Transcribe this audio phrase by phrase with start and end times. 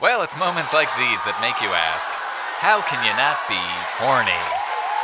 [0.00, 2.08] Well, it's moments like these that make you ask,
[2.62, 3.58] how can you not be
[3.98, 4.30] horny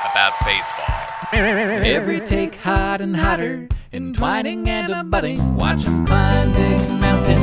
[0.07, 1.83] about baseball?
[1.83, 5.57] Every take hot and hotter, entwining and abutting.
[5.57, 7.43] Watch 'em climb big mountain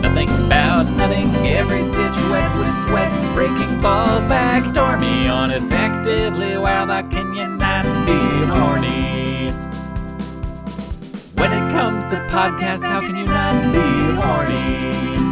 [0.00, 1.26] nothing's about nothing.
[1.44, 6.90] Every stitch wet with sweat, breaking balls back door me on effectively wild.
[6.90, 9.50] How can you not be horny?
[11.34, 15.31] When it comes to podcasts, how can you not be horny?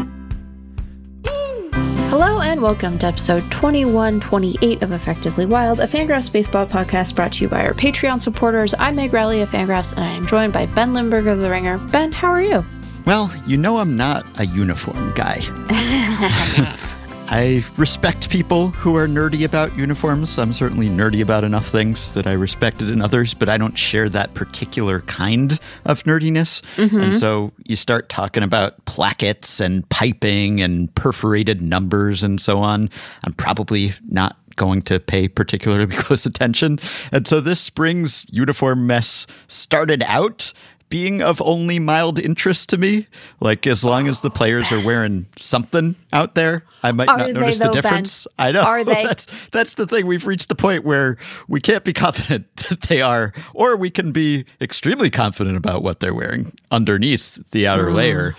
[2.10, 7.44] Hello and welcome to episode 2128 of Effectively Wild, a Fangraphs baseball podcast brought to
[7.44, 8.74] you by our Patreon supporters.
[8.80, 11.78] I'm Meg Rowley of Fangraphs, and I am joined by Ben Lindbergh of The Ringer.
[11.78, 12.64] Ben, how are you?
[13.06, 15.36] Well, you know I'm not a uniform guy.
[17.32, 20.36] I respect people who are nerdy about uniforms.
[20.36, 24.08] I'm certainly nerdy about enough things that I respected in others, but I don't share
[24.08, 26.60] that particular kind of nerdiness.
[26.74, 27.00] Mm-hmm.
[27.00, 32.90] And so you start talking about plackets and piping and perforated numbers and so on.
[33.22, 36.80] I'm probably not going to pay particularly close attention.
[37.12, 40.52] And so this spring's uniform mess started out
[40.90, 43.06] being of only mild interest to me.
[43.40, 47.16] Like as long as the oh, players are wearing something out there, I might Are
[47.16, 47.82] not notice though, the Ben?
[47.82, 48.26] difference.
[48.38, 48.62] I know.
[48.62, 49.04] Are they?
[49.10, 50.06] That's that's the thing.
[50.06, 51.16] We've reached the point where
[51.48, 56.00] we can't be confident that they are, or we can be extremely confident about what
[56.00, 57.94] they're wearing underneath the outer mm.
[57.94, 58.36] layer.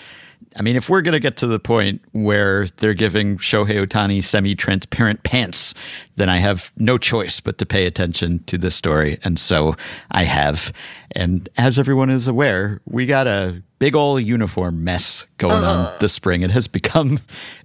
[0.56, 4.24] I mean, if we're going to get to the point where they're giving Shohei Ohtani
[4.24, 5.74] semi transparent pants,
[6.16, 9.20] then I have no choice but to pay attention to this story.
[9.24, 9.76] And so
[10.12, 10.74] I have.
[11.12, 16.14] And as everyone is aware, we got a big old uniform mess going on this
[16.14, 16.44] spring.
[16.44, 17.18] It has become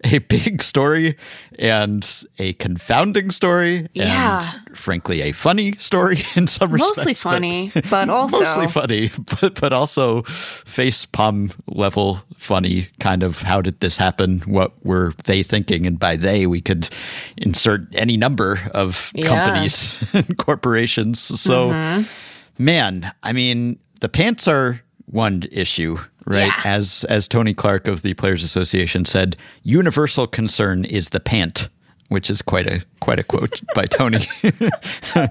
[0.02, 1.14] a big story
[1.58, 3.86] and a confounding story.
[3.92, 4.50] Yeah.
[4.66, 6.96] And frankly, a funny story in some respects.
[6.96, 12.88] Mostly but- funny, but also mostly funny, but but also face palm level funny.
[12.98, 14.40] Kind of how did this happen?
[14.46, 15.84] What were they thinking?
[15.86, 16.88] And by they, we could
[17.36, 19.28] insert any number of Yeah.
[19.28, 21.20] companies and corporations.
[21.20, 22.64] So, Mm-hmm.
[22.64, 24.80] man, I mean, the pants are
[25.16, 25.98] one issue.
[26.26, 26.60] Right, Yeah.
[26.64, 31.68] as as Tony Clark of the Players Association said, universal concern is the pant,
[32.08, 34.26] which is quite a quite a quote by Tony.
[34.44, 35.28] Oh,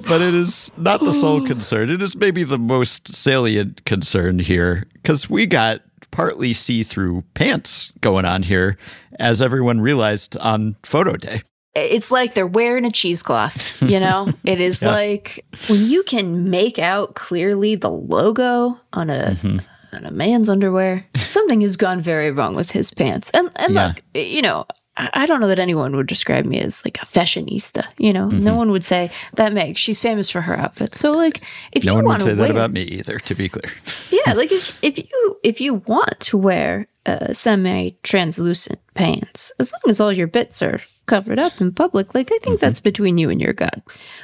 [0.06, 1.46] but it is not the sole oh.
[1.46, 1.90] concern.
[1.90, 7.92] It is maybe the most salient concern here because we got partly see through pants
[8.00, 8.76] going on here,
[9.18, 11.42] as everyone realized on photo day.
[11.74, 14.32] It's like they're wearing a cheesecloth, you know?
[14.44, 19.58] it is like when you can make out clearly the logo on a Mm-hmm.
[19.96, 23.30] on a man's underwear, something has gone very wrong with his pants.
[23.34, 23.86] And and Yeah.
[23.88, 24.66] look, you know,
[24.96, 27.84] I I don't know that anyone would describe me as like a fashionista.
[27.98, 28.44] You know, Mm-hmm.
[28.44, 29.78] no one would say that Meg.
[29.78, 30.98] She's famous for her outfits.
[31.00, 31.40] So like,
[31.72, 33.72] if No you one would want say to that about me either, to be clear.
[34.10, 39.80] yeah, like if if you if you want to wear uh, semi-translucent pants, as long
[39.90, 42.56] as all your bits are covered up in public, like I think Mm-hmm.
[42.60, 43.82] that's between you and your God.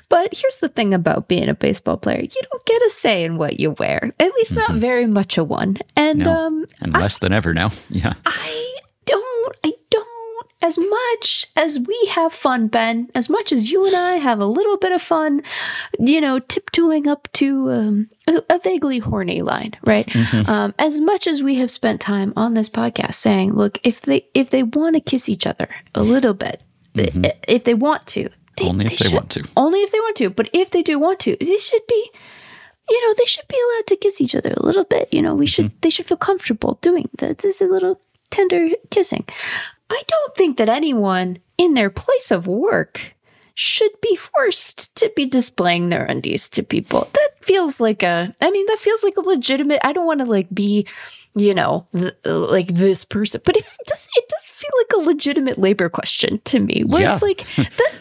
[0.08, 3.36] But here's the thing about being a baseball player: you don't get a say in
[3.38, 4.10] what you wear.
[4.20, 5.78] At least not very much a one.
[5.96, 6.24] And Mm-hmm.
[6.30, 6.46] No.
[6.46, 7.70] um, and less than ever now.
[7.90, 8.14] Yeah.
[8.26, 8.74] I
[9.06, 9.56] don't.
[9.64, 9.77] I don't.
[10.60, 14.46] As much as we have fun, Ben, as much as you and I have a
[14.46, 15.42] little bit of fun,
[16.00, 20.06] you know, tiptoeing up to um, a, vaguely horny line, right?
[20.06, 20.50] Mm-hmm.
[20.50, 24.26] Um, as much as we have spent time on this podcast saying, look, if they
[24.34, 26.60] if they want to kiss each other a little bit,
[26.98, 29.44] i- if they want to, they, Only if they should- want to.
[29.56, 30.28] only if they want to.
[30.30, 32.10] But if they do want to, they should be
[32.90, 35.12] you know, they should be allowed to kiss each other a little bit.
[35.12, 35.78] You know, we should mm-hmm.
[35.82, 37.38] they should feel comfortable doing that.
[37.38, 39.24] There's a little tender kissing.
[39.90, 43.00] I don't think that anyone in their place of work
[43.54, 47.08] should be forced to be displaying their undies to people.
[47.12, 50.26] That feels like a I mean, that feels like a legitimate I don't want to
[50.26, 50.86] like be
[51.34, 55.58] you know, th- like this person, but it does it does feel like a legitimate
[55.58, 56.82] labor question to me.
[56.84, 57.14] Where Yeah.
[57.14, 57.92] it's like that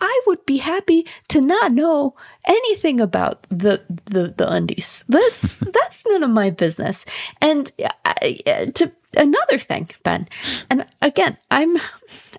[0.00, 2.14] I would be happy to not know
[2.46, 5.04] anything about the the, the undies.
[5.08, 7.04] That's that's none of my business.
[7.40, 7.70] And
[8.04, 10.28] I, uh, to another thing, Ben,
[10.70, 11.76] and again, I'm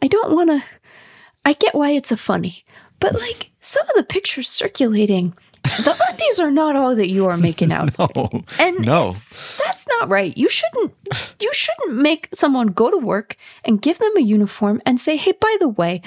[0.01, 0.63] I don't want to.
[1.45, 2.63] I get why it's a funny,
[2.99, 5.33] but like some of the pictures circulating,
[5.63, 7.93] the undies are not all that you are making out.
[7.99, 9.11] Oh, And no.
[9.65, 10.35] that's not right.
[10.37, 10.93] You shouldn't
[11.41, 13.35] you shouldn't make someone go to work
[13.65, 16.01] and give them a uniform and say, "Hey, by the way,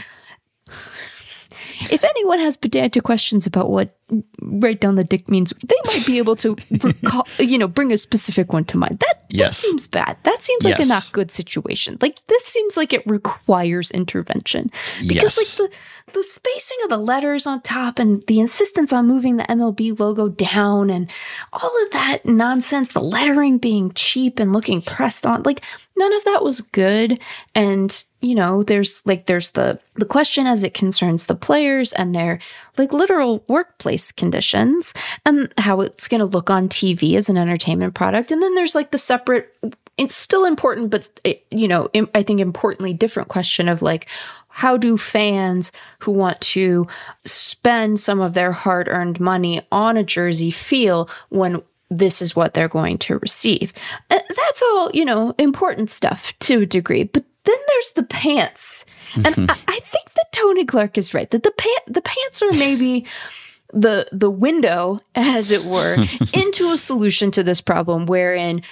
[1.90, 3.96] if anyone has pedantic questions about what
[4.40, 7.96] right down the dick means, they might be able to recall, you know, bring a
[7.99, 8.99] specific one to mind.
[9.00, 9.61] That, Yes.
[9.61, 10.17] that seems bad.
[10.23, 10.87] That seems like Yes.
[10.87, 11.99] a not good situation.
[12.00, 14.70] Like this seems like it requires intervention
[15.00, 15.58] because Yes.
[15.61, 15.76] like the
[16.14, 20.28] the spacing of the letters on top and the insistence on moving the MLB logo
[20.28, 21.11] down and
[21.52, 25.62] all of that nonsense, the lettering being cheap and looking pressed on, like
[25.96, 27.19] none of that was good.
[27.56, 32.12] And you know, there's like there's the the question as it concerns the players and
[32.12, 32.40] their
[32.76, 34.93] like literal workplace conditions
[35.25, 38.32] and how it's going to look on TV as an entertainment product.
[38.32, 39.56] And then there's like the separate
[39.96, 44.08] it's still important, but it, you know, I think importantly different question of like,
[44.49, 45.70] how do fans
[46.00, 46.87] who want to
[47.20, 52.55] spend some of their hard earned money on a jersey feel when this is what
[52.55, 53.73] they're going to receive?
[54.11, 57.05] Uh, That's all, you know, important stuff to a degree.
[57.05, 58.85] But then there's the pants.
[59.15, 59.51] And mm-hmm.
[59.51, 63.07] I, I think that Tony Clark is right that the pant the pants are maybe
[63.73, 65.97] the the window, as it were,
[66.35, 68.63] into a solution to this problem wherein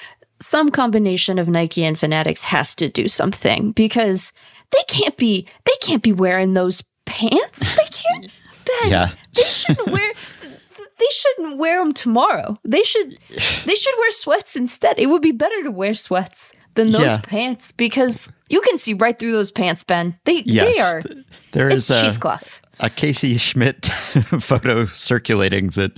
[0.40, 4.32] some combination of Nike and Fanatics has to do something because
[4.70, 7.60] they can't be they can't be wearing those pants.
[7.60, 8.30] They can't.
[8.82, 9.10] Ben, Yeah.
[9.34, 10.12] they shouldn't wear.
[10.96, 12.58] They shouldn't wear them tomorrow.
[12.64, 13.18] They should.
[13.28, 14.98] They should wear sweats instead.
[14.98, 17.20] It would be better to wear sweats than those Yeah.
[17.22, 20.16] pants because you can see right through those pants, Ben.
[20.24, 20.74] They Yes.
[20.74, 21.02] they are.
[21.02, 22.60] th- There a, cheesecloth.
[22.80, 23.86] a Casey Schmitt
[24.40, 25.92] photo circulating that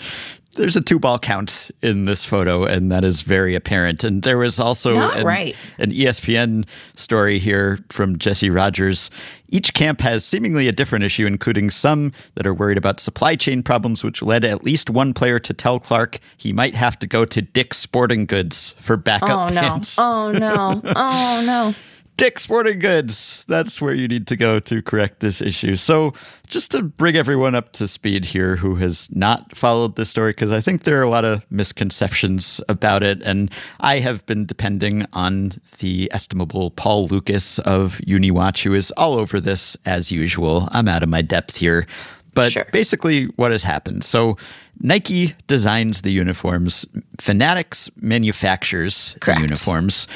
[0.56, 4.04] there's a two ball count in this photo, and that is very apparent.
[4.04, 5.56] And there was also an, right.
[5.78, 6.66] an ESPN
[6.96, 9.10] story here from Jesse Rogers.
[9.48, 13.62] Each camp has seemingly a different issue, including some that are worried about supply chain
[13.62, 17.24] problems, which led at least one player to tell Clark he might have to go
[17.24, 19.60] to Dick's Sporting Goods for backup Oh no!
[19.60, 19.96] pants.
[19.98, 20.82] Oh no!
[20.96, 21.74] Oh no!
[22.16, 23.44] Dick's Sporting Goods.
[23.46, 25.76] That's where you need to go to correct this issue.
[25.76, 26.14] So,
[26.46, 30.50] just to bring everyone up to speed here who has not followed this story, because
[30.50, 33.20] I think there are a lot of misconceptions about it.
[33.22, 39.14] And I have been depending on the estimable Paul Lukas of Uniwatch, who is all
[39.18, 40.68] over this as usual.
[40.72, 41.86] I'm out of my depth here.
[42.32, 42.66] But Sure.
[42.72, 44.04] basically, what has happened?
[44.04, 44.36] So,
[44.80, 46.86] Nike designs the uniforms,
[47.18, 49.38] Fanatics manufactures Correct.
[49.40, 50.06] the uniforms.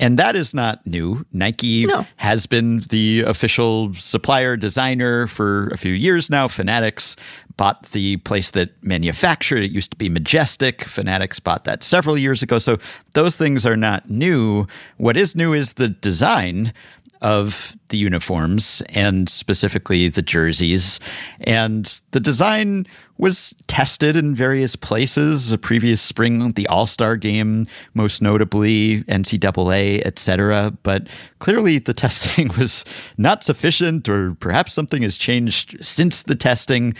[0.00, 1.24] And that is not new.
[1.32, 2.06] Nike No.
[2.16, 6.48] has been the official supplier designer for a few years now.
[6.48, 7.16] Fanatics
[7.58, 9.70] bought the place that manufactured it.
[9.70, 10.84] used to be Majestic.
[10.84, 12.58] Fanatics bought that several years ago.
[12.58, 12.78] So
[13.12, 14.66] those things are not new.
[14.96, 16.72] What is new is the design
[17.20, 21.00] of the uniforms and specifically the jerseys.
[21.40, 22.86] And the design
[23.18, 25.50] was tested in various places.
[25.50, 30.72] The previous spring, the All Star game, most notably NCAA, etc.
[30.82, 31.08] But
[31.38, 32.84] clearly, the testing was
[33.18, 36.94] not sufficient, or perhaps something has changed since the testing.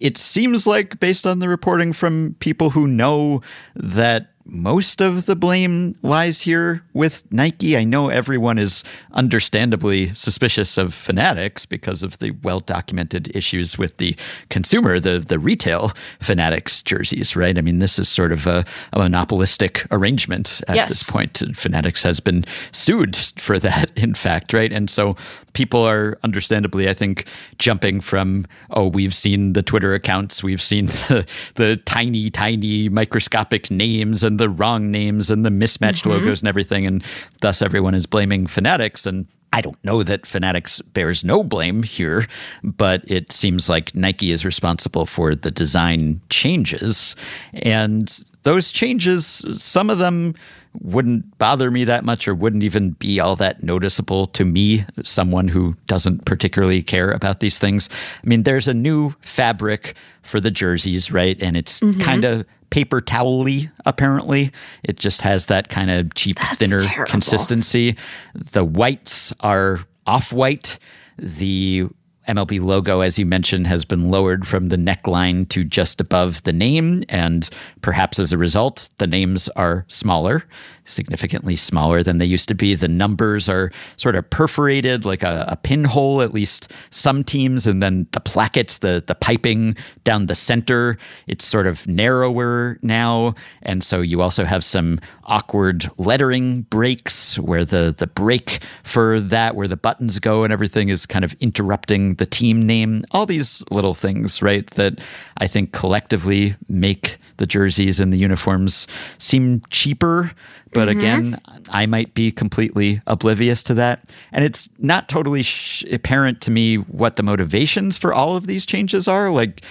[0.00, 3.42] It seems like, based on the reporting from people who know
[3.74, 7.76] that most of the blame lies here with Nike.
[7.76, 13.96] I know everyone is understandably suspicious of Fanatics because of the well documented issues with
[13.96, 14.16] the
[14.48, 17.58] consumer, the, the retail Fanatics jerseys, right?
[17.58, 20.88] I mean, this is sort of a, a monopolistic arrangement at Yes.
[20.90, 21.42] this point.
[21.54, 24.72] Fanatics has been sued for that, in fact, right?
[24.72, 25.16] And so
[25.56, 27.26] people are understandably, I think,
[27.58, 33.70] jumping from, oh, we've seen the Twitter accounts, we've seen the, the tiny, tiny microscopic
[33.70, 36.24] names and the wrong names and the mismatched mm-hmm.
[36.24, 36.86] logos and everything.
[36.86, 37.02] And
[37.40, 39.06] thus everyone is blaming Fanatics.
[39.06, 42.26] And I don't know that Fanatics bears no blame here,
[42.62, 47.16] but it seems like Nike is responsible for the design changes.
[47.54, 49.24] And those changes,
[49.54, 50.34] some of them
[50.80, 55.48] wouldn't bother me that much or wouldn't even be all that noticeable to me, someone
[55.48, 57.88] who doesn't particularly care about these things.
[58.22, 61.40] I mean, there's a new fabric for the jerseys, right?
[61.42, 62.00] And it's mm-hmm.
[62.00, 64.52] kind of paper towel-y, apparently.
[64.82, 67.10] It just has that kind of cheap, thinner terrible.
[67.10, 67.96] consistency.
[68.34, 70.78] The whites are off-white.
[71.18, 71.88] The
[72.28, 76.52] MLB logo, as you mentioned, has been lowered from the neckline to just above the
[76.52, 77.04] name.
[77.08, 77.48] And
[77.82, 80.44] perhaps as a result, the names are smaller,
[80.84, 82.74] significantly smaller than they used to be.
[82.74, 87.66] The numbers are sort of perforated like a, a pinhole, at least some teams.
[87.66, 93.34] And then the plackets, the, the piping down the center, it's sort of narrower now.
[93.62, 99.54] And so you also have some awkward lettering breaks where the, the break for that,
[99.54, 103.62] where the buttons go and everything is kind of interrupting the team name, all these
[103.70, 104.98] little things, right, that
[105.38, 108.86] I think collectively make the jerseys and the uniforms
[109.18, 110.32] seem cheaper.
[110.72, 110.98] But Mm-hmm.
[110.98, 114.04] again, I might be completely oblivious to that.
[114.32, 118.66] And it's not totally sh- apparent to me what the motivations for all of these
[118.66, 119.30] changes are.
[119.30, 119.62] Like,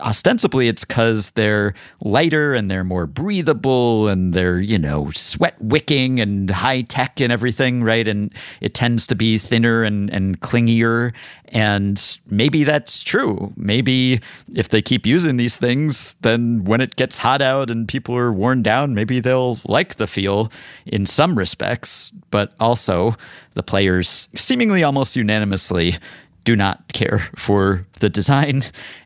[0.00, 6.20] ostensibly it's because they're lighter and they're more breathable and they're you know sweat wicking
[6.20, 8.06] and high tech and everything right?
[8.08, 11.12] And it tends to be thinner and, and clingier.
[11.48, 13.52] And maybe that's true.
[13.56, 14.20] Maybe
[14.54, 18.32] if they keep using these things then when it gets hot out and people are
[18.32, 20.50] worn down maybe they'll like the feel
[20.86, 22.12] in some respects.
[22.30, 23.16] But also
[23.54, 25.96] the players seemingly almost unanimously
[26.44, 28.64] do not care for the design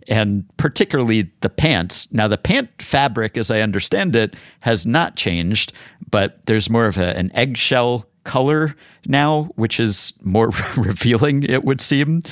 [0.09, 2.09] and particularly the pants.
[2.13, 5.73] Now, the pant fabric, as I understand it, has not changed,
[6.11, 8.75] but there's more of a, an eggshell color
[9.07, 12.23] now, which is more revealing, it would seem.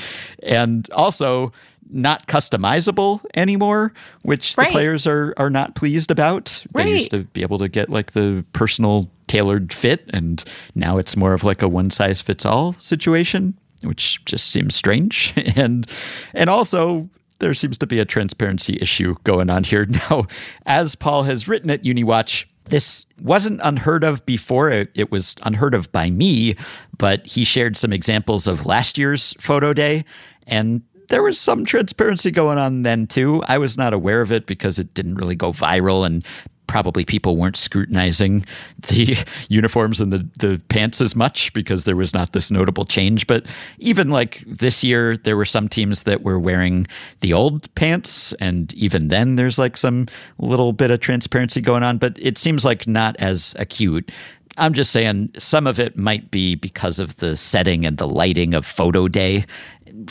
[0.43, 1.53] And also,
[1.91, 3.93] not customizable anymore,
[4.23, 4.69] which Right.
[4.69, 6.65] the players are are not pleased about.
[6.75, 10.43] They used to be able to get like the personal tailored fit, and
[10.75, 15.33] now it's more of like a one size fits all situation, which just seems strange.
[15.57, 15.87] and
[16.33, 20.27] and also there seems to be a transparency issue going on here now.
[20.67, 24.71] As Paul has written at UniWatch, this wasn't unheard of before.
[24.71, 26.57] It, it was unheard of by me,
[26.97, 30.05] but he shared some examples of last year's photo day,
[30.47, 33.43] and there was some transparency going on then too.
[33.47, 36.25] I was not aware of it because it didn't really go viral and
[36.67, 38.45] probably people weren't scrutinizing
[38.89, 39.17] the
[39.49, 43.27] uniforms and the, the pants as much because there was not this notable change.
[43.27, 43.47] But
[43.79, 46.87] even like this year, there were some teams that were wearing
[47.21, 48.33] the old pants.
[48.41, 50.07] And even then, there's like some
[50.39, 54.11] little bit of transparency going on, but it seems like not as acute.
[54.57, 58.55] I'm just saying some of it might be because of the setting and the lighting
[58.55, 59.47] of photo day.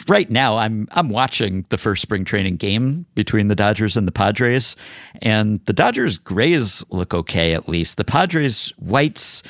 [0.07, 4.11] Right now, I'm I'm watching the first spring training game between the Dodgers and the
[4.11, 4.75] Padres,
[5.21, 7.97] and the Dodgers grays look okay at least.
[7.97, 9.43] The Padres whites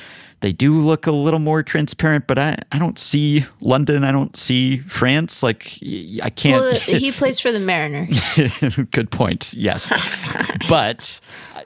[0.43, 4.03] they do look a little more transparent, but I, I don't see London.
[4.03, 5.41] I don't see France.
[5.41, 5.79] Like
[6.21, 6.61] I can't.
[6.61, 8.21] Well, he plays for the Mariners.
[8.91, 9.53] Good point.
[9.53, 9.89] Yes.
[10.69, 11.21] but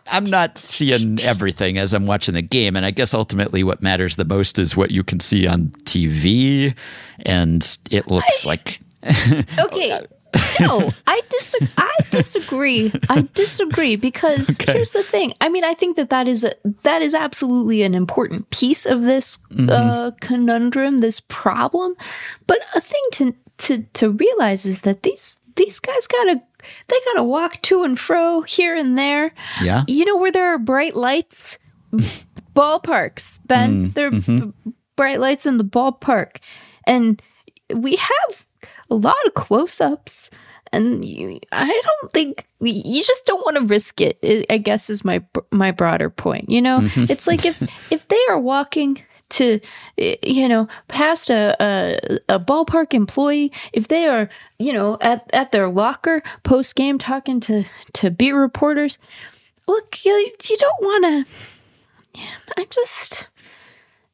[0.09, 2.75] I'm not seeing everything as I'm watching the game.
[2.75, 6.75] And I guess ultimately what matters the most is what you can see on TV.
[7.25, 8.79] And it looks like.
[9.59, 9.99] Okay.
[10.59, 11.69] No, I disagree.
[11.77, 12.91] I disagree.
[13.09, 14.73] I disagree because Okay.
[14.73, 15.33] here's the thing.
[15.41, 19.01] I mean, I think that that is a, that is absolutely an important piece of
[19.03, 19.69] this Mm-hmm.
[19.69, 21.95] uh, conundrum, this problem.
[22.45, 26.41] But a thing to to to realize is that these these guys gotta
[26.88, 29.33] they gotta walk to and fro here and there.
[29.62, 29.83] Yeah.
[29.88, 31.57] You know where there are bright lights,
[32.55, 33.39] ballparks.
[33.45, 34.50] Ben, Mm, there are mm-hmm.
[34.65, 36.38] b- bright lights in the ballpark,
[36.86, 37.21] and
[37.74, 38.45] we have
[38.89, 40.29] a lot of close-ups.
[40.74, 44.19] And you, I don't think you just don't want to risk it.
[44.21, 46.50] I- I guess is my my broader point.
[46.50, 47.05] You know, Mm-hmm.
[47.09, 49.60] it's like if if they are walking to
[49.98, 54.29] you know past a, a a ballpark employee if they are
[54.60, 58.98] you know at at their locker post game talking to to beat reporters
[59.67, 61.25] look you, you don't want
[62.15, 62.22] to
[62.57, 63.27] i just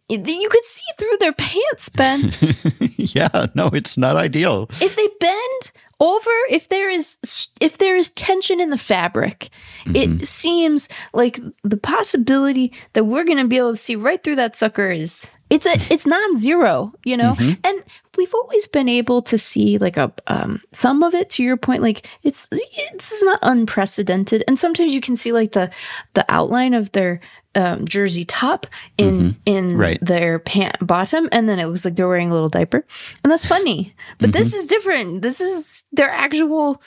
[0.10, 2.32] you could see through their pants ben
[2.98, 3.48] yeah.
[3.56, 4.70] No, it's not ideal.
[4.82, 7.18] if they bend over if there is
[7.62, 9.50] if there is tension in the fabric
[9.88, 10.24] it mm-hmm.
[10.24, 14.56] seems like the possibility that we're going to be able to see right through that
[14.56, 17.34] sucker is it's a it's non-zero you know?
[17.64, 17.84] And
[18.18, 21.82] we've always been able to see like a um some of it to your point
[21.82, 24.44] like it's this is not unprecedented.
[24.48, 25.70] And sometimes you can see like the
[26.14, 27.20] the outline of their
[27.56, 28.66] um, jersey top
[28.98, 30.00] in in Right.
[30.02, 32.84] their pant bottom and then it looks like they're wearing a little diaper.
[33.24, 33.94] And that's funny.
[34.20, 35.22] But this is different.
[35.22, 36.82] This is their actual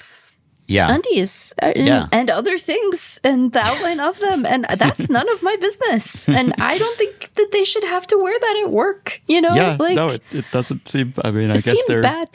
[0.69, 0.93] Yeah.
[0.95, 2.07] undies uh, and, Yeah.
[2.13, 6.55] and other things and the outline of them and that's none of my business and
[6.59, 9.77] i don't think that they should have to wear that at work you know yeah.
[9.79, 11.15] like no, it, it doesn't seem.
[11.25, 12.03] I mean, I guess there.
[12.03, 12.29] bad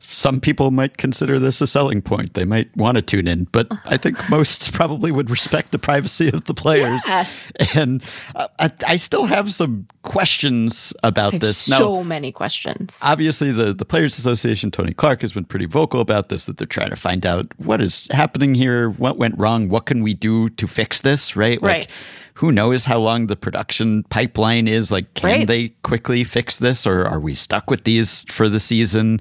[0.00, 2.34] Some people might consider this a selling point.
[2.34, 6.28] They might want to tune in, but I think most probably would respect the privacy
[6.28, 7.02] of the players.
[7.08, 7.26] Yeah.
[7.74, 8.02] And
[8.34, 11.56] uh, I, I still have some questions about this.
[11.58, 16.28] so many questions obviously the, the players association tony clark has been pretty vocal about
[16.28, 19.86] this that they're trying to find out what is happening here what went wrong what
[19.86, 21.90] can we do to fix this right like Right.
[22.34, 25.46] who knows how long the production pipeline is like can Right.
[25.46, 29.20] they quickly fix this or are we stuck with these for the season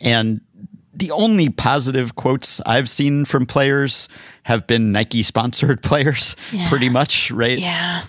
[0.00, 0.40] and
[0.94, 4.08] the only positive quotes I've seen from players
[4.44, 6.68] have been Nike sponsored players, Yeah.
[6.70, 7.58] pretty much, right?
[7.58, 8.04] yeah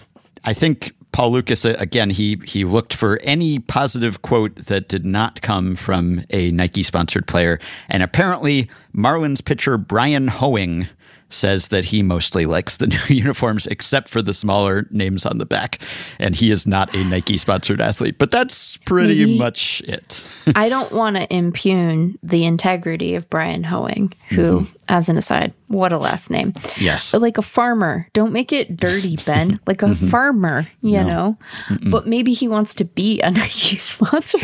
[0.46, 2.12] I think Paul Lukas uh, again.
[2.12, 7.26] He he looked for any positive quote that did not come from a Nike sponsored
[7.26, 7.60] player,
[7.90, 10.90] and apparently Marlins pitcher Bryan Hoeing
[11.30, 15.46] says that he mostly likes the new uniforms except for the smaller names on the
[15.46, 15.80] back.
[16.20, 19.38] And he is not a Nike sponsored athlete, but that's pretty Maybe.
[19.38, 20.26] much it.
[20.56, 25.92] I don't want to impugn the integrity of Bryan Hoeing, who, as an aside, what
[25.92, 26.54] a last name.
[26.78, 27.12] Yes.
[27.12, 28.08] But like a farmer.
[28.14, 29.60] Don't make it dirty, Ben.
[29.68, 31.38] Like a farmer, you know.
[31.90, 34.38] But maybe he wants to be a Nike sponsor.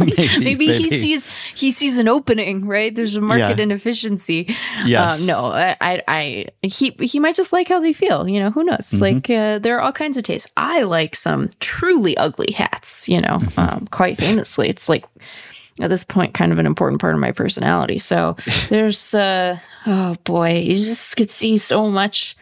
[0.00, 2.92] Maybe, maybe, he sees he sees an opening, right?
[2.94, 3.62] There's a market Yeah.
[3.64, 4.54] inefficiency.
[4.84, 5.20] Yes.
[5.20, 8.28] Um, no, I, I, I, he, he might just like how they feel.
[8.28, 8.90] You know, who knows?
[8.90, 9.02] Mm-hmm.
[9.02, 10.50] Like, uh, there are all kinds of tastes.
[10.56, 13.08] I like some truly ugly hats.
[13.08, 13.60] You know, Mm-hmm.
[13.60, 15.04] um, quite famously, it's like
[15.80, 17.98] at this point kind of an important part of my personality.
[17.98, 18.36] So
[18.68, 22.36] there's, uh, oh boy, you just could see so much.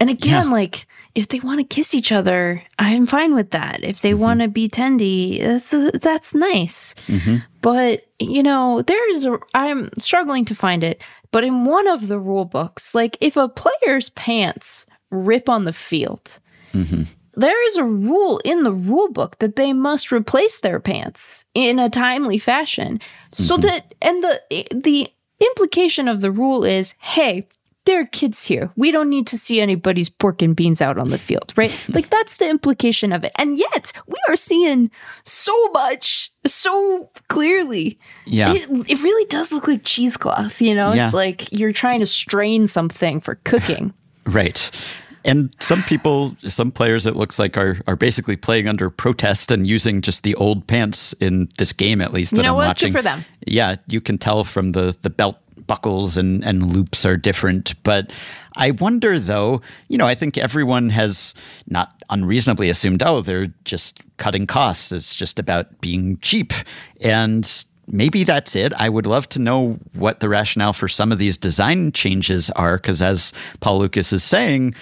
[0.00, 3.82] And again, like if they want to kiss each other, I'm fine with that.
[3.82, 6.94] If they want to be tendy, that's that's nice.
[7.62, 9.38] But you know, there is a.
[9.54, 11.00] I'm struggling to find it.
[11.36, 15.72] But in one of the rule books, like if a player's pants rip on the
[15.74, 16.38] field,
[16.72, 17.02] mm-hmm.
[17.34, 21.78] there is a rule in the rule book that they must replace their pants in
[21.78, 23.02] a timely fashion.
[23.34, 23.66] So mm-hmm.
[23.66, 27.46] that and the the implication of the rule is hey
[27.86, 31.08] there are kids here we don't need to see anybody's pork and beans out on
[31.10, 34.90] the field right like that's the implication of it and yet we are seeing
[35.24, 38.52] so much so clearly Yeah.
[38.52, 41.06] it, it really does look like cheesecloth you know Yeah.
[41.06, 43.92] it's like you're trying to strain something for cooking
[44.26, 44.70] Right.
[45.24, 49.66] And some people, some players, it looks like are are basically playing under protest and
[49.66, 52.78] using just the old pants in this game, at least that You know I'm what?
[52.78, 53.24] Good for them.
[53.46, 55.36] Yeah, you can tell from the the belt
[55.66, 57.74] buckles and and loops are different.
[57.82, 58.12] But
[58.56, 59.62] I wonder, though.
[59.88, 61.34] You know, I think everyone has
[61.68, 64.92] not unreasonably assumed, oh, they're just cutting costs.
[64.92, 66.52] It's just about being cheap,
[67.00, 68.72] and maybe that's it.
[68.74, 72.76] I would love to know what the rationale for some of these design changes are,
[72.76, 74.74] because as Paul Lukas is saying,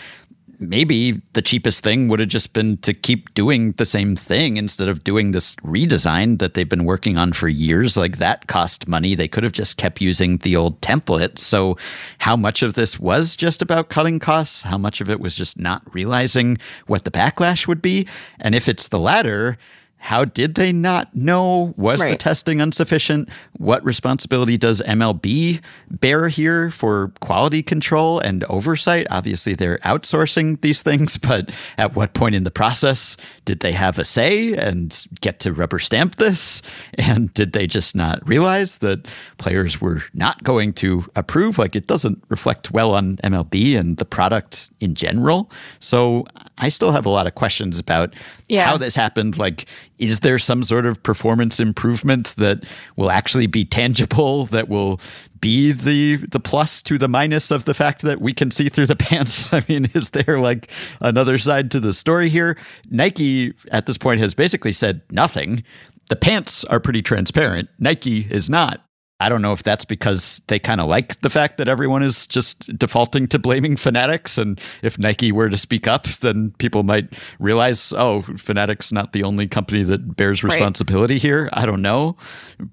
[0.69, 4.89] maybe the cheapest thing would have just been to keep doing the same thing instead
[4.89, 7.97] of doing this redesign that they've been working on for years.
[7.97, 9.15] Like that cost money.
[9.15, 11.39] They could have just kept using the old template.
[11.39, 11.77] So,
[12.19, 14.63] how much of this was just about cutting costs?
[14.63, 18.07] How much of it was just not realizing what the backlash would be?
[18.41, 19.59] And if it's the latter,
[20.05, 21.73] how did they not know?
[21.79, 23.31] Was the testing insufficient?
[23.57, 29.07] What responsibility does MLB bear here for quality control and oversight?
[29.09, 33.99] Obviously, they're outsourcing these things, but at what point in the process did they have
[33.99, 36.61] a say and get to rubber stamp this?
[36.99, 39.09] And did they just not realize that
[39.39, 41.57] players were not going to approve?
[41.57, 45.51] Like, it doesn't reflect well on MLB and the product in general.
[45.81, 46.27] So,
[46.59, 48.15] I still have a lot of questions about
[48.49, 48.65] Yeah.
[48.67, 49.37] how this happened.
[49.39, 49.67] Like,
[49.99, 52.65] is there some sort of performance improvement that
[52.97, 55.01] will actually be tangible that will
[55.41, 58.87] be the the plus to the minus of the fact that we can see through
[58.87, 59.53] the pants?
[59.53, 62.57] I mean is there like another side to the story here?
[62.89, 65.65] Nike at this point has basically said nothing.
[66.09, 67.69] The pants are pretty transparent.
[67.79, 68.85] Nike is not
[69.25, 72.27] I don't know if that's because they kind of like the fact that everyone is
[72.27, 74.37] just defaulting to blaming Fanatics.
[74.37, 79.23] And if Nike were to speak up, then people might realize, oh, Fanatics not the
[79.23, 80.53] only company that bears Right.
[80.53, 81.49] responsibility here.
[81.55, 82.19] I don't know.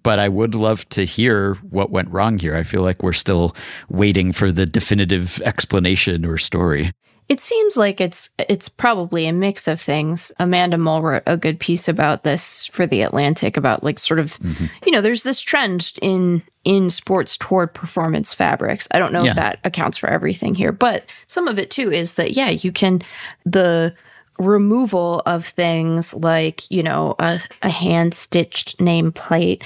[0.03, 2.57] But I would love to hear what went wrong here.
[2.57, 3.55] I feel like we're still
[3.87, 6.91] waiting for the definitive explanation or story.
[7.31, 10.33] It seems like it's it's probably a mix of things.
[10.37, 14.37] Amanda Mull wrote a good piece about this for the Atlantic about like sort of
[14.39, 14.65] mm-hmm.
[14.85, 18.85] you know, there's this trend in in sports toward performance fabrics.
[18.91, 19.29] I don't know Yeah.
[19.29, 22.73] if that accounts for everything here, but some of it too is that yeah, you
[22.73, 23.01] can
[23.45, 23.95] the
[24.37, 29.63] removal of things like, you know, a, a hand stitched nameplate,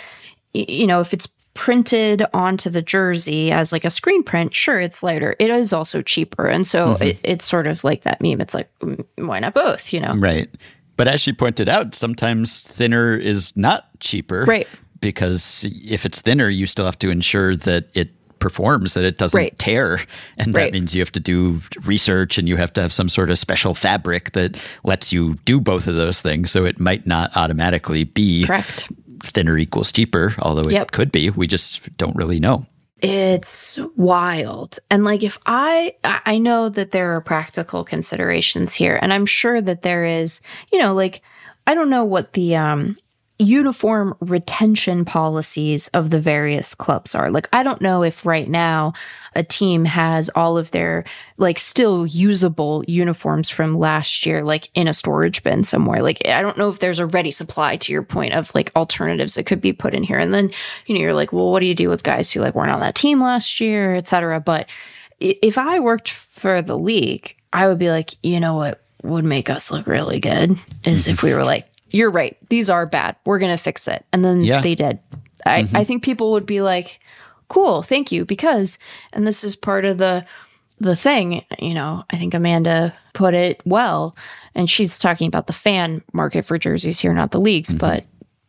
[0.53, 5.01] you know, if it's printed onto the jersey as like a screen print, sure, it's
[5.01, 5.35] lighter.
[5.39, 6.45] It is also cheaper.
[6.45, 8.41] And so it, it's sort of like that meme.
[8.41, 10.13] It's like, mm, why not both, you know?
[10.15, 10.47] Right.
[10.97, 14.43] But as she pointed out, sometimes thinner is not cheaper.
[14.43, 14.67] Right.
[14.99, 19.37] Because if it's thinner, you still have to ensure that it performs, that it doesn't
[19.37, 19.57] Right.
[19.57, 20.01] tear.
[20.37, 23.29] And that means you have to do research and you have to have some sort
[23.29, 26.51] of special fabric that lets you do both of those things.
[26.51, 28.89] So it might not automatically be Correct.
[29.23, 30.91] Thinner equals cheaper, although it Yep.
[30.91, 31.29] could be.
[31.29, 32.65] We just don't really know.
[33.01, 34.79] It's wild.
[34.89, 39.25] And like if I I I know that there are practical considerations here and I'm
[39.25, 40.39] sure that there is,
[40.71, 41.21] you know, like
[41.67, 42.97] I don't know what the um
[43.37, 47.29] uniform retention policies of the various clubs are.
[47.29, 48.93] Like, I don't know if right now
[49.35, 51.03] a team has all of their
[51.37, 56.01] like still usable uniforms from last year, like in a storage bin somewhere.
[56.01, 59.35] Like, I don't know if there's a ready supply to your point of like alternatives
[59.35, 60.19] that could be put in here.
[60.19, 60.49] And then,
[60.85, 62.79] you know, you're like, well, what do you do with guys who like weren't on
[62.79, 64.39] that team last year, et cetera?
[64.39, 64.69] But
[65.19, 69.49] if I worked for the league, I would be like, you know what would make
[69.49, 72.37] us look really good is if we were like, you're right.
[72.49, 73.15] These are bad.
[73.25, 74.05] We're going to fix it.
[74.11, 74.61] And then Yeah.
[74.61, 74.99] they did.
[75.45, 75.77] I, mm-hmm.
[75.77, 76.99] I think people would be like,
[77.47, 78.25] cool, thank you.
[78.25, 78.77] Because,
[79.13, 80.25] and this is part of the,
[80.79, 84.15] the thing, you know, I think Amanda put it well,
[84.55, 87.77] and she's talking about the fan market for jerseys here, not the leagues, mm-hmm.
[87.77, 88.05] but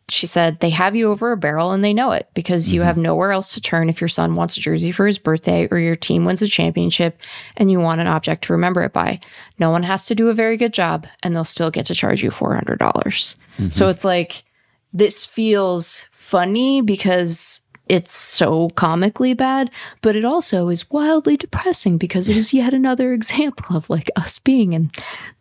[0.08, 2.86] she said they have you over a barrel and they know it because you mm-hmm.
[2.86, 5.78] have nowhere else to turn if your son wants a jersey for his birthday or
[5.78, 7.18] your team wins a championship
[7.56, 9.18] and you want an object to remember it by.
[9.58, 12.22] No one has to do a very good job and they'll still get to charge
[12.22, 12.78] you $400.
[12.78, 13.70] dollars mm-hmm.
[13.70, 14.44] So it's like
[14.92, 19.72] this feels funny because it's so comically bad,
[20.02, 24.38] but it also is wildly depressing because it is yet another example of like us
[24.38, 24.90] being in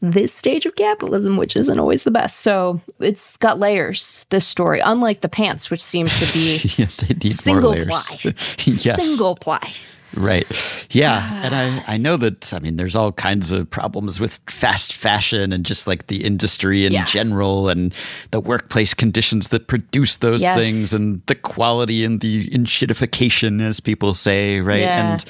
[0.01, 2.41] this stage of capitalism, which isn't always the best.
[2.41, 6.87] So it's got layers, this story, unlike the pants, which seems to be Yeah,
[7.31, 8.17] single ply.
[8.65, 9.03] yes.
[9.03, 9.73] Single ply.
[10.15, 10.47] Right.
[10.91, 11.43] Yeah.
[11.43, 15.51] And I, I know that, I mean, there's all kinds of problems with fast fashion
[15.51, 17.05] and just like the industry in Yeah.
[17.05, 17.93] general and
[18.31, 20.57] the workplace conditions that produce those Yes.
[20.57, 24.61] things and the quality and the enshittification, as people say.
[24.61, 24.81] Right.
[24.81, 25.13] Yeah.
[25.13, 25.25] And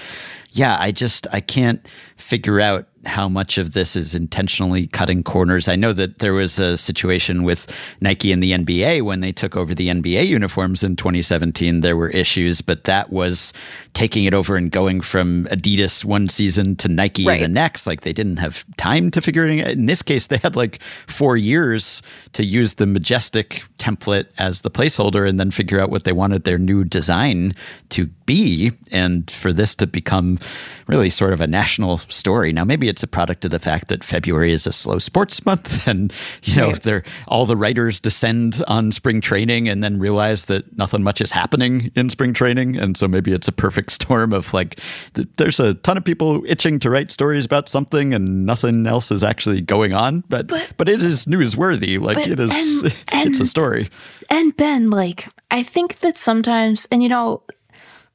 [0.56, 1.86] yeah, I just, I can't
[2.18, 5.68] figure out how much of this is intentionally cutting corners.
[5.68, 9.56] I know that there was a situation with Nike and the NBA when they took
[9.56, 11.82] over the NBA uniforms in 2017.
[11.82, 13.54] There were issues, but that was
[13.94, 17.42] taking it over and going from Adidas one season to Nike Right.
[17.42, 17.86] the next.
[17.86, 19.72] Like they didn't have time to figure it out.
[19.74, 22.02] In this case, they had like four years
[22.34, 26.44] to use the Majestic template as the placeholder and then figure out what they wanted
[26.44, 27.54] their new design
[27.90, 28.72] to be.
[28.92, 30.40] And for this to become
[30.88, 32.54] really sort of a national story.
[32.54, 35.88] Now, maybe it's a product of the fact that February is a slow sports month
[35.88, 40.78] and, you know, they're, all the writers descend on spring training and then realize that
[40.78, 42.78] nothing much is happening in spring training.
[42.78, 44.80] And so maybe it's a perfect storm of like,
[45.16, 49.12] th- there's a ton of people itching to write stories about something and nothing else
[49.12, 50.24] is actually going on.
[50.30, 52.00] But, but, it is newsworthy.
[52.00, 52.96] Like but- it is, and-
[53.28, 53.90] it's a story.
[54.30, 57.42] And Ben, like, I think that sometimes, and you know,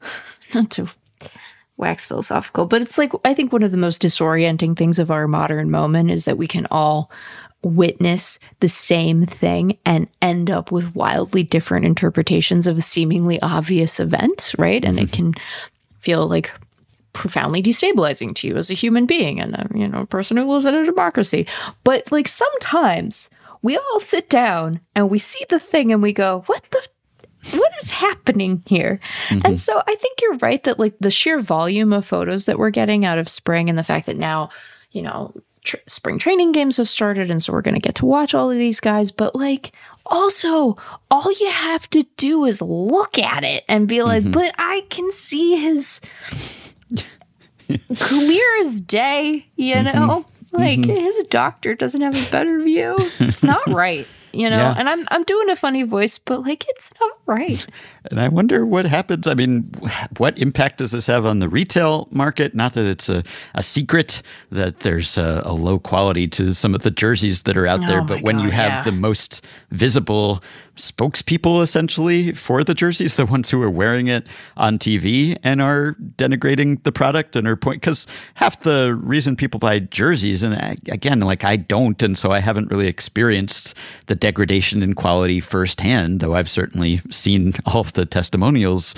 [0.54, 0.88] not to
[1.80, 5.26] wax philosophical, but it's like, I think one of the most disorienting things of our
[5.26, 7.10] modern moment is that we can all
[7.62, 14.00] witness the same thing and end up with wildly different interpretations of a seemingly obvious
[14.00, 14.84] event, right?
[14.84, 15.32] And it mm-hmm.
[15.32, 15.34] can
[15.98, 16.50] feel like
[17.12, 20.44] profoundly destabilizing to you as a human being and a you know a person who
[20.44, 21.44] lives in a democracy
[21.82, 23.28] but like sometimes
[23.62, 26.80] we all sit down and we see the thing and we go what the
[27.52, 29.00] what is happening here
[29.30, 29.56] and mm-hmm.
[29.56, 33.04] so i think you're right that like the sheer volume of photos that we're getting
[33.04, 34.48] out of spring and the fact that now
[34.90, 35.32] you know
[35.64, 38.50] tr- spring training games have started and so we're going to get to watch all
[38.50, 39.74] of these guys but like
[40.06, 40.76] also
[41.10, 44.32] all you have to do is look at it and be like mm-hmm.
[44.32, 46.00] but i can see his
[47.96, 49.98] clear as day, you Mm-hmm.
[49.98, 50.26] know?
[50.52, 50.90] Like mm-hmm.
[50.90, 52.96] his doctor doesn't have a better view.
[53.20, 54.56] It's not right, you know?
[54.56, 54.74] Yeah.
[54.76, 57.66] And I'm I'm doing a funny voice, but like it's not right.
[58.10, 59.26] And I wonder what happens.
[59.26, 59.70] I mean,
[60.16, 62.54] what impact does this have on the retail market?
[62.54, 63.22] Not that it's a,
[63.54, 67.66] a secret that there's a, a low quality to some of the jerseys that are
[67.66, 68.84] out oh there, Oh but my when you have yeah.
[68.84, 70.42] the most visible
[70.80, 75.96] spokespeople essentially for the jerseys, the ones who are wearing it on TV and are
[76.16, 80.76] denigrating the product and are point because half the reason people buy jerseys, and I,
[80.88, 83.74] again, like I don't, and so I haven't really experienced
[84.06, 88.94] the degradation in quality firsthand, though I've certainly seen all of the testimonials.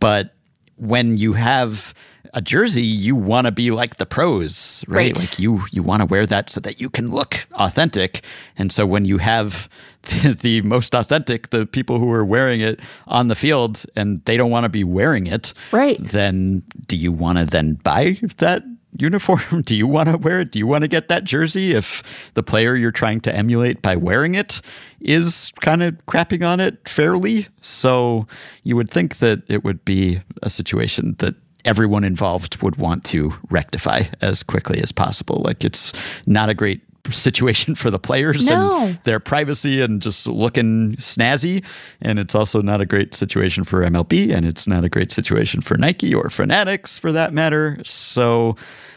[0.00, 0.34] But
[0.76, 1.94] when you have
[2.36, 4.96] a jersey, you want to be like the pros, right?
[4.96, 5.18] Right.
[5.18, 8.22] Like you you want to wear that so that you can look authentic.
[8.58, 9.70] And so when you have
[10.02, 14.36] the, the most authentic, the people who are wearing it on the field and they
[14.36, 15.96] don't want to be wearing it, Right.
[15.98, 18.62] Then do you want to then buy that
[18.98, 19.62] uniform?
[19.64, 20.52] Do you want to wear it?
[20.52, 22.02] Do you want to get that jersey if
[22.34, 24.60] the player you're trying to emulate by wearing it
[25.00, 27.48] is kind of crapping on it fairly?
[27.60, 28.26] So
[28.62, 31.34] you would think that it would be a situation that
[31.66, 35.42] everyone involved would want to rectify as quickly as possible.
[35.44, 35.92] Like it's
[36.26, 38.78] not a great situation for the players No.
[38.86, 41.64] and their privacy and just looking snazzy.
[42.00, 45.60] And it's also not a great situation for MLB and it's not a great situation
[45.60, 47.78] for Nike or Fanatics for that matter.
[47.84, 48.56] So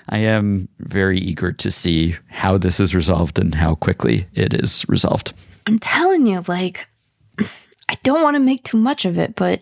[0.10, 4.86] I am very eager to see how this is resolved and how quickly it is
[4.88, 5.34] resolved.
[5.68, 6.88] I'm telling you, like
[7.90, 9.62] I don't want to make too much of it, but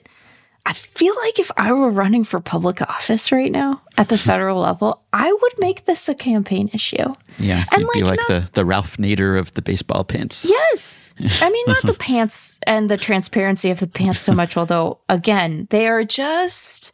[0.68, 4.60] I feel like if I were running for public office right now at the federal
[4.60, 7.16] level, I would make this a campaign issue.
[7.40, 10.46] Yeah, And, you'd be like, like not- the, the Ralph Nader of the baseball pants.
[10.48, 11.16] Yes.
[11.42, 15.68] I mean, not the pants and the transparency of the pants so much, although, again,
[15.70, 16.92] they are just.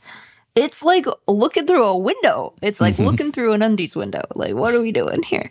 [0.55, 2.53] It's like looking through a window.
[2.61, 3.05] It's like mm-hmm.
[3.05, 4.21] looking through an undies window.
[4.35, 5.49] Like, what are we doing here?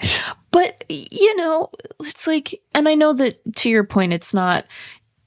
[0.52, 1.70] But, you know,
[2.02, 4.64] it's like, and I know that to your point, it's not,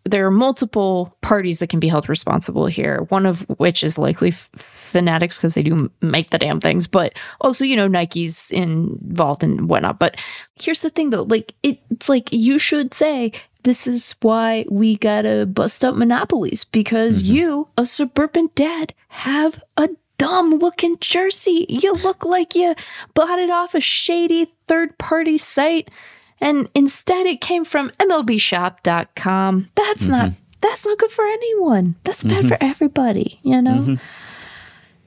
[0.05, 4.29] there are multiple parties that can be held responsible here, one of which is likely
[4.29, 9.43] f- fanatics because they do make the damn things, but also, you know, Nike's involved
[9.43, 9.97] and whatnot.
[9.97, 10.15] But
[10.59, 13.31] here's the thing though, like, it, it's like you should say,
[13.63, 17.33] this is why we gotta bust up monopolies because mm-hmm.
[17.33, 19.89] you, a suburban dad, have a
[20.19, 21.65] dumb looking jersey.
[21.67, 22.75] You look like you
[23.15, 25.89] bought it off a shady third party site
[26.41, 30.11] and instead it came from mlbshop.com that's mm-hmm.
[30.11, 31.93] not that's not good for anyone.
[32.05, 32.47] That's bad mm-hmm.
[32.47, 33.97] for everybody you know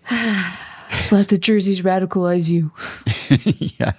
[0.09, 0.65] mm-hmm.
[1.11, 2.71] let the jerseys radicalize you
[3.79, 3.93] yeah.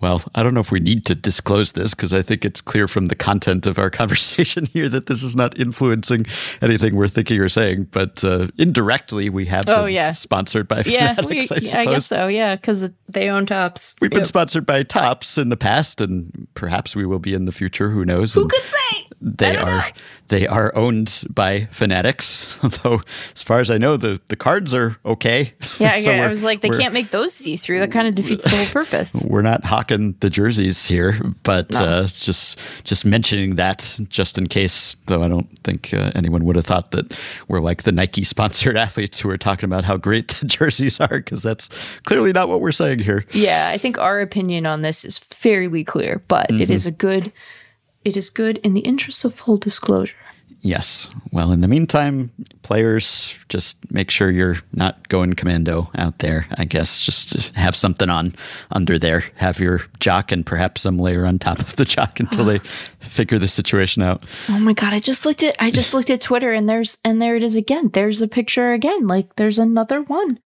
[0.00, 2.86] Well, I don't know if we need to disclose this because I think it's clear
[2.88, 6.26] from the content of our conversation here that this is not influencing
[6.60, 7.84] anything we're thinking or saying.
[7.90, 10.10] But uh, indirectly, we have Oh, been yeah.
[10.12, 11.74] sponsored by yeah, Fanatics, we, I yeah, suppose.
[11.74, 15.56] I guess so yeah because they own Topps We've been sponsored by Topps in the
[15.56, 17.90] past, and perhaps we will be in the future.
[17.90, 18.34] Who knows?
[18.34, 19.84] who And could say they are
[20.28, 22.46] they are owned by Fanatics.
[22.62, 23.02] Although,
[23.34, 25.54] as far as I know, the, the cards are okay.
[25.78, 28.14] yeah I, So I was like they can't make those see through that kind of
[28.14, 33.56] defeats the whole purpose we're not hawking the jerseys here, but uh, just just mentioning
[33.56, 34.96] that just in case.
[35.06, 38.76] Though I don't think uh, anyone would have thought that we're like the Nike sponsored
[38.76, 41.70] athletes who are talking about how great the jerseys are, because that's
[42.04, 43.24] clearly not what we're saying here.
[43.32, 47.32] Yeah, I think our opinion on this is fairly clear, but it is a good
[48.04, 50.14] it is good in the interest of full disclosure.
[50.64, 51.10] Yes.
[51.30, 52.30] Well, in the meantime,
[52.62, 56.46] players, just make sure you're not going commando out there.
[56.56, 58.34] I guess just have something on
[58.70, 59.24] under there.
[59.34, 62.58] Have your jock and perhaps some layer on top of the jock until they
[63.00, 64.24] figure the situation out.
[64.48, 67.20] Oh my god, I just looked at I just looked at Twitter and there's and
[67.20, 67.90] there it is again.
[67.92, 69.06] There's a picture again.
[69.06, 70.40] Like there's another one.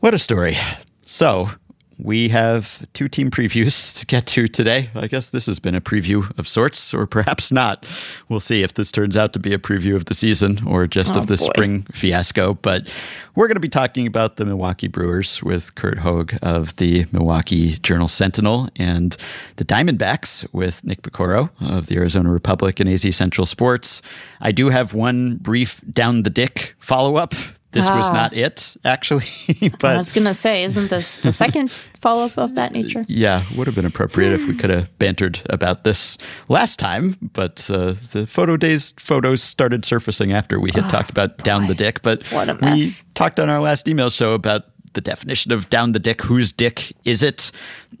[0.00, 0.56] What a story.
[1.04, 1.50] So,
[1.98, 4.90] we have two team previews to get to today.
[4.94, 7.84] I guess this has been a preview of sorts, or perhaps not.
[8.28, 11.16] We'll see if this turns out to be a preview of the season or just
[11.16, 11.44] Oh, of the boy.
[11.44, 12.54] spring fiasco.
[12.54, 12.88] But
[13.34, 17.78] we're going to be talking about the Milwaukee Brewers with Curt Hogg of the Milwaukee
[17.78, 19.16] Journal Sentinel and
[19.56, 24.02] the Diamondbacks with Nick Piecoro of the Arizona Republic and AZ Central Sports.
[24.40, 27.34] I do have one brief down the dick follow up.
[27.72, 28.12] This was Ah.
[28.12, 29.26] not it, actually.
[29.82, 33.04] I was gonna say, isn't this the second follow up of that nature?
[33.08, 36.16] yeah, would have been appropriate if we could have bantered about this
[36.48, 37.16] last time.
[37.20, 41.74] But uh, the photo days photos started surfacing after we had talked about down the
[41.74, 42.00] dick.
[42.02, 44.62] But What a we talked on our last email show about
[44.94, 46.22] the definition of down the dick.
[46.22, 47.52] Whose dick is it?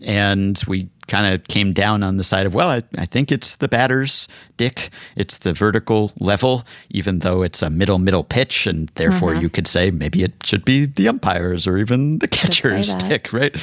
[0.02, 3.56] And we kind of came down on the side of, well, I, I think it's
[3.56, 4.90] the batter's dick.
[5.16, 8.66] It's the vertical level, even though it's a middle, middle pitch.
[8.66, 9.40] And therefore, Mm-hmm.
[9.42, 13.54] you could say maybe it should be the umpires or even the catcher's dick, right?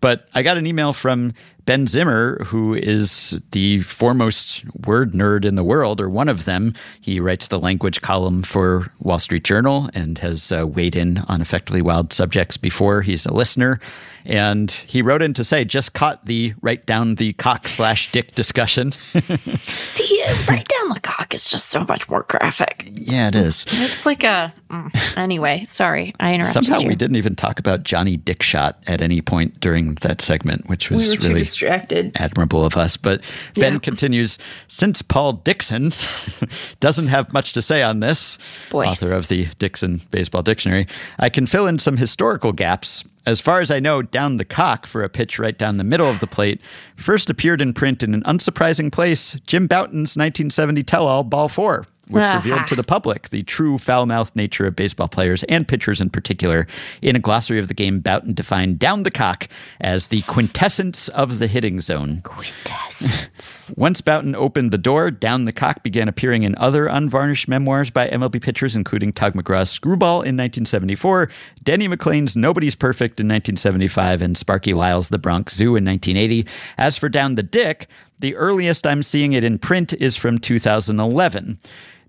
[0.00, 1.32] But I got an email from
[1.66, 6.74] Ben Zimmer, who is the foremost word nerd in the world, or one of them.
[7.00, 11.40] He writes the language column for Wall Street Journal and has uh, weighed in on
[11.40, 13.02] effectively wild subjects before.
[13.02, 13.80] He's a listener.
[14.24, 18.34] And he wrote in to say, just caught the write down the cock slash dick
[18.34, 18.92] discussion.
[19.60, 22.88] See, write down the cock is just so much more graphic.
[22.92, 23.64] yeah, it is.
[23.70, 25.16] It's like a mm.
[25.16, 25.64] anyway.
[25.66, 26.88] Sorry, I interrupted Somehow you.
[26.88, 31.18] we didn't even talk about Johnny Dickshot at any point during that segment, which was
[31.18, 32.12] We really distracted.
[32.16, 32.96] admirable of us.
[32.96, 33.22] But
[33.54, 33.78] Ben Yeah.
[33.80, 35.92] continues since Paul Dickson
[36.80, 38.38] doesn't have much to say on this,
[38.70, 38.86] Boy.
[38.86, 40.86] author of the Dickson Baseball Dictionary,
[41.18, 43.04] I can fill in some historical gaps.
[43.26, 46.08] As far as I know, down the cock for a pitch right down the middle
[46.08, 46.60] of the plate
[46.96, 51.84] first appeared in print in an unsurprising place Jim Bouton's 1970 tell all Ball 4,
[52.10, 52.36] which Aha.
[52.36, 56.10] revealed to the public the true foul mouthed nature of baseball players and pitchers in
[56.10, 56.66] particular.
[57.02, 59.48] In a glossary of the game, Bouton defined down the cock
[59.80, 62.20] as the quintessence of the hitting zone.
[62.22, 63.28] Quintessence.
[63.76, 68.08] Once Bouton opened the door, Down the Cock began appearing in other unvarnished memoirs by
[68.08, 71.30] MLB pitchers, including Tug McGraw's Screwball in 1974,
[71.62, 76.46] Denny McLain's Nobody's Perfect in 1975, and Sparky Lyle's The Bronx Zoo in 1980.
[76.76, 81.58] As for Down the Dick, the earliest I'm seeing it in print is from 2011.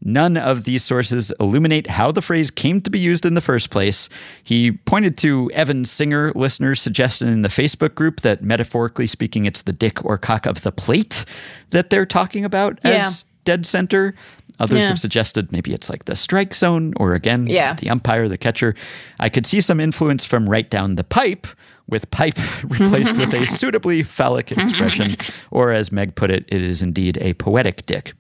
[0.04, 3.70] None of these sources illuminate how the phrase came to be used in the first
[3.70, 4.10] place.
[4.44, 9.62] He pointed to Evan Singer listeners' suggestion in the Facebook group that metaphorically speaking, it's
[9.62, 11.24] the dick or cock of the plate
[11.70, 13.08] that they're talking about Yeah.
[13.08, 14.16] as dead center.
[14.60, 14.88] Others Yeah.
[14.90, 17.74] have suggested maybe it's like the strike zone or again, Yeah.
[17.76, 18.74] the umpire, the catcher.
[19.20, 21.46] I could see some influence from right down the pipe
[21.88, 25.16] with pipe replaced with a suitably phallic expression,
[25.52, 28.14] or as Meg put it, it is indeed a poetic dick.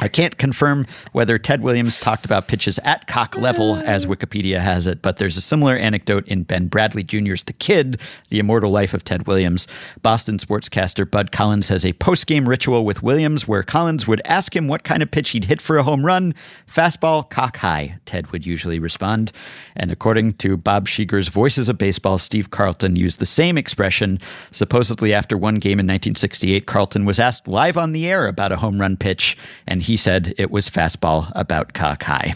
[0.00, 4.86] I can't confirm whether Ted Williams talked about pitches at cock level, as Wikipedia has
[4.86, 8.00] it, but there's a similar anecdote in Ben Bradlee Jr.'s The Kid,
[8.30, 9.68] The Immortal Life of Ted Williams.
[10.00, 14.56] Boston sportscaster Bud Collins has a post game ritual with Williams where Collins would ask
[14.56, 16.34] him what kind of pitch he'd hit for a home run.
[16.66, 19.30] Fastball, cock high, Ted would usually respond.
[19.76, 24.18] And according to Bob Chieger's Voices of Baseball, Steve Carlton used the same expression.
[24.50, 28.56] Supposedly, after one game in 1968, Carlton was asked live on the air about a
[28.56, 32.34] home run pitch, and he said it was fastball about cock high.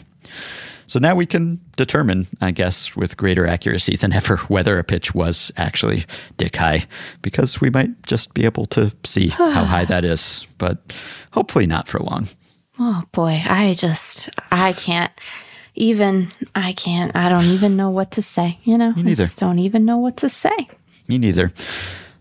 [0.88, 5.14] So now we can determine, I guess, with greater accuracy than ever, whether a pitch
[5.14, 6.06] was actually
[6.36, 6.86] dick high,
[7.22, 10.78] because we might just be able to see how high that is, but
[11.32, 12.28] hopefully not for long.
[12.78, 15.12] Oh boy, I just I can't
[15.74, 18.92] even I can't I don't even know what to say, you know?
[18.96, 19.24] I neither.
[19.24, 20.54] just don't even know what to say.
[21.08, 21.52] Me neither.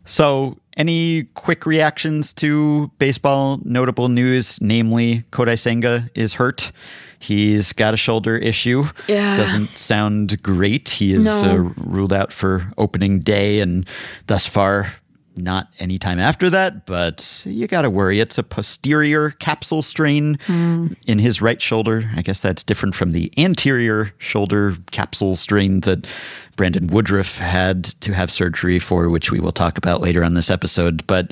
[0.05, 4.59] So, any quick reactions to baseball notable news?
[4.61, 6.71] Namely, Kodai Senga is hurt.
[7.17, 8.83] He's got a shoulder issue.
[9.07, 9.37] Yeah.
[9.37, 10.89] Doesn't sound great.
[10.89, 11.41] He is No.
[11.49, 13.87] uh, ruled out for opening day, and
[14.27, 14.93] thus far,
[15.37, 16.85] not any time after that.
[16.85, 18.19] But you got to worry.
[18.19, 20.87] It's a posterior capsule strain hmm.
[21.05, 22.09] in his right shoulder.
[22.15, 26.07] I guess that's different from the anterior shoulder capsule strain that
[26.55, 30.49] Brandon Woodruff had to have surgery for, which we will talk about later on this
[30.49, 31.05] episode.
[31.07, 31.31] But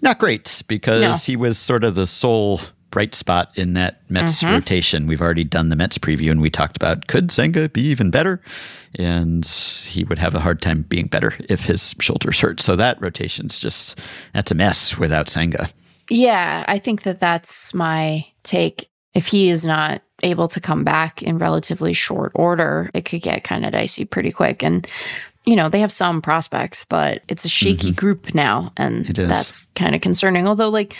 [0.00, 2.60] not great because he was sort of the sole
[2.92, 4.54] bright spot in that Mets mm-hmm.
[4.54, 5.08] rotation.
[5.08, 8.40] We've already done the Mets preview and we talked about could Senga be even better?
[8.96, 12.60] And he would have a hard time being better if his shoulders hurt.
[12.60, 13.98] So that rotation's just
[14.32, 15.68] that's a mess without Senga.
[16.08, 18.88] Yeah, I think that that's my take.
[19.14, 23.44] If he is not able to come back in relatively short order, it could get
[23.44, 24.62] kind of dicey pretty quick.
[24.62, 24.86] And,
[25.44, 27.94] you know, they have some prospects, but it's a shaky mm-hmm.
[27.94, 28.72] group now.
[28.76, 30.46] And that's kind of concerning.
[30.46, 30.96] Although, like,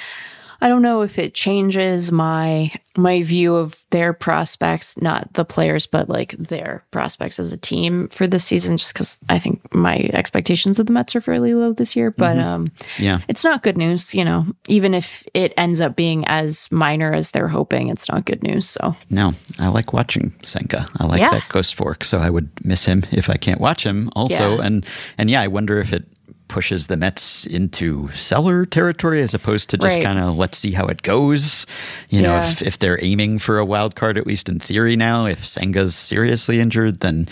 [0.62, 5.86] I don't know if it changes my my view of their prospects, not the players,
[5.86, 8.76] but like their prospects as a team for this season.
[8.78, 12.38] Just because I think my expectations of the Mets are fairly low this year, but
[12.38, 13.18] um, Yeah.
[13.28, 14.14] it's not good news.
[14.14, 18.24] You know, even if it ends up being as minor as they're hoping, it's not
[18.24, 18.68] good news.
[18.68, 20.86] So No, I like watching Senga.
[20.98, 21.30] I like Yeah.
[21.30, 24.10] that Ghost Fork, so I would miss him if I can't watch him.
[24.14, 24.64] Also, Yeah.
[24.66, 24.86] and
[25.18, 26.04] and yeah, I wonder if it
[26.52, 30.04] pushes the Mets into seller territory as opposed to just Right.
[30.04, 31.66] kind of let's see how it goes.
[32.10, 32.50] You know, Yeah.
[32.50, 35.24] if if they're aiming for a wild card, at least in theory now.
[35.26, 37.26] If Senga's seriously injured, then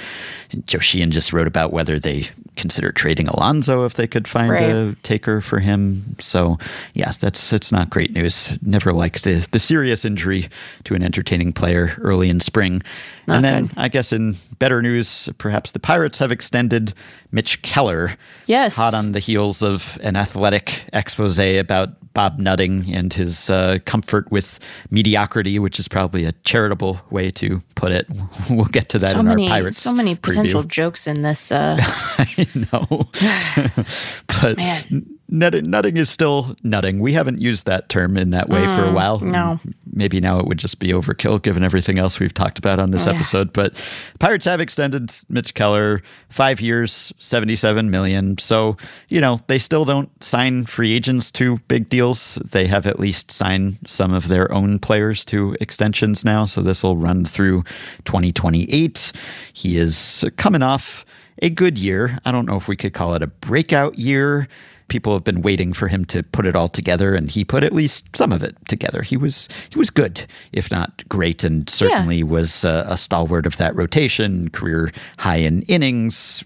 [0.67, 4.63] Joe Sheehan just wrote about whether they consider trading Alonso if they could find Right.
[4.63, 6.17] a taker for him.
[6.19, 6.59] So
[6.95, 8.59] yeah, that's it's not great news.
[8.63, 10.49] Never like the the serious injury
[10.85, 12.83] to an entertaining player early in spring.
[13.29, 13.75] and then good.
[13.77, 16.93] I guess in better news, perhaps the Pirates have extended
[17.31, 18.17] Mitch Keller.
[18.47, 18.75] Yes.
[18.75, 24.31] Hot on the heels of an athletic expose about Bob Nutting and his uh, comfort
[24.31, 24.59] with
[24.91, 28.07] mediocrity, which is probably a charitable way to put it.
[28.51, 29.79] We'll get to that so in many, our Pirates.
[29.79, 30.23] so many preview.
[30.23, 31.53] potential jokes in this.
[31.53, 31.77] Uh,
[32.19, 33.09] I know.
[34.43, 35.20] but Man.
[35.31, 36.99] Nutting, nutting is still nutting.
[36.99, 39.21] We haven't used that term in that way for a while.
[39.21, 39.61] Mm, no.
[39.93, 43.07] Maybe now it would just be overkill given everything else we've talked about on this
[43.07, 43.53] episode.
[43.53, 43.75] But
[44.19, 48.39] Pirates have extended Mitch Keller five years, 77 million.
[48.39, 48.77] So,
[49.09, 52.37] you know, they still don't sign free agents to big deals.
[52.37, 56.47] They have at least signed some of their own players to extensions now.
[56.47, 57.63] So this will run through
[58.05, 59.13] 2028.
[59.53, 61.05] He is coming off
[61.43, 62.19] a good year.
[62.25, 64.49] I don't know if we could call it a breakout year.
[64.91, 67.73] People have been waiting for him to put it all together, and he put at
[67.73, 69.01] least some of it together.
[69.03, 73.57] He was he was good, if not great, and certainly was uh, a stalwart of
[73.57, 74.51] that rotation.
[74.51, 76.45] Career high in innings,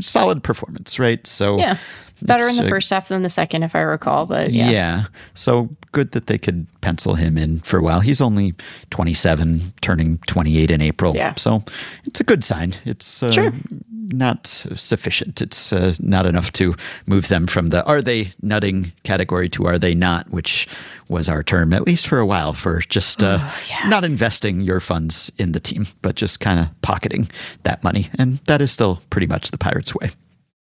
[0.00, 1.26] solid performance, right?
[1.26, 1.78] So yeah,
[2.22, 4.26] better in the uh, first half than the second, if I recall.
[4.26, 5.04] But yeah, yeah.
[5.34, 8.00] So good that they could pencil him in for a while.
[8.00, 8.54] He's only
[8.90, 11.14] 27, turning 28 in April.
[11.14, 11.34] Yeah.
[11.36, 11.64] So
[12.04, 12.74] it's a good sign.
[12.84, 13.52] It's uh, Sure.
[13.90, 15.42] not sufficient.
[15.42, 16.74] It's uh, not enough to
[17.06, 20.68] move them from the are they nutting category to are they not, which
[21.08, 23.88] was our term, at least for a while, for just uh, yeah.
[23.88, 27.28] not investing your funds in the team, but just kind of pocketing
[27.62, 28.10] that money.
[28.18, 30.10] And that is still pretty much the Pirates' way.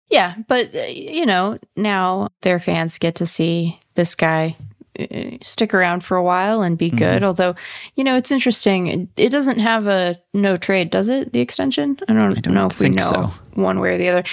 [0.09, 4.55] Yeah, but uh, you know, now their fans get to see this guy
[4.99, 7.17] uh, stick around for a while and be good.
[7.17, 7.25] Mm-hmm.
[7.25, 7.55] Although,
[7.95, 9.09] you know, it's interesting.
[9.17, 11.33] It, doesn't have a no trade, does it?
[11.33, 11.97] The extension?
[12.07, 13.31] I don't, don't know if we know so.
[13.55, 14.23] one way or the other.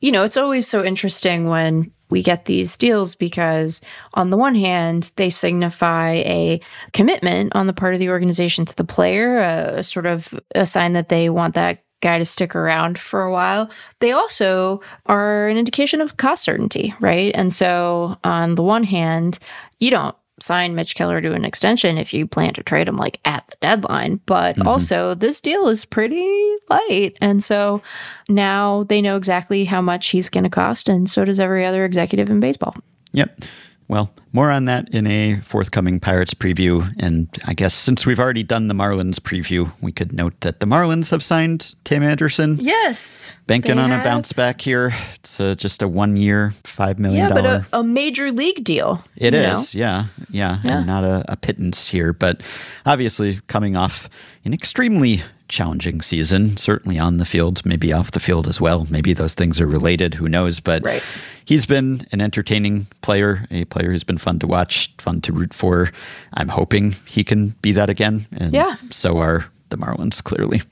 [0.00, 3.80] You know, it's always so interesting when we get these deals because,
[4.14, 6.60] on the one hand, they signify a
[6.92, 10.92] commitment on the part of the organization to the player, a sort of a sign
[10.92, 13.70] that they want that guy to stick around for a while.
[14.00, 17.32] They also are an indication of cost certainty, right?
[17.34, 19.38] And so, on the one hand,
[19.78, 23.20] you don't sign Mitch Keller to an extension if you plan to trade him like
[23.24, 24.20] at the deadline.
[24.26, 24.68] But mm-hmm.
[24.68, 27.16] also, this deal is pretty light.
[27.20, 27.80] And so
[28.28, 30.88] now they know exactly how much he's going to cost.
[30.88, 32.74] And so does every other executive in baseball.
[33.12, 33.44] Yep.
[33.92, 36.90] Well, more on that in a forthcoming Pirates preview.
[36.98, 40.66] And I guess since we've already done the Marlins preview, we could note that the
[40.66, 42.56] Marlins have signed Tim Anderson.
[42.58, 43.36] Yes.
[43.46, 44.00] Banking on have.
[44.00, 44.94] a bounce back here.
[45.16, 47.28] It's a, just a one year, $5 million.
[47.28, 49.04] Yeah, but a, a major league deal.
[49.14, 50.60] It is, yeah, yeah.
[50.64, 50.78] Yeah.
[50.78, 52.14] And not a, a pittance here.
[52.14, 52.40] But
[52.86, 54.08] obviously, coming off
[54.46, 55.22] an extremely
[55.52, 58.86] challenging season, certainly on the field, maybe off the field as well.
[58.90, 60.58] Maybe those things are related, who knows?
[60.60, 61.04] But right.
[61.44, 65.52] he's been an entertaining player, a player who's been fun to watch, fun to root
[65.52, 65.92] for.
[66.34, 68.26] I'm hoping he can be that again.
[68.32, 68.76] And yeah.
[68.90, 70.62] so are the Marlins, clearly.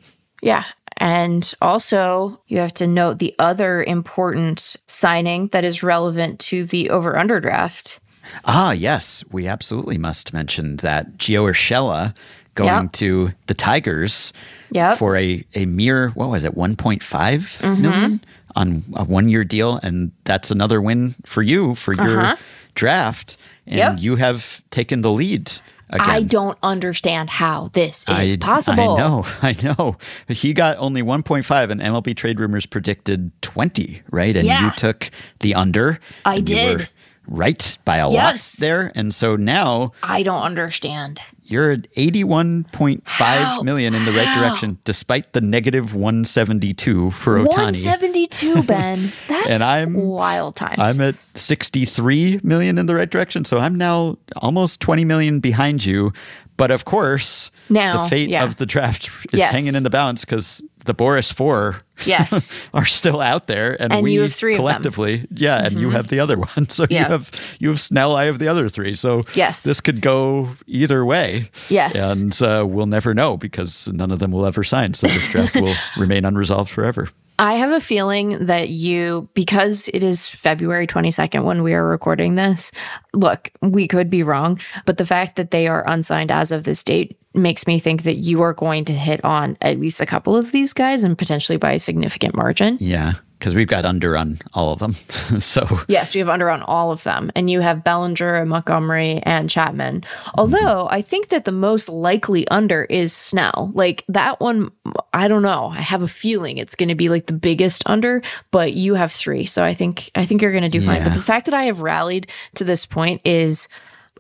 [0.43, 0.65] Yeah.
[0.97, 6.89] And also, you have to note the other important signing that is relevant to the
[6.89, 8.01] over under draft.
[8.45, 9.25] Ah, yes.
[9.31, 12.15] We absolutely must mention that Gio Urshela
[12.55, 12.93] going yep.
[12.93, 14.33] to the Tigers
[14.71, 14.99] yep.
[14.99, 17.83] for a, a mere, what was it, 1.5 mm-hmm.
[17.83, 18.25] million
[18.57, 19.79] on a one year deal.
[19.83, 22.37] And that's another win for you for your uh-huh.
[22.75, 23.37] draft.
[23.67, 23.97] And yep.
[24.01, 25.53] you have taken the lead.
[25.93, 26.09] Again.
[26.09, 28.95] I don't understand how this is I, possible.
[28.95, 29.97] I know, I know.
[30.29, 34.37] He got only 1.5, and MLB Trade Rumors predicted 20, right?
[34.37, 34.67] And yeah.
[34.67, 35.99] you took the under.
[36.25, 36.89] I did.
[37.31, 38.59] Right by a yes.
[38.59, 38.93] lot there.
[38.95, 39.93] And so now.
[40.03, 41.21] I don't understand.
[41.43, 44.41] You're at 81.5 million in the right How?
[44.41, 47.47] direction, despite the negative 172 for Ohtani.
[47.49, 49.11] 172, Ben.
[49.27, 50.79] That's and I'm, wild times.
[50.79, 53.45] I'm at 63 million in the right direction.
[53.45, 56.13] So I'm now almost 20 million behind you.
[56.57, 58.45] But of course, now, the fate yeah.
[58.45, 59.51] of the draft is yes.
[59.51, 62.53] hanging in the balance because the Boras Four yes.
[62.75, 65.83] are still out there, and, and we you have three collectively, yeah, and mm-hmm.
[65.83, 67.05] you have the other one, so yeah.
[67.05, 67.31] you have
[67.61, 71.51] you have Snell, I have the other three, so yes, this could go either way,
[71.69, 75.27] yes, and uh, we'll never know because none of them will ever sign, so this
[75.29, 77.09] draft will remain unresolved forever.
[77.41, 82.35] I have a feeling that you, because it is February 22nd when we are recording
[82.35, 82.71] this,
[83.15, 86.85] look, we could be wrong, but the fact that they are unsigned as of this
[86.85, 90.37] date makes me think that you are going to hit on at least a couple
[90.37, 92.77] of these guys and potentially by a significant margin.
[92.79, 94.93] Yeah because we've got under on all of them.
[95.41, 99.21] so yes, we have under on all of them, and you have Bellinger and Montgomery
[99.25, 100.05] and Chapman.
[100.35, 100.95] Although mm-hmm.
[100.95, 103.73] I think that the most likely under is Snell.
[103.75, 104.71] Like that one,
[105.15, 105.69] I don't know.
[105.69, 109.11] I have a feeling it's going to be like the biggest under, but you have
[109.11, 111.03] three, so I think I think you're going to do fine.
[111.03, 113.69] But the fact that I have rallied to this point is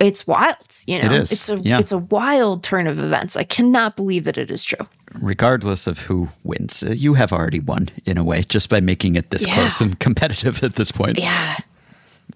[0.00, 0.56] it's wild.
[0.86, 1.32] You know, it is.
[1.32, 1.78] it's a yeah.
[1.78, 3.36] it's a wild turn of events.
[3.36, 7.60] I cannot believe that it is true regardless of who wins, uh, you have already
[7.60, 9.54] won in a way just by making it this yeah.
[9.54, 11.18] close and competitive at this point.
[11.18, 11.56] Yeah.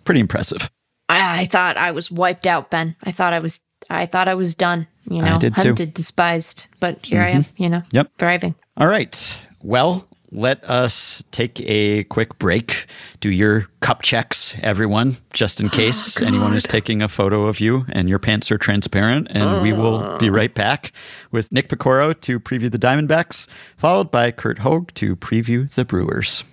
[0.05, 0.70] Pretty impressive.
[1.09, 2.97] I, I, thought I was wiped out, Ben.
[3.05, 3.61] I thought I was
[3.91, 5.87] I thought I was done, you know, hunted, too.
[5.87, 7.37] despised, but here mm-hmm.
[7.37, 7.83] I am, you know.
[7.93, 8.12] Yep.
[8.18, 8.55] Thriving.
[8.79, 9.39] All right.
[9.62, 12.87] Well, let us take a quick break.
[13.20, 17.47] Do your cup checks, everyone, just in oh, case oh, anyone is taking a photo
[17.47, 19.28] of you and your pants are transparent.
[19.30, 19.62] And oh.
[19.62, 20.18] we will oh.
[20.18, 20.93] be right back
[21.30, 26.45] with Nick Piecoro to preview the Diamondbacks, followed by Curt Hogg to preview the Brewers.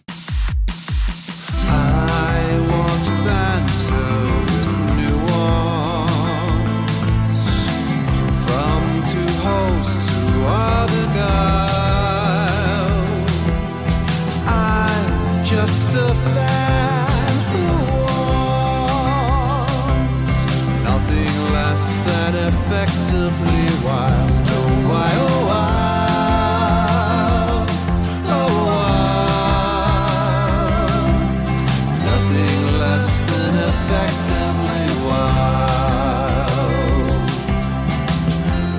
[15.62, 17.66] Just a fan who
[18.82, 19.18] wants
[20.84, 24.50] nothing less than effectively wild.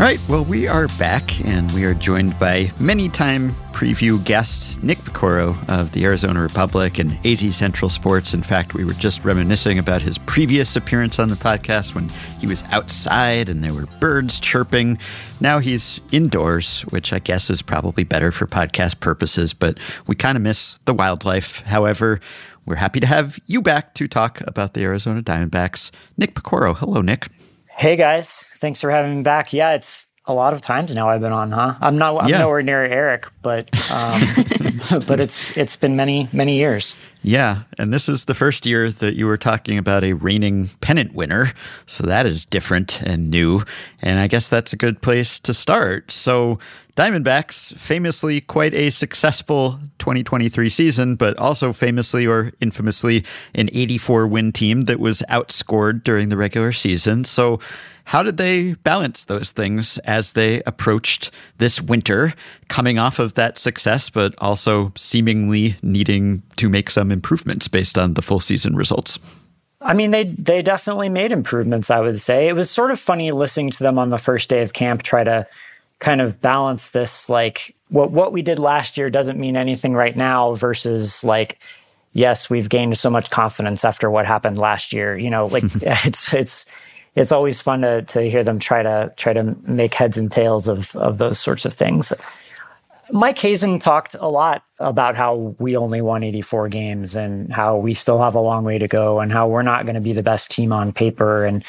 [0.09, 4.99] Right, well, we are back and we are joined by many time preview guest Nick
[4.99, 8.35] Piecoro of the Arizona Republic and AZ Central Sports.
[8.35, 12.09] In fact, we were just reminiscing about his previous appearance on the podcast when
[12.41, 14.99] he was outside and there were birds chirping.
[15.41, 19.79] Now he's indoors, which I guess is probably better for podcast purposes, but
[20.09, 21.61] we kind of miss the wildlife.
[21.61, 22.19] However,
[22.67, 25.93] we're happy to have you back to talk about the Arizona Diamondbacks.
[26.17, 26.77] Nick Piecoro.
[26.77, 27.29] Hello, Nick.
[27.77, 28.49] Hey, guys.
[28.59, 29.53] Thanks for having me back.
[29.53, 31.75] Yeah, it's a lot of times now I've been on, huh?
[31.81, 32.39] I'm not I'm Yeah.
[32.39, 34.21] nowhere near Eric, but um,
[35.07, 36.95] but it's it's been many many years.
[37.25, 41.15] Yeah, and this is the first year that you were talking about a reigning pennant
[41.15, 41.53] winner,
[41.87, 43.63] so that is different and new,
[44.01, 46.11] and I guess that's a good place to start.
[46.11, 46.59] So,
[46.97, 54.51] Diamondbacks, famously quite a successful 2023 season, but also famously or infamously an 84 win
[54.53, 57.25] team that was outscored during the regular season.
[57.25, 57.61] So,
[58.05, 62.35] how did they balance those things as they approached this winter,
[62.69, 68.15] coming off of that success, but also seemingly needing to make some improvements based on
[68.15, 69.19] the full season results?
[69.81, 71.91] I mean, they they definitely made improvements.
[71.91, 74.63] I would say it was sort of funny listening to them on the first day
[74.63, 75.47] of camp try to
[76.03, 80.17] kind of balance this like what what we did last year doesn't mean anything right
[80.17, 81.61] now versus like
[82.13, 86.35] yes we've gained so much confidence after what happened last year you know like it's
[86.35, 86.67] it's
[87.15, 90.69] it's always fun to to hear them try to try to make heads and tails
[90.69, 92.13] of of those sorts of things
[93.13, 97.93] Mike Hazen talked a lot about how we only won 84 games and how we
[97.93, 100.23] still have a long way to go and how we're not going to be the
[100.23, 101.45] best team on paper.
[101.45, 101.63] And,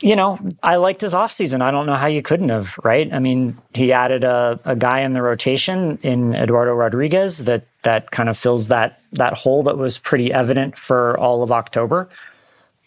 [0.00, 1.60] you know, I liked his offseason.
[1.60, 3.12] I don't know how you couldn't have, right?
[3.12, 8.10] I mean, he added a, a guy in the rotation in Eduardo Rodriguez that that
[8.10, 12.08] kind of fills that that hole that was pretty evident for all of October.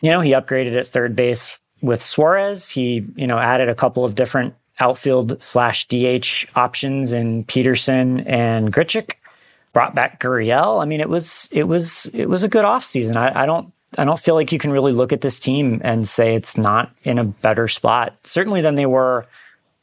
[0.01, 2.69] You know, he upgraded at third base with Suarez.
[2.69, 8.73] He, you know, added a couple of different outfield slash DH options in Pederson and
[8.73, 9.13] Grichuk.
[9.73, 10.81] Brought back Gurriel.
[10.81, 13.15] I mean, it was it was it was a good offseason.
[13.15, 16.07] I, I don't I don't feel like you can really look at this team and
[16.07, 18.15] say it's not in a better spot.
[18.23, 19.25] Certainly than they were,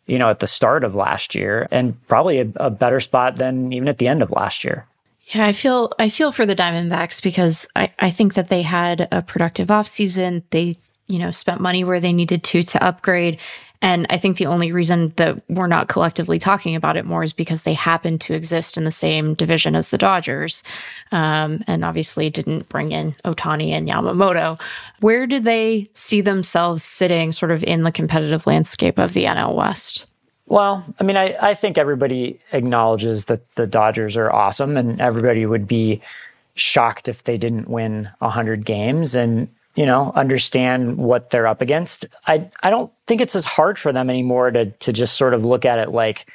[0.07, 3.73] you know, at the start of last year, and probably a, a better spot than
[3.73, 4.87] even at the end of last year.
[5.29, 9.09] Yeah, I feel I feel for the Diamondbacks because I, I think that they had
[9.13, 10.43] a productive offseason.
[10.51, 10.77] They,
[11.09, 13.39] you know, spent money where they needed to to upgrade.
[13.81, 17.33] And I think the only reason that we're not collectively talking about it more is
[17.33, 20.65] because they happen to exist in the same division as the Dodgers.
[21.13, 24.61] Um, and obviously didn't bring in Ohtani and Yamamoto.
[25.01, 29.55] Where do they see themselves sitting sort of in the competitive landscape of the NL
[29.55, 30.07] West?
[30.47, 35.45] Well, I mean, I, I think everybody acknowledges that the Dodgers are awesome, and everybody
[35.45, 36.01] would be
[36.55, 39.49] shocked if they didn't win 100 games and,
[39.79, 42.05] you know, understand what they're up against.
[42.27, 45.45] I, I don't think it's as hard for them anymore to, to just sort of
[45.45, 46.29] look at it like,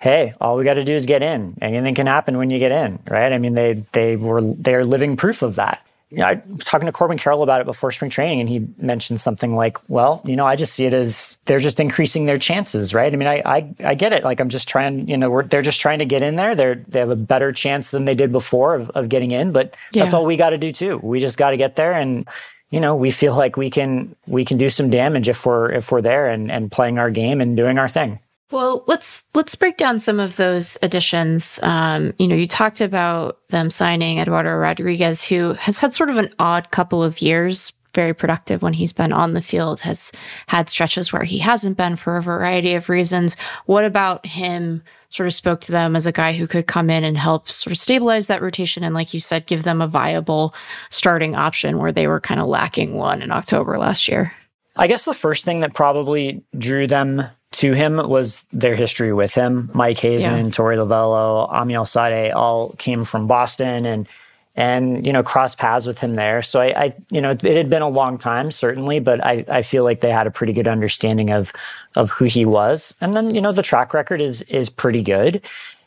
[0.00, 1.56] hey, all we got to do is get in.
[1.62, 3.32] Anything can happen when you get in, right?
[3.32, 6.84] I mean, they, they were, they're living proof of that you know, I was talking
[6.84, 10.36] to Corbin Carroll about it before spring training, and he mentioned something like, "Well, you
[10.36, 13.10] know, I just see it as they're just increasing their chances, right?
[13.10, 14.22] I mean, I I, I get it.
[14.22, 16.54] Like, I'm just trying, you know, we're, they're just trying to get in there.
[16.54, 19.74] They're they have a better chance than they did before of, of getting in, but
[20.02, 20.98] that's all we got to do too.
[20.98, 22.28] We just got to get there, and
[22.72, 25.92] you know, we feel like we can we can do some damage if we're if
[25.92, 28.18] we're there and and playing our game and doing our thing.
[28.50, 31.60] Well, let's let's break down some of those additions.
[31.62, 36.16] Um, you know, you talked about them signing Eduardo Rodriguez, who has had sort of
[36.16, 37.72] an odd couple of years.
[37.94, 39.80] Very productive when he's been on the field.
[39.80, 40.12] Has
[40.46, 43.36] had stretches where he hasn't been for a variety of reasons.
[43.66, 44.82] What about him?
[45.10, 47.72] Sort of spoke to them as a guy who could come in and help sort
[47.72, 50.54] of stabilize that rotation, and like you said, give them a viable
[50.88, 54.32] starting option where they were kind of lacking one in October last year.
[54.74, 59.34] I guess the first thing that probably drew them to him was their history with
[59.34, 59.70] him.
[59.74, 60.50] Mike Hazen, Yeah.
[60.50, 64.08] Torey Lovullo, Amiel Sawdaye all came from Boston and
[64.54, 66.42] and you know crossed paths with him there.
[66.42, 69.62] So I, I you know it had been a long time certainly, but I, I
[69.62, 71.52] feel like they had a pretty good understanding of
[71.96, 72.94] of who he was.
[73.00, 75.42] And then you know the track record is is pretty good.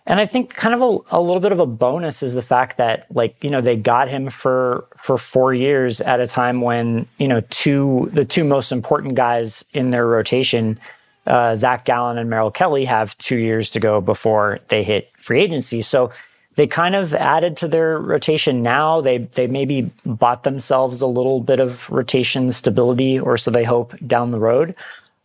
[0.08, 2.78] And I think kind of a, a little bit of a bonus is the fact
[2.78, 7.08] that like, you know, they got him for for four years at a time when,
[7.18, 10.80] you know, two the two most important guys in their rotation,
[11.26, 15.42] uh, Zach Gallen and Merrill Kelly, have two years to go before they hit free
[15.42, 15.82] agency.
[15.82, 16.12] So
[16.56, 19.02] they kind of added to their rotation now.
[19.02, 23.94] They they maybe bought themselves a little bit of rotation stability, or so they hope
[24.06, 24.76] down the road.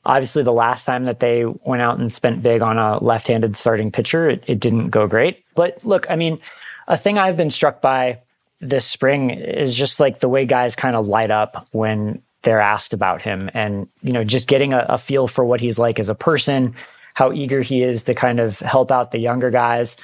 [0.05, 3.93] Obviously, the last time that they went out and spent big on a left-handed starting
[3.93, 5.45] pitcher, it, it didn't go great.
[5.55, 6.41] But look, I mean,
[6.89, 8.19] a thing I've been struck by
[8.61, 12.93] this spring is just like the way guys kind of light up when they're asked
[12.93, 16.09] about him, and you know, just getting a, a feel for what he's like as
[16.09, 16.75] a person,
[17.15, 19.97] how eager he is to kind of help out the younger guys.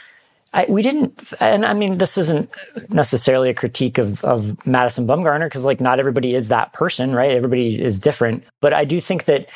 [0.54, 2.50] I, we didn't, and I mean, this isn't
[2.88, 7.32] necessarily a critique of, of Madison Bumgarner because, like, not everybody is that person, right?
[7.32, 8.44] Everybody is different.
[8.60, 9.48] But I do think that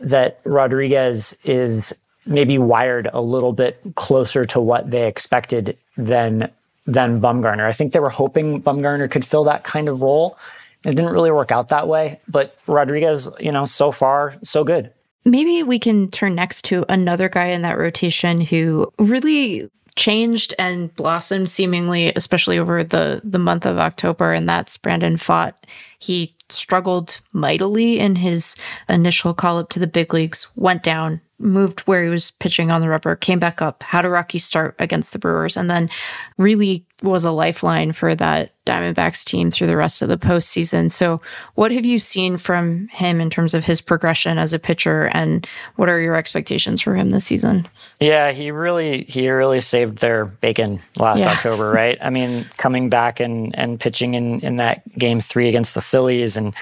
[0.00, 1.94] that Rodriguez is
[2.26, 6.50] maybe wired a little bit closer to what they expected than
[6.86, 7.64] than Bumgarner.
[7.64, 10.36] I think they were hoping Bumgarner could fill that kind of role.
[10.84, 14.92] It didn't really work out that way, but Rodriguez, you know, so far so good.
[15.24, 20.94] Maybe we can turn next to another guy in that rotation who really changed and
[20.94, 25.54] blossomed seemingly, especially over the the month of October, and that's Brandon Pfaadt.
[25.98, 28.56] He struggled mightily in his
[28.88, 32.80] initial call up to the big leagues, went down, moved where he was pitching on
[32.80, 35.90] the rubber, came back up, had a rocky start against the Brewers, and then
[36.38, 40.92] really was a lifeline for that Diamondbacks team through the rest of the postseason.
[40.92, 41.20] So,
[41.54, 45.46] what have you seen from him in terms of his progression as a pitcher, and
[45.76, 47.68] what are your expectations for him this season?
[47.98, 51.32] Yeah, he really he really saved their bacon last yeah.
[51.32, 51.98] October, right?
[52.00, 56.36] I mean, coming back and and pitching in in that game three against the Phillies
[56.36, 56.54] and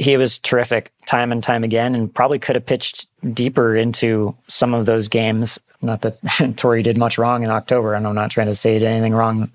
[0.00, 4.72] he was terrific time and time again and probably could have pitched deeper into some
[4.72, 5.58] of those games.
[5.82, 9.12] Not that Torey did much wrong in October, and I'm not trying to say anything
[9.12, 9.50] wrong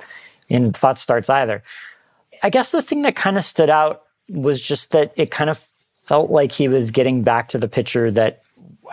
[0.48, 1.64] in Pfaadt starts either.
[2.44, 5.68] I guess the thing that kind of stood out was just that it kind of
[6.04, 8.44] felt like he was getting back to the pitcher that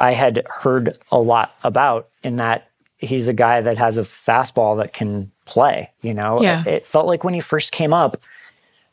[0.01, 4.79] I had heard a lot about in that he's a guy that has a fastball
[4.79, 6.41] that can play, you know?
[6.41, 6.65] Yeah.
[6.67, 8.17] It felt like when he first came up,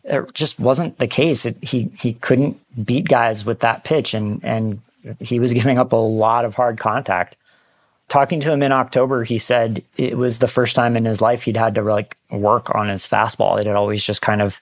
[0.09, 1.45] it just wasn't the case.
[1.45, 4.81] It, he he couldn't beat guys with that pitch, and and
[5.19, 7.35] he was giving up a lot of hard contact.
[8.07, 11.43] Talking to him in October, he said it was the first time in his life
[11.43, 13.59] he'd had to like work on his fastball.
[13.59, 14.59] It had always just kind of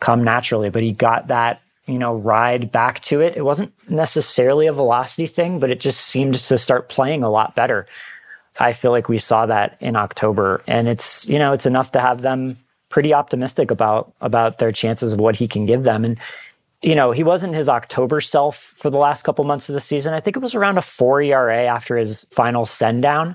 [0.00, 3.36] come naturally, but he got that you know ride back to it.
[3.36, 7.54] It wasn't necessarily a velocity thing, but it just seemed to start playing a lot
[7.54, 7.86] better.
[8.58, 12.00] I feel like we saw that in October, and it's you know it's enough to
[12.00, 12.58] have them
[12.92, 16.04] pretty optimistic about about their chances of what he can give them.
[16.04, 16.18] And
[16.82, 20.14] you know, he wasn't his October self for the last couple months of the season.
[20.14, 23.34] I think it was around a four ERA after his final send down.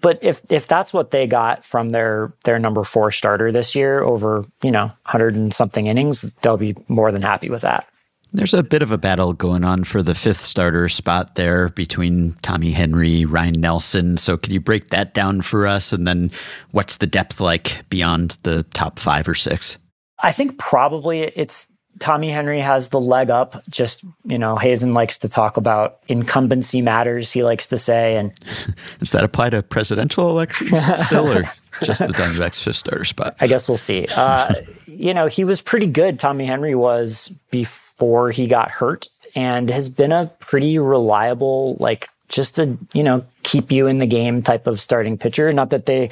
[0.00, 4.02] But if if that's what they got from their their number four starter this year
[4.02, 7.86] over you know hundred and something innings, they'll be more than happy with that.
[8.32, 12.36] There's a bit of a battle going on for the fifth starter spot there between
[12.42, 14.16] Tommy Henry, Ryan Nelson.
[14.16, 15.92] So, could you break that down for us?
[15.92, 16.30] And then,
[16.70, 19.78] what's the depth like beyond the top five or six?
[20.22, 21.66] I think probably it's
[21.98, 23.62] Tommy Henry has the leg up.
[23.68, 28.16] Just, you know, Hazen likes to talk about incumbency matters, he likes to say.
[28.16, 28.32] And
[28.98, 30.72] does that apply to presidential elections
[31.06, 31.42] still or
[31.82, 33.34] just the Diamondbacks fifth starter spot?
[33.40, 34.06] I guess we'll see.
[34.14, 34.54] Uh,
[34.86, 36.18] you know, he was pretty good.
[36.18, 42.08] Tommy Henry was before before he got hurt and has been a pretty reliable, like
[42.28, 45.52] just to, you know, keep you in the game type of starting pitcher.
[45.52, 46.08] Not that they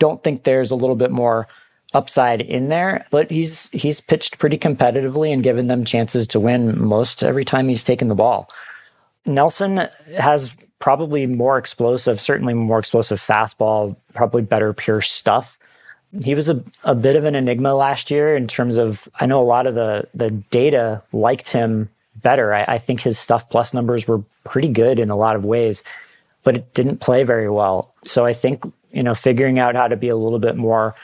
[0.00, 1.46] don't think there's a little bit more
[1.94, 6.76] upside in there, but he's he's pitched pretty competitively and given them chances to win
[6.82, 8.50] most every time he's taken the ball.
[9.24, 15.59] Nelson has probably more explosive, certainly more explosive fastball, probably better pure stuff
[16.24, 19.40] he was a, a bit of an enigma last year in terms of I know
[19.40, 22.52] a lot of the the data liked him better.
[22.52, 25.82] I, I, think his stuff plus numbers were pretty good in a lot of ways,
[26.42, 27.94] but it didn't play very well.
[28.04, 30.94] So I think you know figuring out how to be a little bit more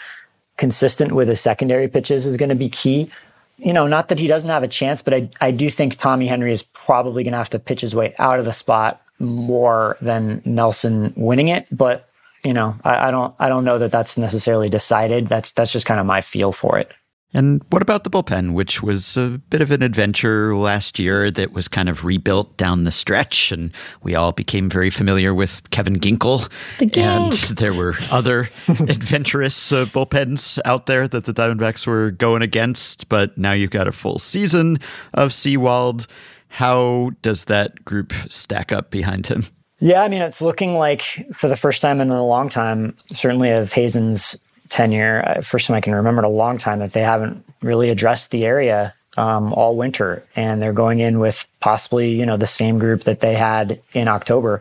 [0.56, 3.10] consistent with his secondary pitches is going to be key.
[3.58, 6.26] You know, not that he doesn't have a chance, but I I do think Tommy
[6.26, 9.96] Henry is probably going to have to pitch his way out of the spot more
[10.00, 12.05] than Nelson winning it, but
[12.46, 15.26] you know, I, I don't I don't know that that's necessarily decided.
[15.26, 16.92] That's that's just kind of my feel for it.
[17.34, 21.52] And what about the bullpen, which was a bit of an adventure last year that
[21.52, 23.50] was kind of rebuilt down the stretch?
[23.50, 23.72] And
[24.02, 26.48] we all became very familiar with Kevin Ginkel.
[26.78, 32.42] The and there were other adventurous uh, bullpens out there that the Diamondbacks were going
[32.42, 33.08] against.
[33.08, 34.78] But now you've got a full season
[35.12, 36.06] of Sewald.
[36.48, 39.46] How does that group stack up behind him?
[39.78, 41.02] Yeah, I mean, it's looking like
[41.34, 44.38] for the first time in a long time, certainly of Hazen's
[44.70, 47.90] tenure, uh, first time I can remember in a long time, that they haven't really
[47.90, 52.46] addressed the area um, all winter, and they're going in with possibly you know the
[52.46, 54.60] same group that they had in October.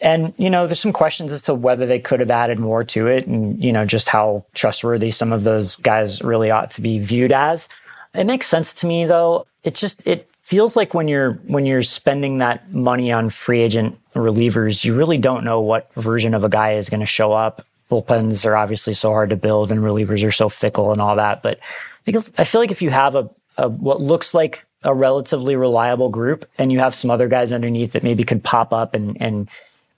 [0.00, 3.06] And you know, there's some questions as to whether they could have added more to
[3.06, 6.98] it, and you know, just how trustworthy some of those guys really ought to be
[6.98, 7.68] viewed as.
[8.14, 9.46] It makes sense to me, though.
[9.62, 13.98] It just it feels like when you're when you're spending that money on free agent
[14.14, 17.66] relievers, you really don't know what version of a guy is going to show up.
[17.90, 21.42] Bullpens are obviously so hard to build, and relievers are so fickle and all that.
[21.42, 24.94] But I, think, I feel like if you have a, a what looks like a
[24.94, 28.94] relatively reliable group, and you have some other guys underneath that maybe could pop up
[28.94, 29.50] and and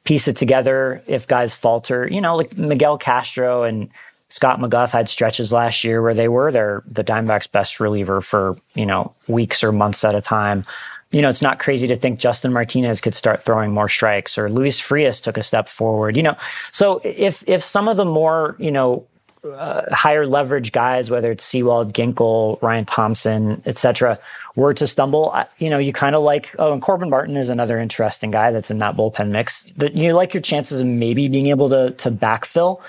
[0.04, 3.90] piece it together if guys falter, you know, like Miguel Castro and
[4.30, 8.56] Scott McGough had stretches last year where they were their the Diamondbacks' best reliever for
[8.74, 10.64] you know weeks or months at a time.
[11.10, 14.50] You know, it's not crazy to think Justin Martinez could start throwing more strikes or
[14.50, 16.16] Luis Frias took a step forward.
[16.16, 16.36] You know,
[16.72, 19.06] so if if some of the more you know
[19.44, 24.18] uh, higher leverage guys, whether it's Sewald, Ginkel, Ryan Thompson, etc.,
[24.56, 27.78] were to stumble, you know, you kind of like, oh, and Corbin Martin is another
[27.78, 29.62] interesting guy that's in that bullpen mix.
[29.76, 32.80] That you like your chances of maybe being able to to backfill.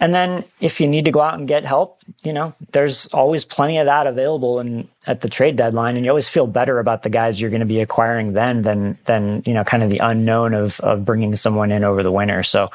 [0.00, 3.44] And then if you need to go out and get help, you know, there's always
[3.44, 5.96] plenty of that available and at the trade deadline.
[5.96, 8.98] And you always feel better about the guys you're going to be acquiring then than
[9.04, 12.42] than you know, kind of the unknown of of bringing someone in over the winter.
[12.42, 12.70] So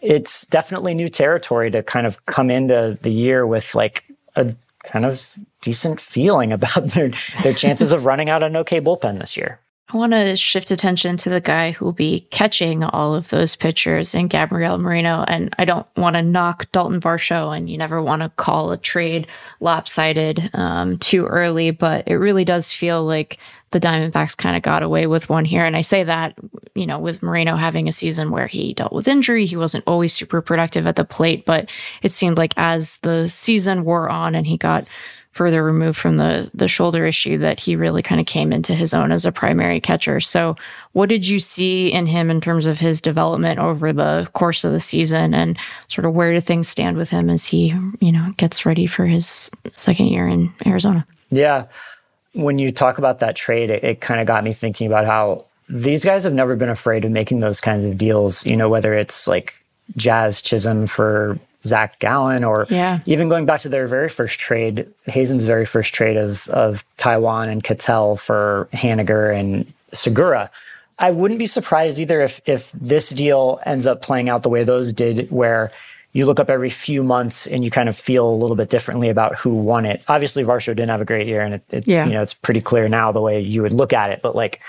[0.00, 4.04] it's definitely new territory to kind of come into the year with like
[4.36, 4.54] a
[4.84, 5.20] kind of
[5.60, 7.10] decent feeling about their
[7.42, 9.58] their chances of running out an okay bullpen this year.
[9.92, 13.56] I want to shift attention to the guy who will be catching all of those
[13.56, 15.22] pitchers in Gabriel Moreno.
[15.28, 18.78] And I don't want to knock Dalton Varsho, and you never want to call a
[18.78, 19.26] trade
[19.60, 23.38] lopsided um, too early, but it really does feel like
[23.72, 25.64] the Diamondbacks kind of got away with one here.
[25.66, 26.38] And I say that,
[26.74, 30.14] you know, with Moreno having a season where he dealt with injury, he wasn't always
[30.14, 31.70] super productive at the plate, but
[32.02, 34.86] it seemed like as the season wore on and he got
[35.32, 38.94] further removed from the the shoulder issue that he really kind of came into his
[38.94, 40.20] own as a primary catcher.
[40.20, 40.56] So,
[40.92, 44.72] what did you see in him in terms of his development over the course of
[44.72, 45.58] the season and
[45.88, 49.06] sort of where do things stand with him as he, you know, gets ready for
[49.06, 51.06] his second year in Arizona?
[51.30, 51.66] Yeah
[52.34, 55.44] when you talk about that trade, it, it kind of got me thinking about how
[55.68, 58.44] these guys have never been afraid of making those kinds of deals.
[58.46, 59.54] You know, whether it's like
[59.96, 63.00] Jazz Chisholm for Zach Gallen, or yeah.
[63.06, 67.48] even going back to their very first trade, Hazen's very first trade of of Taijuan
[67.48, 70.50] and Ketel for Haniger and Segura.
[70.98, 74.64] I wouldn't be surprised either if if this deal ends up playing out the way
[74.64, 75.72] those did, where
[76.12, 79.08] you look up every few months and you kind of feel a little bit differently
[79.08, 80.04] about who won it.
[80.08, 82.06] Obviously, Varsho didn't have a great year, and it, it yeah.
[82.06, 84.20] you know it's pretty clear now the way you would look at it.
[84.22, 84.60] But like,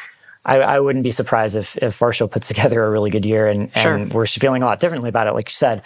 [0.45, 3.71] I, I wouldn't be surprised if if Varsho puts together a really good year, and,
[3.75, 3.95] sure.
[3.95, 5.33] and we're feeling a lot differently about it.
[5.33, 5.81] Like you said,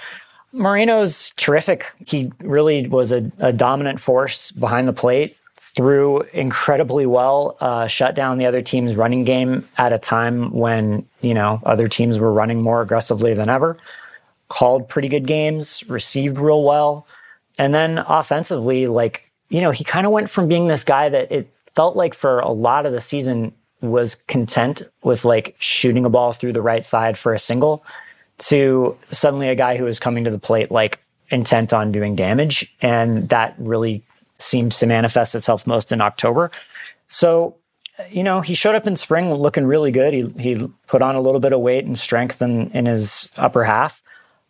[0.54, 1.86] Moreno's terrific.
[2.06, 5.38] He really was a, a dominant force behind the plate.
[5.56, 11.08] Threw incredibly well, uh, shut down the other team's running game at a time when
[11.22, 13.78] you know other teams were running more aggressively than ever
[14.50, 17.08] called pretty good games, received real well.
[17.60, 21.32] And then offensively, like, you know, he kind of went from being this guy that
[21.32, 26.10] it felt like for a lot of the season was content with like shooting a
[26.10, 27.86] ball through the right side for a single
[28.40, 32.74] to suddenly a guy who was coming to the plate like intent on doing damage.
[32.82, 34.04] And that really
[34.38, 36.52] seems to manifest itself most in October.
[37.08, 37.56] So,
[38.10, 40.14] you know, he showed up in spring looking really good.
[40.14, 43.64] He, he put on a little bit of weight and strength in, in his upper
[43.64, 44.04] half.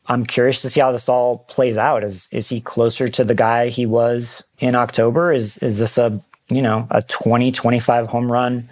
[0.09, 2.03] I'm curious to see how this all plays out.
[2.03, 5.33] Is is he closer to the guy he was in October?
[5.33, 8.69] Is is this a you know a 20 25 home run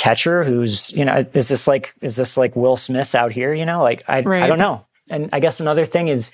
[0.00, 3.52] catcher who's you know is this like is this like Will Smith out here?
[3.52, 4.42] You know, like I right.
[4.42, 4.86] I don't know.
[5.10, 6.32] And I guess another thing is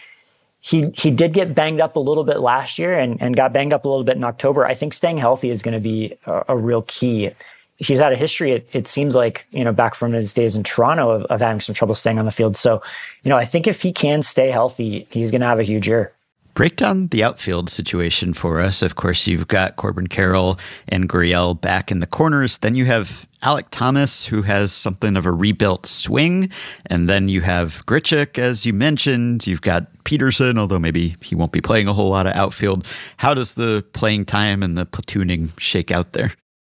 [0.60, 3.72] he he did get banged up a little bit last year and and got banged
[3.72, 4.64] up a little bit in October.
[4.64, 7.30] I think staying healthy is going to be a, a real key
[7.78, 10.62] he's had a history, it, it, seems like, you know, back from his days in
[10.62, 12.56] Toronto of, of having some trouble staying on the field.
[12.56, 12.82] So,
[13.22, 15.86] you know, I think if he can stay healthy, he's going to have a huge
[15.86, 16.12] year.
[16.54, 18.80] Break down the outfield situation for us.
[18.80, 20.58] Of course, you've got Corbin Carroll
[20.88, 22.58] and Gurriel back in the corners.
[22.58, 26.50] Then you have Alek Thomas, who has something of a rebuilt swing.
[26.86, 29.46] And then you have Grichuk, as you mentioned.
[29.46, 32.84] You've got Pederson, although maybe he won't be playing a whole lot of outfield.
[33.18, 36.32] How does the playing time and the platooning shake out there?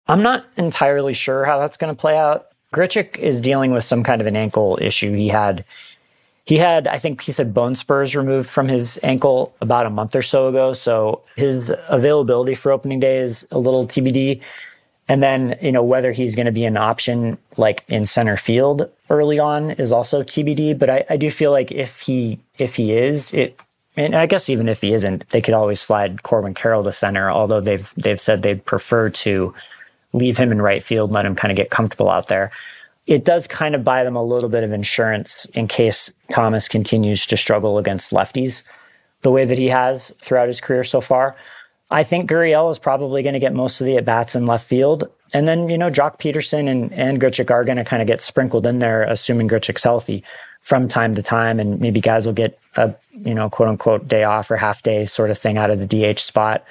[0.06, 2.46] I'm not entirely sure how that's going to play out.
[2.72, 5.12] Grichuk is dealing with some kind of an ankle issue.
[5.12, 5.64] He had,
[6.44, 10.14] he had, I think he said bone spurs removed from his ankle about a month
[10.14, 10.72] or so ago.
[10.72, 14.40] So his availability for opening day is a little TBD.
[15.10, 18.88] And then, you know, whether he's going to be an option like in center field
[19.10, 20.78] early on is also TBD.
[20.78, 23.58] But I, I do feel like if he, if he is, it,
[23.96, 27.28] and I guess even if he isn't, they could always slide Corbin Carroll to center,
[27.28, 29.52] although they've, they've said they'd prefer to
[30.12, 32.52] leave him in right field, let him kind of get comfortable out there.
[33.08, 37.26] It does kind of buy them a little bit of insurance in case Thomas continues
[37.26, 38.62] to struggle against lefties
[39.22, 41.34] the way that he has throughout his career so far.
[41.90, 44.66] I think Gurriel is probably going to get most of the at bats in left
[44.66, 45.10] field.
[45.34, 48.20] And then, you know, Joc Pederson and, and Grichuk are going to kind of get
[48.20, 50.22] sprinkled in there, assuming Grichuk's healthy
[50.60, 51.58] from time to time.
[51.58, 55.04] And maybe guys will get a, you know, quote unquote day off or half day
[55.04, 56.64] sort of thing out of the DH spot.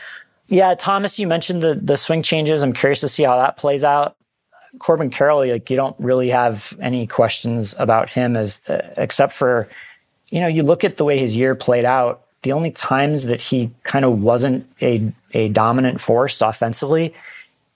[0.47, 2.63] Yeah, Thomas, you mentioned the the swing changes.
[2.63, 4.15] I'm curious to see how that plays out.
[4.79, 9.67] Corbin Carroll, like you don't really have any questions about him as uh, except for,
[10.29, 12.25] you know, you look at the way his year played out.
[12.41, 17.13] The only times that he kind of wasn't a a dominant force offensively,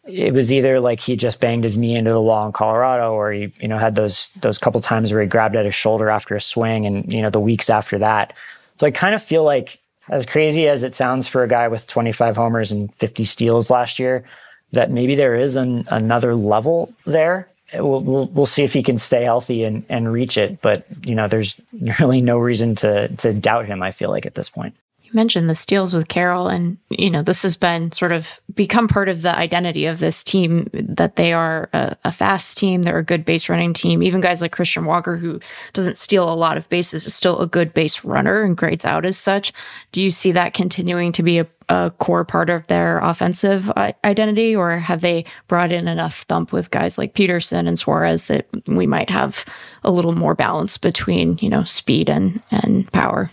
[0.05, 3.31] it was either like he just banged his knee into the wall in Colorado, or
[3.31, 6.35] he you know had those those couple times where he grabbed at his shoulder after
[6.35, 8.33] a swing, and you know the weeks after that.
[8.79, 11.87] So I kind of feel like as crazy as it sounds for a guy with
[11.87, 14.25] 25 homers and 50 steals last year,
[14.73, 17.47] that maybe there is an, another level there.
[17.75, 20.61] We'll, we'll, we'll see if he can stay healthy and, and reach it.
[20.61, 21.59] But, you know, there's
[21.99, 24.75] really no reason to, to doubt him, I feel like, at this point
[25.13, 29.09] mentioned the steals with Carroll, and you know this has been sort of become part
[29.09, 33.03] of the identity of this team that they are a, a, fast team, they're a
[33.03, 34.03] good base running team.
[34.03, 35.39] Even guys like Christian Walker, who
[35.73, 39.05] doesn't steal a lot of bases, is still a good base runner and grades out
[39.05, 39.53] as such.
[39.91, 43.71] Do you see that continuing to be a, a core part of their offensive
[44.03, 48.47] identity, or have they brought in enough thump with guys like Pederson and Suarez that
[48.67, 49.45] we might have
[49.83, 53.31] a little more balance between you know speed and and power?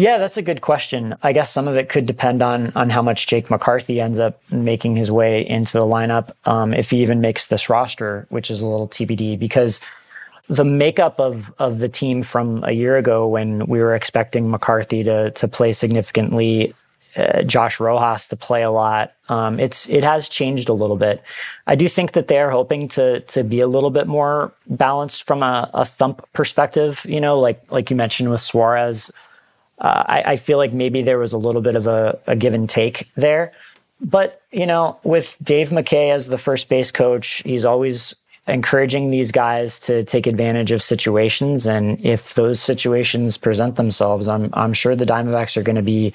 [0.00, 1.14] Yeah, that's a good question.
[1.22, 4.40] I guess some of it could depend on on how much Jake McCarthy ends up
[4.50, 8.62] making his way into the lineup, um, if he even makes this roster, which is
[8.62, 9.38] a little TBD.
[9.38, 9.78] Because
[10.48, 15.04] the makeup of of the team from a year ago, when we were expecting McCarthy
[15.04, 16.72] to to play significantly,
[17.16, 21.22] uh, Josh Rojas to play a lot, um, it's it has changed a little bit.
[21.66, 25.26] I do think that they are hoping to to be a little bit more balanced
[25.26, 27.04] from a, a thump perspective.
[27.06, 29.10] You know, like like you mentioned with Suarez
[29.80, 32.52] uh, I, I, feel like maybe there was a little bit of a, a give
[32.52, 33.52] and take there.
[34.00, 38.14] But, you know, with Dave McKay as the first base coach, he's always
[38.46, 41.66] encouraging these guys to take advantage of situations.
[41.66, 46.14] And if those situations present themselves, I'm, I'm sure the Diamondbacks are going to be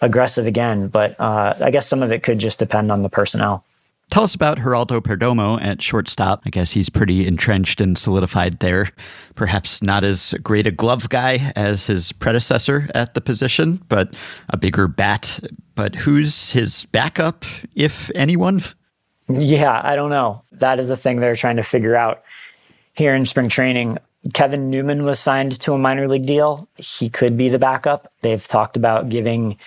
[0.00, 0.88] aggressive again.
[0.88, 3.64] But uh, I guess some of it could just depend on the personnel.
[4.10, 6.42] Tell us about Geraldo Perdomo at shortstop.
[6.46, 8.88] I guess he's pretty entrenched and solidified there.
[9.34, 14.14] Perhaps not as great a glove guy as his predecessor at the position, but
[14.48, 15.40] a bigger bat.
[15.74, 17.44] But who's his backup,
[17.74, 18.64] if anyone?
[19.28, 20.42] Yeah, I don't know.
[20.52, 22.22] That is a thing they're trying to figure out
[22.94, 23.98] here in spring training.
[24.32, 26.66] Kevin Newman was signed to a minor league deal.
[26.76, 28.10] He could be the backup.
[28.22, 29.58] They've talked about giving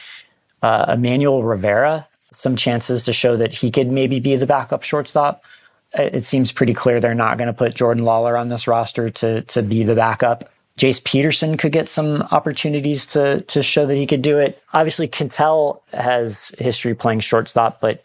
[0.64, 2.08] uh, Emmanuel Rivera
[2.42, 5.46] some chances to show that he could maybe be the backup shortstop.
[5.94, 9.42] It seems pretty clear they're not going to put Jordan Lawlar on this roster to
[9.44, 10.50] to be the backup.
[10.78, 14.62] Jace Peterson could get some opportunities to to show that he could do it.
[14.74, 18.04] Obviously, Ketel has history playing shortstop, but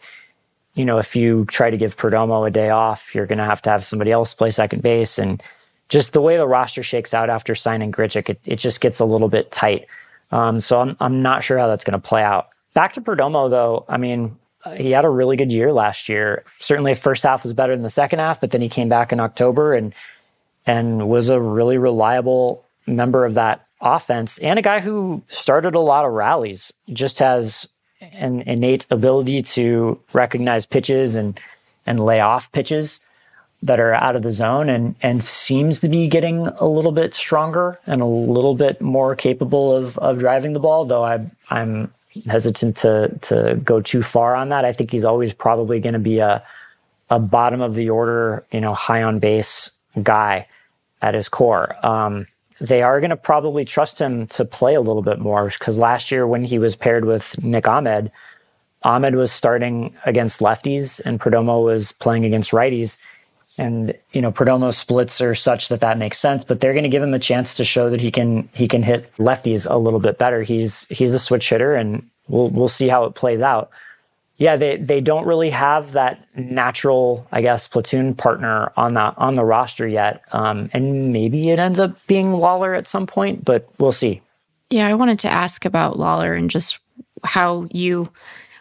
[0.75, 3.61] you know if you try to give Perdomo a day off, you're going to have
[3.63, 5.41] to have somebody else play second base, and
[5.89, 9.05] just the way the roster shakes out after signing Grichuk, it, it just gets a
[9.05, 9.87] little bit tight.
[10.31, 12.49] Um, so I'm I'm not sure how that's going to play out.
[12.73, 16.43] Back to Perdomo, though, I mean, uh, he had a really good year last year.
[16.59, 19.11] Certainly, the first half was better than the second half, but then he came back
[19.11, 19.93] in October and
[20.65, 25.79] and was a really reliable member of that offense and a guy who started a
[25.79, 26.73] lot of rallies.
[26.91, 27.69] Just has
[28.01, 31.39] an innate ability to recognize pitches and
[31.85, 32.99] and lay off pitches
[33.63, 37.13] that are out of the zone and and seems to be getting a little bit
[37.13, 41.91] stronger and a little bit more capable of of driving the ball though I I'm
[42.25, 44.65] hesitant to to go too far on that.
[44.65, 46.43] I think he's always probably going to be a
[47.09, 49.71] a bottom of the order, you know, high on base
[50.03, 50.47] guy
[51.01, 51.73] at his core.
[51.85, 52.27] Um,
[52.59, 56.11] they are going to probably trust him to play a little bit more because last
[56.11, 58.11] year when he was paired with Nick Ahmed,
[58.83, 62.97] Ahmed was starting against lefties and Perdomo was playing against righties.
[63.59, 66.89] And you know, Perdomo's splits are such that that makes sense, but they're going to
[66.89, 69.99] give him a chance to show that he can he can hit lefties a little
[69.99, 70.43] bit better.
[70.43, 73.71] He's he's a switch hitter, and we'll we'll see how it plays out.
[74.37, 79.33] Yeah, they they don't really have that natural, I guess, platoon partner on the on
[79.33, 83.67] the roster yet, um, and maybe it ends up being Lawlar at some point, but
[83.79, 84.21] we'll see.
[84.69, 86.77] Yeah, I wanted to ask about Lawlar and just
[87.23, 88.11] how you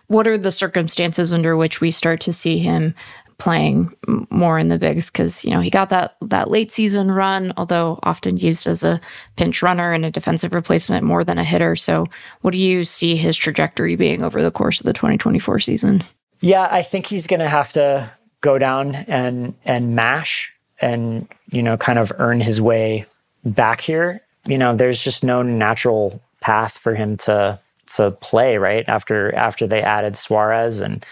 [0.06, 2.94] what are the circumstances under which we start to see him
[3.38, 3.94] playing
[4.30, 7.98] more in the bigs because you know he got that that late season run, although
[8.02, 9.00] often used as a
[9.36, 11.76] pinch runner and a defensive replacement more than a hitter.
[11.76, 12.06] So,
[12.40, 16.02] what do you see his trajectory being over the course of the 2024 season?
[16.40, 18.10] Yeah, I think he's going to have to
[18.40, 23.06] go down and and mash and you know kind of earn his way
[23.44, 24.22] back here.
[24.46, 27.58] You know, there's just no natural path for him to
[27.94, 31.04] to play right after after they added Suarez and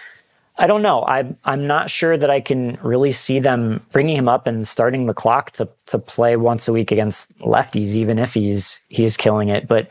[0.57, 1.03] I don't know.
[1.05, 5.05] I'm I'm not sure that I can really see them bringing him up and starting
[5.05, 9.49] the clock to to play once a week against lefties, even if he's he's killing
[9.49, 9.67] it.
[9.67, 9.89] But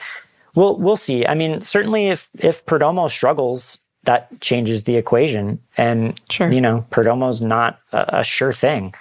[0.54, 1.26] we'll we'll see.
[1.26, 5.60] I mean, certainly if if Perdomo struggles, that changes the equation.
[5.76, 6.50] And sure.
[6.50, 8.94] you know, Perdomo's not a, a sure thing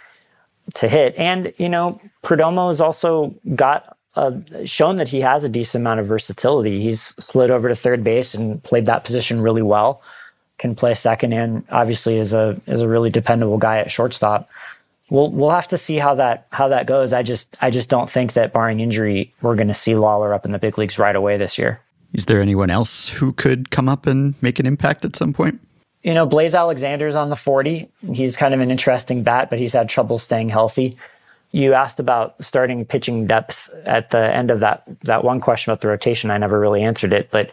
[0.74, 1.16] to hit.
[1.18, 4.32] And you know, Perdomo's also got uh,
[4.66, 6.82] shown that he has a decent amount of versatility.
[6.82, 10.02] He's slid over to third base and played that position really well
[10.64, 14.50] can play second and obviously is a is a really dependable guy at shortstop.
[15.10, 17.12] We'll we'll have to see how that how that goes.
[17.12, 20.46] I just I just don't think that barring injury we're going to see Lawlar up
[20.46, 21.82] in the big leagues right away this year.
[22.14, 25.60] Is there anyone else who could come up and make an impact at some point?
[26.02, 27.90] You know, Blaze Alexander's on the 40.
[28.14, 30.96] He's kind of an interesting bat, but he's had trouble staying healthy.
[31.52, 35.82] You asked about starting pitching depth at the end of that that one question about
[35.82, 36.32] the rotation.
[36.32, 37.52] I never really answered it, but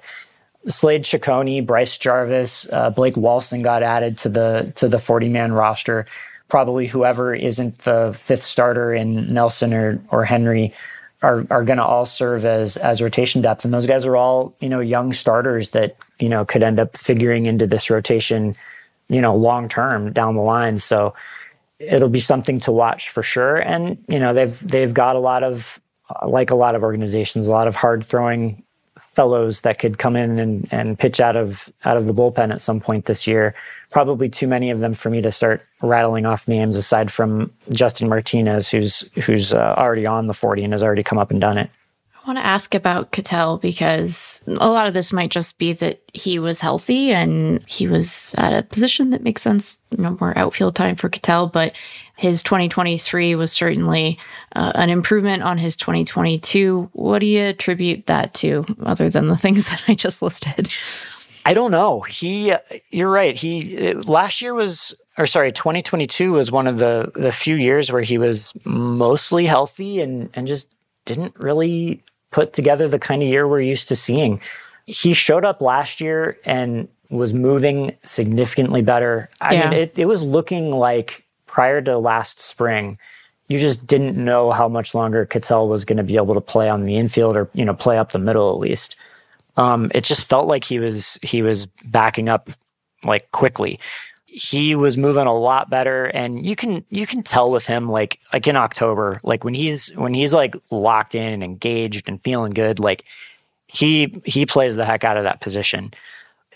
[0.67, 5.53] Slade Cecconi, Bryce Jarvis, uh, Blake Walston got added to the to the 40 man
[5.53, 6.07] roster.
[6.49, 10.73] Probably whoever isn't the fifth starter in Nelson or or Henry
[11.23, 14.55] are are going to all serve as as rotation depth, and those guys are all
[14.61, 18.55] you know young starters that you know could end up figuring into this rotation,
[19.09, 20.79] you know, long term down the line.
[20.79, 21.15] So
[21.79, 23.57] it'll be something to watch for sure.
[23.57, 25.81] And you know they've they've got a lot of
[26.27, 28.63] like a lot of organizations, a lot of hard throwing
[29.21, 32.62] fellows that could come in and, and pitch out of out of the bullpen at
[32.62, 33.55] some point this year.
[33.91, 38.09] Probably too many of them for me to start rattling off names aside from Justin
[38.09, 41.59] Martinez, who's who's uh, already on the 40 and has already come up and done
[41.59, 41.68] it.
[42.14, 46.01] I want to ask about Ketel because a lot of this might just be that
[46.14, 50.37] he was healthy and he was at a position that makes sense, you know, more
[50.37, 51.75] outfield time for Ketel, but
[52.21, 54.18] his 2023 was certainly
[54.55, 56.91] uh, an improvement on his 2022.
[56.93, 60.71] What do you attribute that to, other than the things that I just listed?
[61.47, 62.03] I don't know.
[62.03, 62.53] He,
[62.91, 63.39] you're right.
[63.39, 68.03] He last year was, or sorry, 2022 was one of the the few years where
[68.03, 70.75] he was mostly healthy and and just
[71.07, 74.43] didn't really put together the kind of year we're used to seeing.
[74.85, 79.31] He showed up last year and was moving significantly better.
[79.41, 79.71] I yeah.
[79.71, 82.99] mean, it, it was looking like prior to last spring,
[83.49, 86.69] you just didn't know how much longer Ketel was going to be able to play
[86.69, 88.97] on the infield or, you know, play up the middle at least.
[89.57, 92.49] Um, it just felt like he was he was backing up
[93.03, 93.81] like quickly
[94.33, 98.21] he was moving a lot better and you can you can tell with him like
[98.33, 102.53] like in October like when he's when he's like locked in and engaged and feeling
[102.53, 103.05] good like
[103.67, 105.91] he he plays the heck out of that position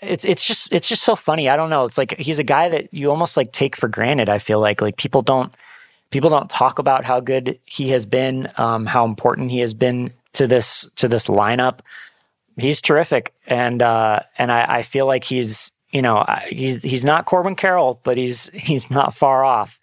[0.01, 2.69] it's it's just it's just so funny I don't know it's like he's a guy
[2.69, 5.55] that you almost like take for granted I feel like like people don't
[6.11, 10.13] people don't talk about how good he has been um, how important he has been
[10.33, 11.79] to this to this lineup
[12.57, 17.23] he's terrific and uh and I, I feel like he's you know, he's he's not
[17.23, 19.79] Corbin Carroll, but he's he's not far off.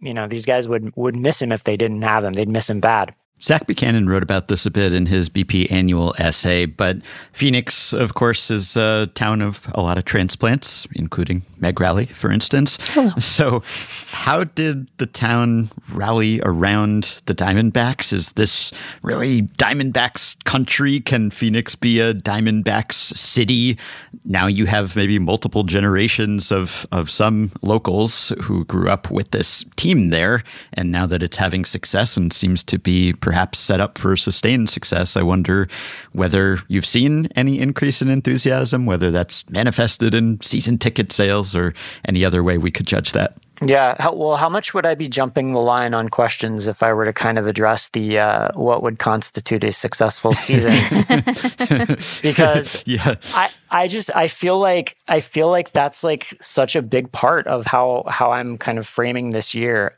[0.00, 2.32] You know, these guys would would miss him if they didn't have him.
[2.32, 3.14] They'd miss him bad.
[3.42, 6.98] Zach Buchanan wrote about this a bit in his BP annual essay, but
[7.32, 12.30] Phoenix, of course, is a town of a lot of transplants, including Meg Rowley, for
[12.30, 12.78] instance.
[12.90, 13.10] Hello.
[13.18, 13.64] So,
[14.12, 18.12] how did the town rally around the Diamondbacks?
[18.12, 18.72] Is this
[19.02, 21.00] really Diamondbacks country?
[21.00, 23.76] Can Phoenix be a Diamondbacks city?
[24.24, 29.64] Now you have maybe multiple generations of, of some locals who grew up with this
[29.74, 33.96] team there, and now that it's having success and seems to be perhaps set up
[33.96, 35.16] for sustained success.
[35.16, 35.66] I wonder
[36.12, 41.72] whether you've seen any increase in enthusiasm, whether that's manifested in season ticket sales or
[42.04, 43.38] any other way we could judge that.
[43.64, 43.96] Yeah.
[43.98, 47.06] How, well, how much would I be jumping the line on questions if I were
[47.06, 50.74] to kind of address the uh, what would constitute a successful season?
[52.22, 53.14] because yeah.
[53.32, 57.46] I, I just I feel like I feel like that's like such a big part
[57.46, 59.96] of how how I'm kind of framing this year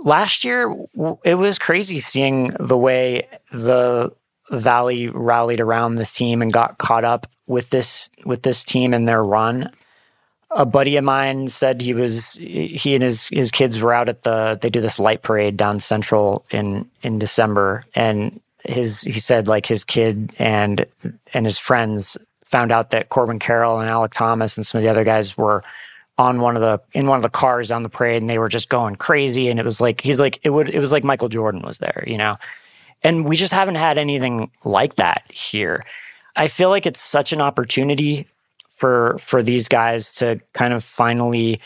[0.00, 0.74] last year
[1.24, 4.12] it was crazy seeing the way the
[4.50, 9.08] Valley rallied around this team and got caught up with this with this team and
[9.08, 9.70] their run.
[10.50, 14.22] A buddy of mine said he was he and his his kids were out at
[14.22, 19.48] the they do this light parade down central in in December and his he said
[19.48, 20.86] like his kid and
[21.32, 24.90] and his friends found out that Corbin Carroll and Alek Thomas and some of the
[24.90, 25.62] other guys were
[26.16, 28.48] on one of the in one of the cars on the parade and they were
[28.48, 31.28] just going crazy and it was like he's like it would it was like Michael
[31.28, 32.36] Jordan was there, you know.
[33.02, 35.84] And we just haven't had anything like that here.
[36.36, 38.26] I feel like it's such an opportunity
[38.76, 41.60] for for these guys to kind of finally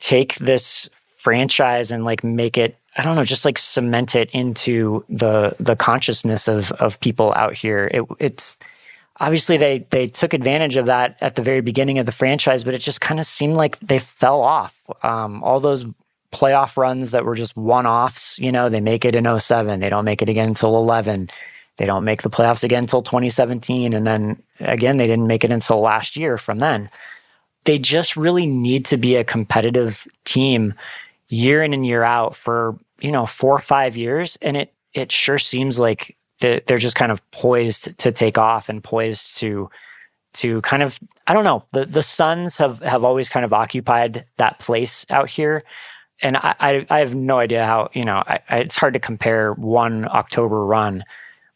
[0.00, 5.04] take this franchise and like make it I don't know, just like cement it into
[5.08, 7.90] the the consciousness of of people out here.
[7.92, 8.58] It, it's
[9.20, 12.74] obviously they they took advantage of that at the very beginning of the franchise, but
[12.74, 14.88] it just kind of seemed like they fell off.
[15.02, 15.84] Um, all those
[16.32, 19.88] playoff runs that were just one offs, you know, they make it in 07, they
[19.88, 21.28] don't make it again until 11.
[21.76, 23.92] They don't make the playoffs again until 2017.
[23.92, 26.88] And then again, they didn't make it until last year from then.
[27.64, 30.74] They just really need to be a competitive team
[31.28, 34.38] year in and year out for, you know, four or five years.
[34.40, 38.82] And it, it sure seems like they're just kind of poised to take off and
[38.82, 39.70] poised to
[40.34, 44.26] to kind of I don't know the the Suns have have always kind of occupied
[44.36, 45.64] that place out here,
[46.22, 49.00] and I I, I have no idea how you know I, I, it's hard to
[49.00, 51.04] compare one October run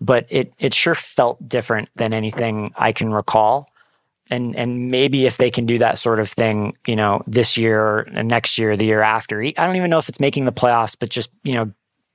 [0.01, 3.69] but it it sure felt different than anything I can recall.
[4.31, 8.01] And and maybe if they can do that sort of thing, you know, this year
[8.15, 10.97] and next year, the year after, I don't even know if it's making the playoffs,
[10.99, 11.73] but just you know,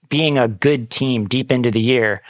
[0.09, 2.21] being a good team deep into the year,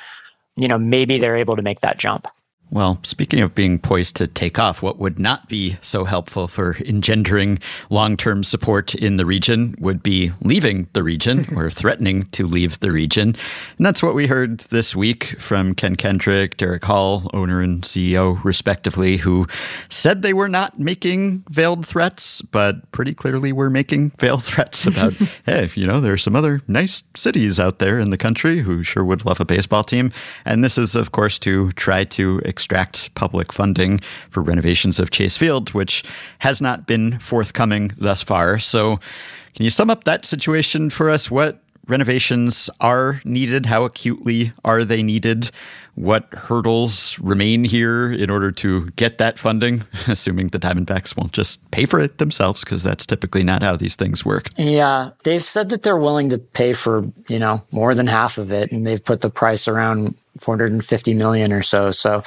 [0.58, 2.28] you know, maybe they're able to make that jump.
[2.72, 6.76] Well, speaking of being poised to take off, what would not be so helpful for
[6.84, 7.60] engendering
[7.90, 12.80] long term support in the region would be leaving the region or threatening to leave
[12.80, 13.36] the region.
[13.78, 18.44] And that's what we heard this week from Ken Kendrick, Derrick Hall, owner and CEO,
[18.44, 19.48] respectively, who
[19.88, 25.14] said they were not making veiled threats, but pretty clearly were making veiled threats about,
[25.46, 28.82] hey, you know, there are some other nice cities out there in the country who
[28.82, 30.12] sure would love a baseball team.
[30.46, 34.00] And this is, of course, to try to extract public funding
[34.30, 36.06] for renovations of Chase Field, which
[36.40, 38.60] has not been forthcoming thus far.
[38.60, 38.98] So,
[39.54, 41.30] can you sum up that situation for us?
[41.30, 43.66] What renovations are needed?
[43.66, 45.52] How acutely are they needed?
[45.96, 49.84] What hurdles remain here in order to get that funding?
[50.08, 53.98] Assuming the Diamondbacks won't just pay for it themselves, because that's typically not how these
[53.98, 54.50] things work.
[54.56, 58.54] Yeah, they've said that they're willing to pay for you know more than half of
[58.54, 61.92] it, and they've put the price around 450 million or so.
[61.92, 62.24] So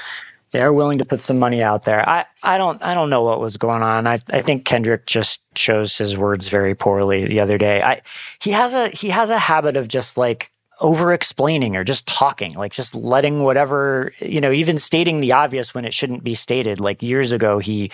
[0.50, 2.09] they're willing to put some money out there.
[2.09, 4.06] I, I don't I don't know what was going on.
[4.06, 7.82] I I think Kendrick just chose his words very poorly the other day.
[7.82, 8.00] I
[8.40, 10.50] he has a he has a habit of just like
[10.80, 15.74] over explaining or just talking, like just letting whatever, you know, even stating the obvious
[15.74, 16.80] when it shouldn't be stated.
[16.80, 17.90] Like years ago he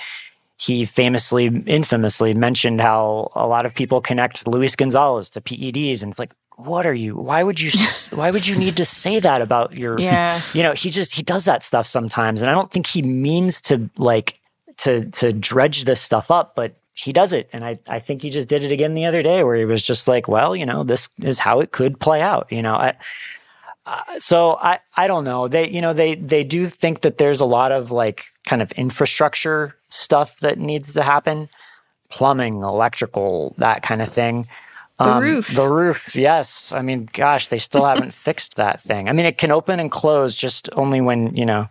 [0.56, 6.12] he famously, infamously mentioned how a lot of people connect Luis Gonzalez to PEDs, and
[6.12, 7.16] it's like, what are you?
[7.16, 7.70] Why would you?
[8.16, 9.98] why would you need to say that about your?
[9.98, 10.40] Yeah.
[10.52, 13.61] You know, he just he does that stuff sometimes, and I don't think he means
[13.62, 14.40] to like
[14.78, 18.30] to to dredge this stuff up, but he does it, and I I think he
[18.30, 20.84] just did it again the other day, where he was just like, well, you know,
[20.84, 22.50] this is how it could play out.
[22.50, 22.94] You know, I.
[23.86, 25.46] Uh, so I, I don't know.
[25.46, 28.72] They, you know, they, they do think that there's a lot of like kind of
[28.72, 31.50] infrastructure stuff that needs to happen,
[32.09, 34.46] plumbing, electrical, that kind of thing.
[34.99, 35.49] The um, roof.
[35.49, 36.70] The roof, yes.
[36.72, 39.09] I mean, gosh, they still haven't fixed that thing.
[39.09, 41.68] I mean, it can open and close just only when, you know,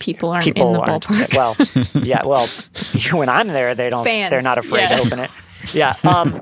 [0.00, 1.34] people aren't people in the aren't, ballpark.
[1.94, 2.46] Well, yeah, well,
[3.12, 4.96] when I'm there, they don't, Fans, they're not afraid yeah.
[4.96, 5.30] to open it.
[5.72, 5.96] Yeah.
[6.04, 6.40] Um,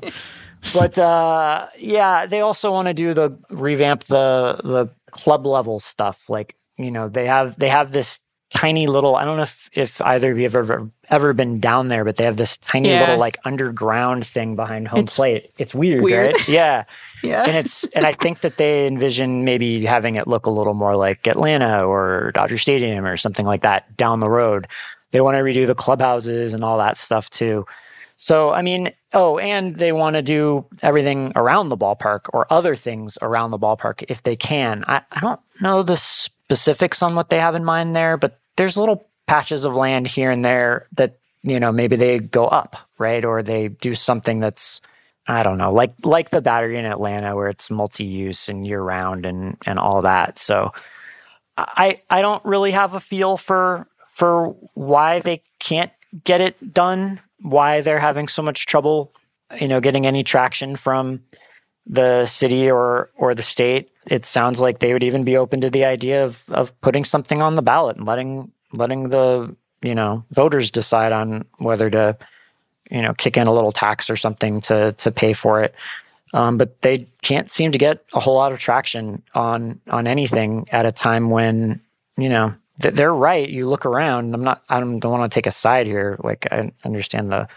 [0.73, 6.29] but uh, yeah, they also want to do the revamp the the club level stuff.
[6.29, 8.19] Like you know, they have they have this
[8.51, 9.15] tiny little.
[9.15, 12.17] I don't know if if either of you have ever ever been down there, but
[12.17, 13.01] they have this tiny yeah.
[13.01, 15.51] little like underground thing behind home it's plate.
[15.57, 16.33] It's weird, weird.
[16.33, 16.47] right?
[16.51, 16.83] Yeah,
[17.23, 17.45] yeah.
[17.45, 20.95] And it's and I think that they envision maybe having it look a little more
[20.95, 24.67] like Atlanta or Dodger Stadium or something like that down the road.
[25.11, 27.65] They want to redo the clubhouses and all that stuff too.
[28.17, 32.75] So, I mean, oh, and they want to do everything around the ballpark or other
[32.75, 34.83] things around the ballpark if they can.
[34.87, 38.77] I, I don't know the specifics on what they have in mind there, but there's
[38.77, 43.25] little patches of land here and there that, you know, maybe they go up, right?
[43.25, 44.81] Or they do something that's,
[45.25, 49.25] I don't know, like like the battery in Atlanta where it's multi-use and year round
[49.25, 50.37] and and all that.
[50.37, 50.73] So
[51.57, 55.91] I I don't really have a feel for for why they can't
[56.23, 59.11] get it done why they're having so much trouble,
[59.59, 61.23] you know, getting any traction from
[61.85, 63.91] the city or or the state.
[64.07, 67.41] It sounds like they would even be open to the idea of of putting something
[67.41, 72.17] on the ballot and letting letting the you know voters decide on whether to
[72.89, 75.75] you know kick in a little tax or something to to pay for it.
[76.33, 80.67] Um, but they can't seem to get a whole lot of traction on on anything
[80.71, 81.81] at a time when
[82.17, 83.47] you know they're right.
[83.47, 84.33] You look around.
[84.33, 84.63] I'm not.
[84.69, 86.17] I don't, don't want to take a side here.
[86.23, 87.47] Like I understand the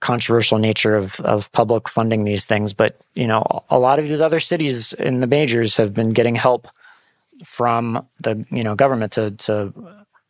[0.00, 4.20] controversial nature of of public funding these things, but you know, a lot of these
[4.20, 6.68] other cities in the majors have been getting help
[7.44, 9.72] from the you know government to to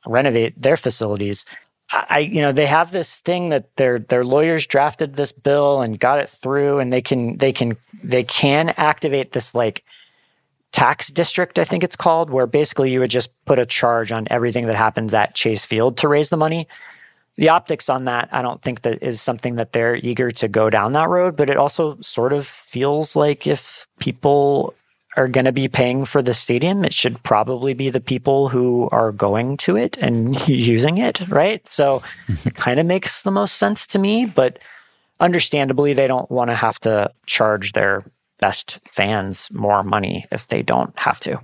[0.06, 1.44] renovate their facilities.
[1.92, 5.98] I you know they have this thing that their their lawyers drafted this bill and
[5.98, 9.84] got it through, and they can they can they can activate this like
[10.72, 14.26] tax district, I think it's called, where basically you would just put a charge on
[14.30, 16.68] everything that happens at Chase Field to raise the money.
[17.36, 20.68] The optics on that, I don't think that is something that they're eager to go
[20.68, 24.74] down that road, but it also sort of feels like if people
[25.16, 28.88] are going to be paying for the stadium, it should probably be the people who
[28.92, 31.66] are going to it and using it, right?
[31.66, 32.48] So mm-hmm.
[32.48, 34.58] it kind of makes the most sense to me, but
[35.18, 38.04] understandably, they don't want to have to charge their
[38.38, 41.40] best fans more money if they don't have to.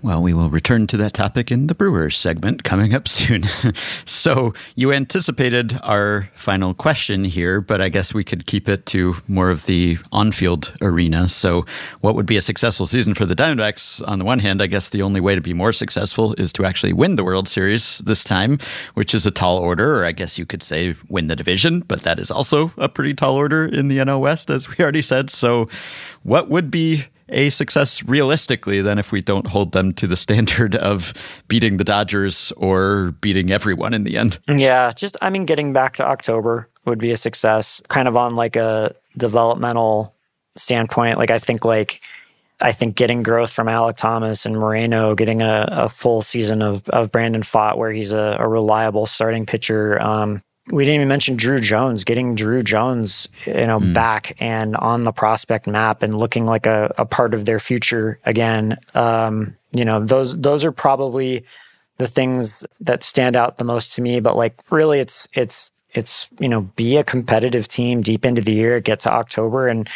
[0.00, 3.42] Well, we will return to that topic in the Brewers segment coming up soon.
[4.04, 9.16] so, you anticipated our final question here, but I guess we could keep it to
[9.26, 11.28] more of the on field arena.
[11.28, 11.66] So,
[12.00, 14.06] what would be a successful season for the Diamondbacks?
[14.06, 16.64] On the one hand, I guess the only way to be more successful is to
[16.64, 18.60] actually win the World Series this time,
[18.94, 22.02] which is a tall order, or I guess you could say win the division, but
[22.02, 25.28] that is also a pretty tall order in the NL West, as we already said.
[25.28, 25.68] So,
[26.22, 30.74] what would be a success realistically than if we don't hold them to the standard
[30.74, 31.12] of
[31.48, 34.38] beating the Dodgers or beating everyone in the end.
[34.48, 38.36] Yeah, just I mean getting back to October would be a success kind of on
[38.36, 40.14] like a developmental
[40.56, 41.18] standpoint.
[41.18, 42.00] Like I think like
[42.60, 46.88] I think getting growth from Alek Thomas and Moreno, getting a, a full season of,
[46.88, 51.36] of Brandon Pfaadt where he's a, a reliable starting pitcher, um, we didn't even mention
[51.36, 53.94] Druw Jones, getting Druw Jones, you know, mm.
[53.94, 58.18] back and on the prospect map and looking like a, a part of their future
[58.24, 58.76] again.
[58.94, 61.44] Um, you know, those those are probably
[61.98, 64.20] the things that stand out the most to me.
[64.20, 68.52] But like, really, it's it's it's you know, be a competitive team deep into the
[68.52, 69.88] year, get to October, and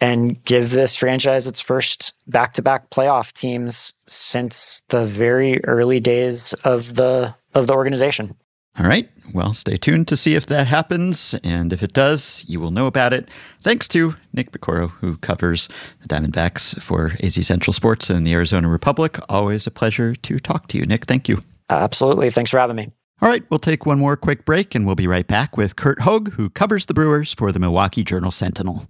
[0.00, 6.94] and give this franchise its first back-to-back playoff teams since the very early days of
[6.96, 8.34] the of the organization.
[8.78, 9.08] All right.
[9.34, 11.34] Well, stay tuned to see if that happens.
[11.44, 13.28] And if it does, you will know about it.
[13.60, 15.68] Thanks to Nick Piecoro, who covers
[16.00, 19.18] the Diamondbacks for AZ Central Sports and the Arizona Republic.
[19.28, 21.04] Always a pleasure to talk to you, Nick.
[21.06, 21.40] Thank you.
[21.68, 22.30] Absolutely.
[22.30, 22.90] Thanks for having me.
[23.20, 23.44] All right.
[23.50, 26.50] We'll take one more quick break and we'll be right back with Curt Hogg, who
[26.50, 28.88] covers the Brewers for the Milwaukee Journal Sentinel.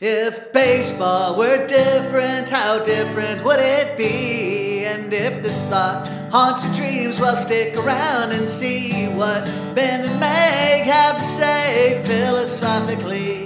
[0.00, 4.69] If baseball were different, how different would it be?
[4.90, 10.18] And if this thought haunts your dreams, well, stick around and see what Ben and
[10.18, 13.44] Meg have to say philosophically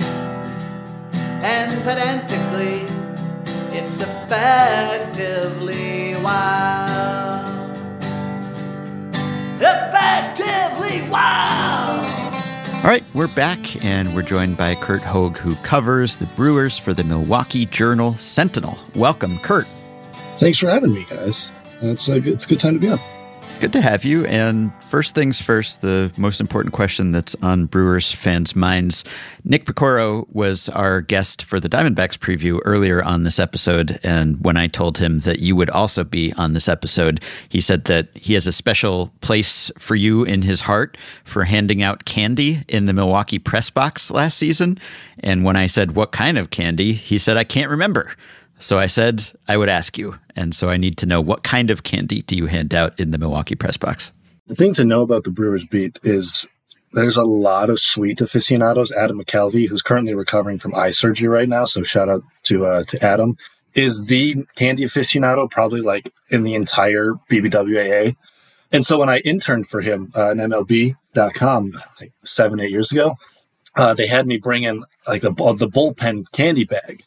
[1.44, 2.86] and pedantically.
[3.76, 4.96] It's effectively
[6.16, 7.76] wild.
[9.56, 12.06] Effectively wild!
[12.82, 16.94] All right, we're back and we're joined by Curt Hogg, who covers the Brewers for
[16.94, 18.78] the Milwaukee Journal Sentinel.
[18.94, 19.66] Welcome, Curt.
[20.38, 21.52] Thanks for having me, guys.
[21.80, 22.98] It's a, it's a good time to be on.
[23.60, 24.26] Good to have you.
[24.26, 29.04] And first things first, the most important question that's on Brewers fans' minds.
[29.44, 34.00] Nick Piecoro was our guest for the Diamondbacks preview earlier on this episode.
[34.02, 37.84] And when I told him that you would also be on this episode, he said
[37.84, 42.64] that he has a special place for you in his heart for handing out candy
[42.68, 44.78] in the Milwaukee press box last season.
[45.20, 46.92] And when I said, What kind of candy?
[46.92, 48.14] he said, I can't remember.
[48.58, 50.18] So I said I would ask you.
[50.36, 53.10] And so I need to know what kind of candy do you hand out in
[53.10, 54.10] the Milwaukee press box?
[54.46, 56.52] The thing to know about the Brewers beat is
[56.92, 58.92] there's a lot of sweet aficionados.
[58.92, 62.84] Adam McCalvy, who's currently recovering from eye surgery right now, so shout out to uh,
[62.84, 63.36] to Adam,
[63.74, 68.16] is the candy aficionado probably like in the entire BBWAA.
[68.70, 73.16] And so when I interned for him uh, at MLB.com like seven eight years ago,
[73.76, 77.04] uh, they had me bring in like the the bullpen candy bag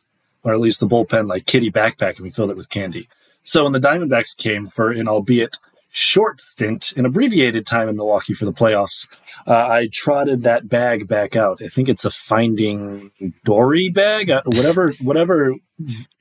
[0.48, 3.10] or at least the bullpen like kitty backpack, and we filled it with candy.
[3.44, 5.57] So when the Diamondbacks came for an albeit
[5.90, 9.11] short stint, an abbreviated time in Milwaukee for the playoffs,
[9.48, 11.61] uh, I trotted that bag back out.
[11.64, 13.11] I think it's a Finding
[13.44, 15.56] Dory bag, uh, whatever whatever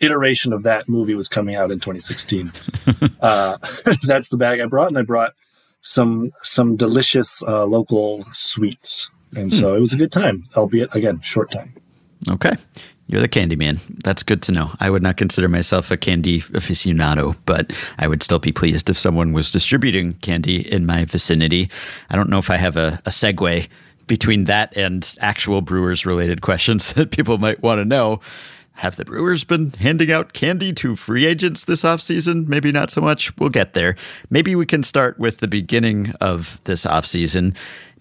[0.00, 2.52] iteration of that movie was coming out in 2016.
[3.20, 3.58] uh,
[4.06, 5.34] that's the bag I brought, and I brought
[5.80, 11.20] some some delicious uh, local sweets, and so it was a good time, albeit again
[11.20, 11.74] short time.
[12.30, 12.56] Okay.
[13.08, 13.78] You're the candy man.
[14.02, 14.72] That's good to know.
[14.80, 18.98] I would not consider myself a candy aficionado, but I would still be pleased if
[18.98, 21.70] someone was distributing candy in my vicinity.
[22.10, 23.68] I don't know if I have a, a segue
[24.08, 28.20] between that and actual Brewers related questions that people might want to know.
[28.74, 32.46] Have the Brewers been handing out candy to free agents this offseason?
[32.46, 33.34] Maybe not so much.
[33.38, 33.96] We'll get there.
[34.28, 37.54] Maybe we can start with the beginning of this offseason.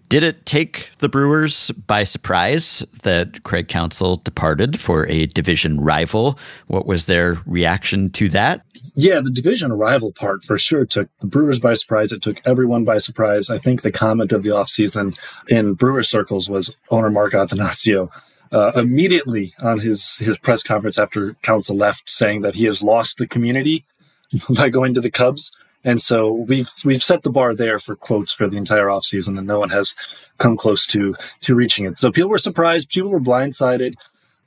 [0.08, 6.38] Did it take the Brewers by surprise that Craig Counsell departed for a division rival?
[6.68, 8.64] What was their reaction to that?
[8.96, 12.12] Yeah, the division rival part for sure took the Brewers by surprise.
[12.12, 13.50] It took everyone by surprise.
[13.50, 15.18] I think the comment of the offseason
[15.48, 18.12] in Brewer circles was owner Mark Attanasio
[18.52, 23.18] uh, immediately on his, his press conference after Counsell left saying that he has lost
[23.18, 23.86] the community
[24.50, 25.56] by going to the Cubs.
[25.86, 29.48] And so we've we've set the bar there for quotes for the entire offseason, and
[29.48, 29.96] no one has
[30.40, 31.98] come close to to reaching it.
[31.98, 33.94] So people were surprised, people were blindsided.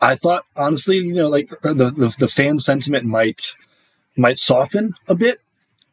[0.00, 3.54] I thought honestly, you know, like uh, the, the, the fan sentiment might
[4.16, 5.40] might soften a bit.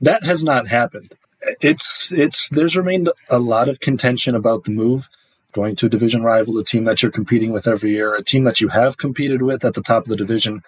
[0.01, 1.13] That has not happened.
[1.61, 5.07] It's it's there's remained a lot of contention about the move
[5.55, 8.43] going to a division rival, a team that you're competing with every year, a team
[8.43, 10.61] that you have competed with at the top of the division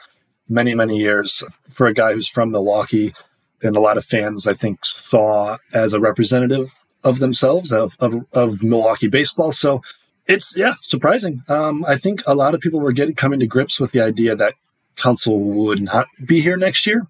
[0.48, 1.44] many, many years.
[1.70, 3.14] For a guy who's from Milwaukee,
[3.62, 8.26] and a lot of fans, I think, saw as a representative of themselves of of,
[8.34, 9.52] of Milwaukee baseball.
[9.52, 9.82] So
[10.28, 11.44] it's yeah, surprising.
[11.48, 14.36] Um, I think a lot of people were getting coming to grips with the idea
[14.36, 14.54] that
[14.96, 17.08] Counsell would not be here next year,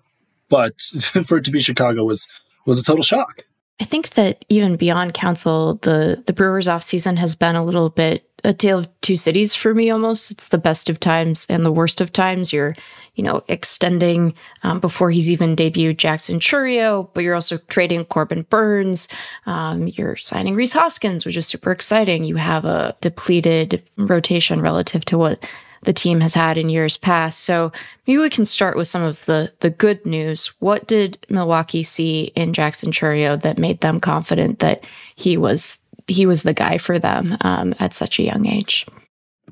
[0.50, 0.80] but
[1.26, 2.28] for it to be Chicago was
[2.66, 3.44] was a total shock.
[3.80, 8.27] I think that even beyond Counsell, the the Brewers offseason has been a little bit
[8.44, 10.32] a tale of two cities for me almost.
[10.32, 12.54] It's the best of times and the worst of times.
[12.54, 12.76] You're,
[13.16, 14.34] you know, extending
[14.64, 19.08] um, before he's even debuted Jackson Chourio, but you're also trading Corbin Burnes.
[19.46, 22.24] Um, you're signing Rhys Hoskins, which is super exciting.
[22.24, 25.44] You have a depleted rotation relative to what
[25.84, 27.42] the team has had in years past.
[27.42, 27.72] So
[28.06, 30.48] maybe we can start with some of the the good news.
[30.60, 34.84] What did Milwaukee see in Jackson Chourio that made them confident that
[35.16, 35.78] he was
[36.08, 38.86] he was the guy for them um, at such a young age?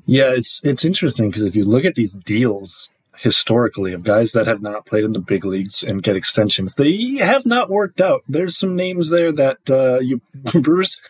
[0.06, 4.46] Yeah, it's it's interesting because if you look at these deals historically of guys that
[4.46, 8.22] have not played in the big leagues and get extensions, they have not worked out.
[8.28, 10.20] There's some names there that uh, you
[10.60, 11.00] Brewers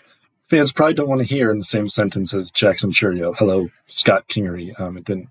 [0.49, 3.35] fans probably don't want to hear in the same sentence as Jackson Chourio.
[3.37, 4.79] Hello, Scott Kingery.
[4.81, 5.29] Um, it didn't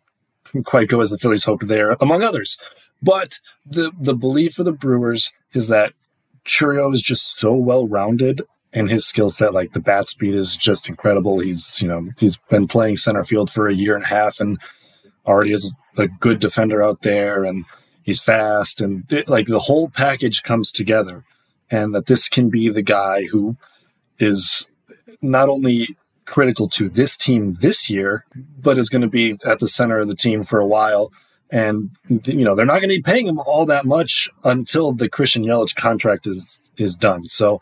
[0.66, 2.60] quite go as the Phillies hoped there, among others.
[3.02, 5.94] But the the belief of the Brewers is that
[6.46, 8.42] Chourio is just so well rounded
[8.76, 11.40] and his skill set, like the bat speed is just incredible.
[11.40, 14.60] He's, you know, he's been playing center field for a year and a half and
[15.26, 17.64] already is a good defender out there and
[18.04, 21.24] he's fast and it, like the whole package comes together
[21.72, 23.56] and that this can be the guy who
[24.20, 24.72] is
[25.22, 25.96] not only
[26.26, 28.26] critical to this team this year,
[28.62, 31.12] but is going to be at the center of the team for a while.
[31.50, 35.08] And you know they're not going to be paying him all that much until the
[35.08, 37.28] Christian Yelich contract is is done.
[37.28, 37.62] So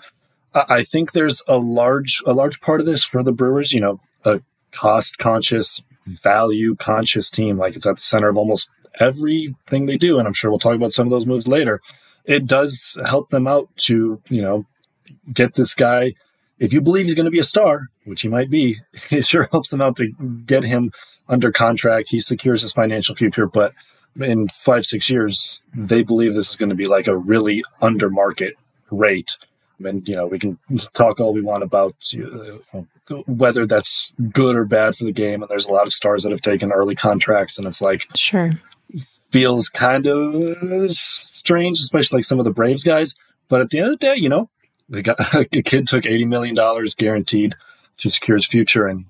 [0.54, 3.72] I think there's a large a large part of this for the Brewers.
[3.72, 7.58] You know, a cost conscious, value conscious team.
[7.58, 10.76] Like it's at the center of almost everything they do, and I'm sure we'll talk
[10.76, 11.82] about some of those moves later.
[12.26, 14.66] It does help them out to you know
[15.34, 16.14] get this guy
[16.60, 18.78] if you believe he's going to be a star, which he might be,
[19.12, 20.14] it sure helps them out to
[20.46, 20.92] get him
[21.28, 22.10] under contract.
[22.10, 23.74] He secures his financial future, but
[24.20, 28.10] in five, six years, they believe this is going to be like a really under
[28.10, 28.56] market
[28.92, 29.38] rate.
[29.86, 30.58] And, you know, we can
[30.94, 32.82] talk all we want about uh,
[33.26, 35.42] whether that's good or bad for the game.
[35.42, 38.52] And there's a lot of stars that have taken early contracts, and it's like, sure,
[39.30, 43.16] feels kind of strange, especially like some of the Braves guys.
[43.50, 44.50] But at the end of the day, you know,
[44.90, 45.16] the, guy,
[45.52, 47.56] the kid took $80 million guaranteed
[47.98, 48.88] to secure his future.
[48.88, 49.06] And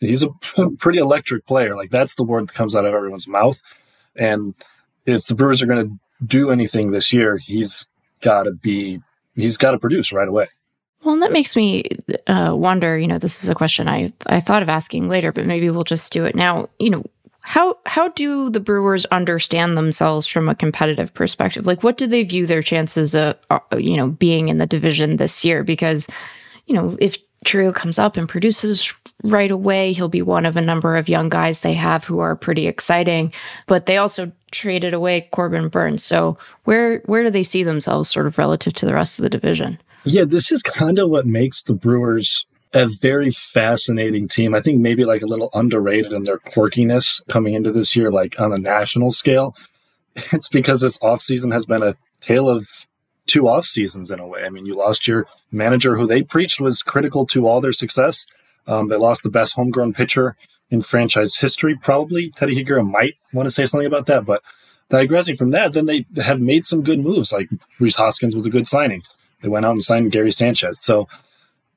[0.00, 0.30] he's a
[0.78, 1.76] pretty electric player.
[1.76, 3.60] Like that's the word that comes out of everyone's mouth.
[4.16, 4.54] And
[5.04, 7.90] if the Brewers are going to do anything this year, he's
[8.22, 9.00] got to be,
[9.36, 10.48] he's got to produce right away.
[11.04, 11.84] Well, and that makes me
[12.26, 12.98] uh, wonder.
[12.98, 15.84] You know, this is a question I I thought of asking later, but maybe we'll
[15.84, 16.68] just do it now.
[16.80, 17.04] You know,
[17.40, 21.64] how how do the Brewers understand themselves from a competitive perspective?
[21.64, 25.16] Like, what do they view their chances of, uh, you know, being in the division
[25.16, 25.62] this year?
[25.62, 26.08] Because,
[26.66, 28.92] you know, if Chourio comes up and produces
[29.22, 32.36] right away, he'll be one of a number of young guys they have who are
[32.36, 33.32] pretty exciting.
[33.66, 36.04] But they also traded away Corbin Burnes.
[36.04, 39.30] So where where do they see themselves sort of relative to the rest of the
[39.30, 39.80] division?
[40.04, 44.54] Yeah, this is kind of what makes the Brewers a very fascinating team.
[44.54, 48.38] I think maybe like a little underrated in their quirkiness coming into this year, like
[48.38, 49.56] on a national scale.
[50.32, 52.66] It's because this offseason has been a tale of
[53.26, 54.44] two off seasons in a way.
[54.44, 58.26] I mean, you lost your manager who they preached was critical to all their success.
[58.66, 60.36] Um, they lost the best homegrown pitcher
[60.70, 62.30] in franchise history, probably.
[62.30, 64.42] Teddy Higuera might want to say something about that, but
[64.88, 67.32] digressing from that, then they have made some good moves.
[67.32, 67.48] Like
[67.78, 69.02] Rhys Hoskins was a good signing.
[69.42, 70.80] They went out and signed Gary Sanchez.
[70.80, 71.08] So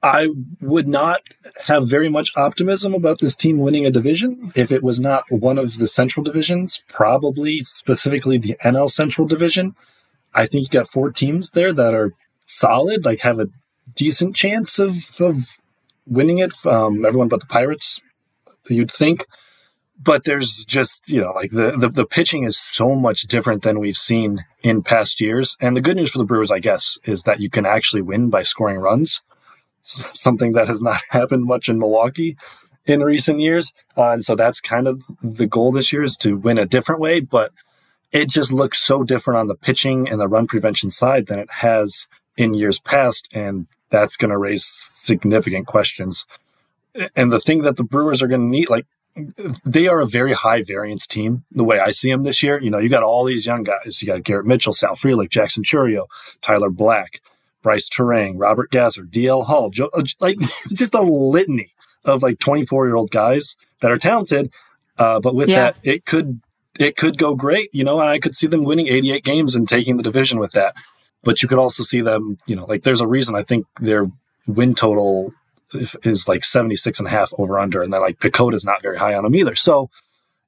[0.01, 0.29] I
[0.61, 1.21] would not
[1.65, 5.57] have very much optimism about this team winning a division if it was not one
[5.57, 9.75] of the central divisions, probably specifically the NL Central Division.
[10.33, 12.13] I think you got four teams there that are
[12.45, 13.49] solid, like have a
[13.95, 15.49] decent chance of, of
[16.09, 16.53] winning it.
[16.65, 18.01] Um, everyone but the Pirates,
[18.67, 19.25] you'd think.
[20.01, 23.79] But there's just, you know, like the, the, the pitching is so much different than
[23.79, 25.57] we've seen in past years.
[25.59, 28.29] And the good news for the Brewers, I guess, is that you can actually win
[28.29, 29.21] by scoring runs
[29.81, 32.37] something that has not happened much in Milwaukee
[32.85, 33.73] in recent years.
[33.97, 37.01] Uh, and so that's kind of the goal this year is to win a different
[37.01, 37.19] way.
[37.19, 37.51] But
[38.11, 41.51] it just looks so different on the pitching and the run prevention side than it
[41.51, 42.07] has
[42.37, 43.29] in years past.
[43.33, 46.25] And that's going to raise significant questions.
[47.15, 48.85] And the thing that the Brewers are going to need, like,
[49.65, 51.43] they are a very high variance team.
[51.51, 54.01] The way I see them this year, you know, you got all these young guys.
[54.01, 56.05] You got Garrett Mitchell, Sal Frelick, Jackson Chourio,
[56.41, 57.21] Tyler Black.
[57.61, 60.37] Bryce Turang, Robert Gasser, DL Hall, Joe, uh, like
[60.69, 61.73] just a litany
[62.05, 64.51] of like 24 year old guys that are talented.
[64.97, 65.55] Uh, but with yeah.
[65.55, 66.41] that, it could
[66.79, 69.67] it could go great, you know, and I could see them winning 88 games and
[69.67, 70.75] taking the division with that.
[71.23, 74.07] But you could also see them, you know, like there's a reason I think their
[74.47, 75.33] win total
[75.73, 77.81] is like 76 and a half over under.
[77.81, 79.55] And then like PECOTA is not very high on them either.
[79.55, 79.89] So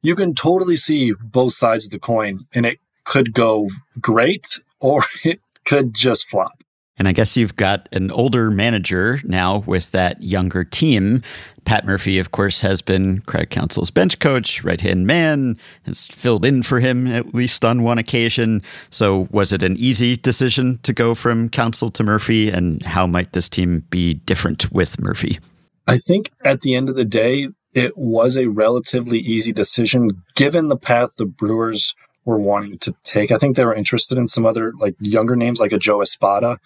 [0.02, 3.70] you can totally see both sides of the coin and it could go
[4.00, 6.64] great or it could just flop.
[7.02, 11.24] And I guess you've got an older manager now with that younger team.
[11.66, 15.58] Pat Murphy, of course, has been Craig Counsell's bench coach, right hand man,
[15.88, 18.62] has filled in for him at least on one occasion.
[18.92, 22.52] So, was it an easy decision to go from Council to Murphy?
[22.52, 25.40] And how might this team be different with Murphy?
[25.88, 30.68] I think at the end of the day, it was a relatively easy decision given
[30.68, 31.96] the path the Brewers
[32.26, 33.32] were wanting to take.
[33.32, 36.60] I think they were interested in some other like younger names like a Joe Espada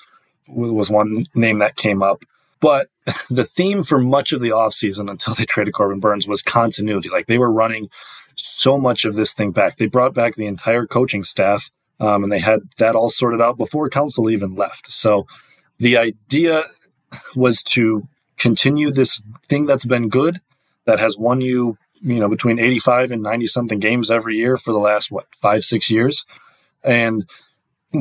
[0.47, 2.23] was one name that came up.
[2.59, 2.87] But
[3.29, 7.09] the theme for much of the offseason until they traded Corbin Burnes was continuity.
[7.09, 7.89] Like they were running
[8.35, 9.77] so much of this thing back.
[9.77, 11.69] They brought back the entire coaching staff
[11.99, 14.91] um, and they had that all sorted out before Counsell even left.
[14.91, 15.27] So
[15.77, 16.63] the idea
[17.35, 18.07] was to
[18.37, 20.41] continue this thing that's been good,
[20.85, 24.71] that has won you, you know, between 85 and 90 something games every year for
[24.71, 26.25] the last, what, five, six years.
[26.83, 27.27] And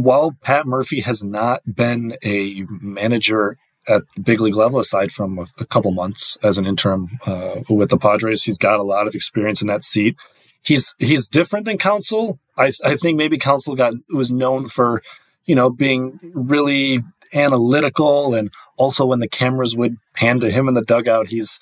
[0.03, 3.57] while Pat Murphy has not been a manager
[3.87, 7.61] at the big league level, aside from a, a couple months as an interim uh,
[7.69, 10.17] with the Padres, he's got a lot of experience in that seat.
[10.63, 12.39] He's he's different than Counsell.
[12.57, 15.03] I, I think maybe Counsell got was known for,
[15.45, 17.03] you know, being really
[17.35, 21.61] analytical and also when the cameras would pan to him in the dugout, he's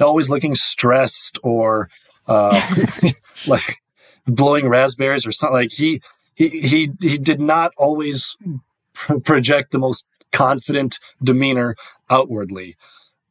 [0.00, 1.90] always looking stressed or
[2.26, 2.60] uh,
[3.46, 3.82] like
[4.26, 5.54] blowing raspberries or something.
[5.54, 6.00] Like he
[6.38, 8.36] he he he did not always
[9.24, 11.74] project the most confident demeanor
[12.08, 12.76] outwardly.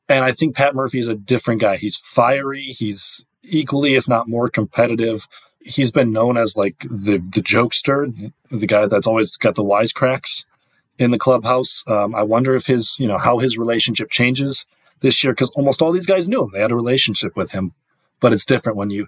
[0.10, 1.78] And I think Pat Murphy is a different guy.
[1.78, 2.64] He's fiery.
[2.64, 5.26] He's equally, if not more, competitive.
[5.62, 10.44] He's been known as like the the jokester, the guy that's always got the wisecracks
[11.00, 11.86] in the clubhouse.
[11.88, 14.66] Um, I wonder if his, you know, how his relationship changes
[15.00, 16.52] this year because almost all these guys knew him.
[16.54, 17.74] They had a relationship with him,
[18.20, 19.08] but it's different when you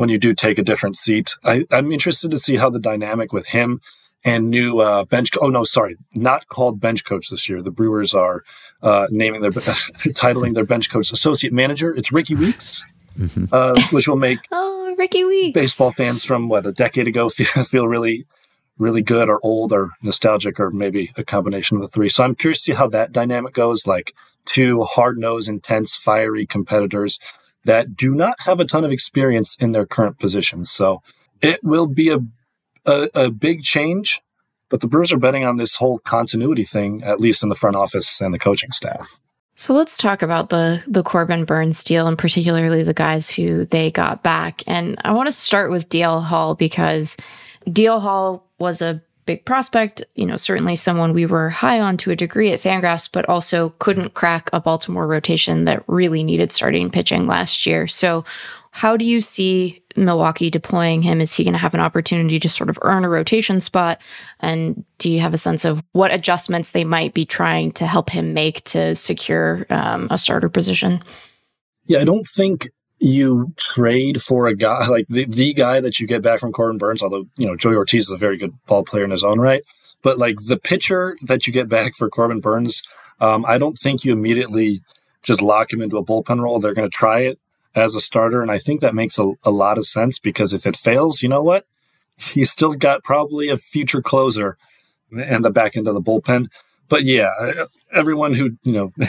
[0.00, 1.34] when you do take a different seat.
[1.44, 3.82] I, am interested to see how the dynamic with him
[4.24, 5.30] and new uh, bench.
[5.30, 7.60] Co- oh no, sorry, not called bench coach this year.
[7.60, 8.42] The Brewers are
[8.82, 11.94] uh, naming their titling their bench coach associate manager.
[11.94, 12.82] It's Rickie Weeks,
[13.18, 13.44] mm-hmm.
[13.52, 17.64] uh, which will make oh Rickie Weeks baseball fans from what a decade ago feel,
[17.64, 18.24] feel really
[18.78, 22.08] really good or old or nostalgic or maybe a combination of the three.
[22.08, 23.86] So I'm curious to see how that dynamic goes.
[23.86, 24.14] Like
[24.46, 27.20] two hard nosed, intense, fiery competitors
[27.64, 30.70] that do not have a ton of experience in their current positions.
[30.70, 31.02] So
[31.42, 32.18] it will be a,
[32.86, 34.20] a, a big change,
[34.68, 37.76] but the Brewers are betting on this whole continuity thing, at least in the front
[37.76, 39.18] office and the coaching staff.
[39.56, 43.90] So let's talk about the the Corbin Burnes deal and particularly the guys who they
[43.90, 44.62] got back.
[44.66, 47.18] And I want to start with DL Hall because
[47.66, 52.10] DL Hall was a big prospect, you know, certainly someone we were high on to
[52.10, 56.90] a degree at Fangraphs, but also couldn't crack a Baltimore rotation that really needed starting
[56.90, 57.86] pitching last year.
[57.86, 58.24] So,
[58.72, 61.20] how do you see Milwaukee deploying him?
[61.20, 64.00] Is he going to have an opportunity to sort of earn a rotation spot?
[64.38, 68.10] And do you have a sense of what adjustments they might be trying to help
[68.10, 71.02] him make to secure um, a starter position?
[71.86, 72.68] Yeah, I don't think
[73.00, 76.78] you trade for a guy like the, the guy that you get back from Corbin
[76.78, 79.40] Burnes, although, you know, Joey Ortiz is a very good ball player in his own
[79.40, 79.62] right.
[80.02, 82.82] But like the pitcher that you get back for Corbin Burnes,
[83.20, 84.82] um, I don't think you immediately
[85.22, 86.60] just lock him into a bullpen role.
[86.60, 87.38] They're going to try it
[87.74, 88.42] as a starter.
[88.42, 91.28] And I think that makes a, a lot of sense because if it fails, you
[91.28, 91.66] know what?
[92.16, 94.56] He's still got probably a future closer
[95.10, 96.48] and the back end of the bullpen.
[96.88, 97.30] But yeah,
[97.92, 98.92] everyone who you know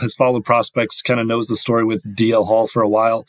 [0.00, 3.26] has followed prospects kind of knows the story with DL Hall for a while.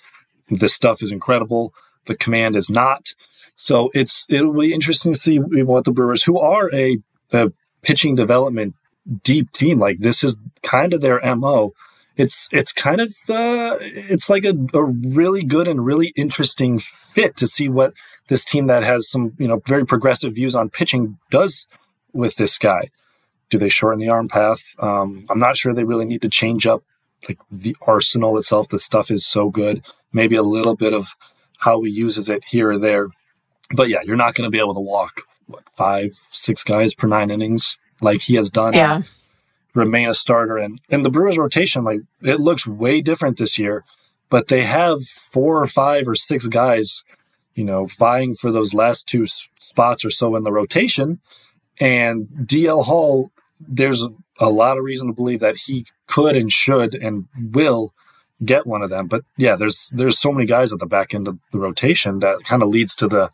[0.49, 1.73] This stuff is incredible.
[2.07, 3.13] The command is not.
[3.55, 6.97] So it's it'll be interesting to see what the Brewers, who are a,
[7.31, 7.51] a
[7.81, 8.75] pitching development
[9.23, 11.73] deep team, like this is kind of their mo.
[12.17, 17.37] It's it's kind of uh, it's like a, a really good and really interesting fit
[17.37, 17.93] to see what
[18.27, 21.67] this team that has some you know very progressive views on pitching does
[22.13, 22.89] with this guy.
[23.51, 24.75] Do they shorten the arm path?
[24.79, 26.83] Um, I'm not sure they really need to change up
[27.27, 28.69] like the arsenal itself.
[28.69, 29.85] The stuff is so good.
[30.11, 31.09] Maybe a little bit of
[31.59, 33.09] how he uses it here or there.
[33.75, 37.07] But yeah, you're not going to be able to walk what five, six guys per
[37.07, 38.73] nine innings like he has done.
[38.73, 39.03] Yeah.
[39.73, 43.85] Remain a starter and and the Brewers rotation like it looks way different this year,
[44.29, 47.05] but they have four or five or six guys,
[47.55, 51.21] you know, vying for those last two spots or so in the rotation.
[51.79, 53.31] And DL Hall
[53.67, 54.05] there's
[54.39, 57.93] a lot of reason to believe that he could and should and will
[58.43, 59.07] get one of them.
[59.07, 62.43] But yeah, there's there's so many guys at the back end of the rotation that
[62.43, 63.31] kind of leads to the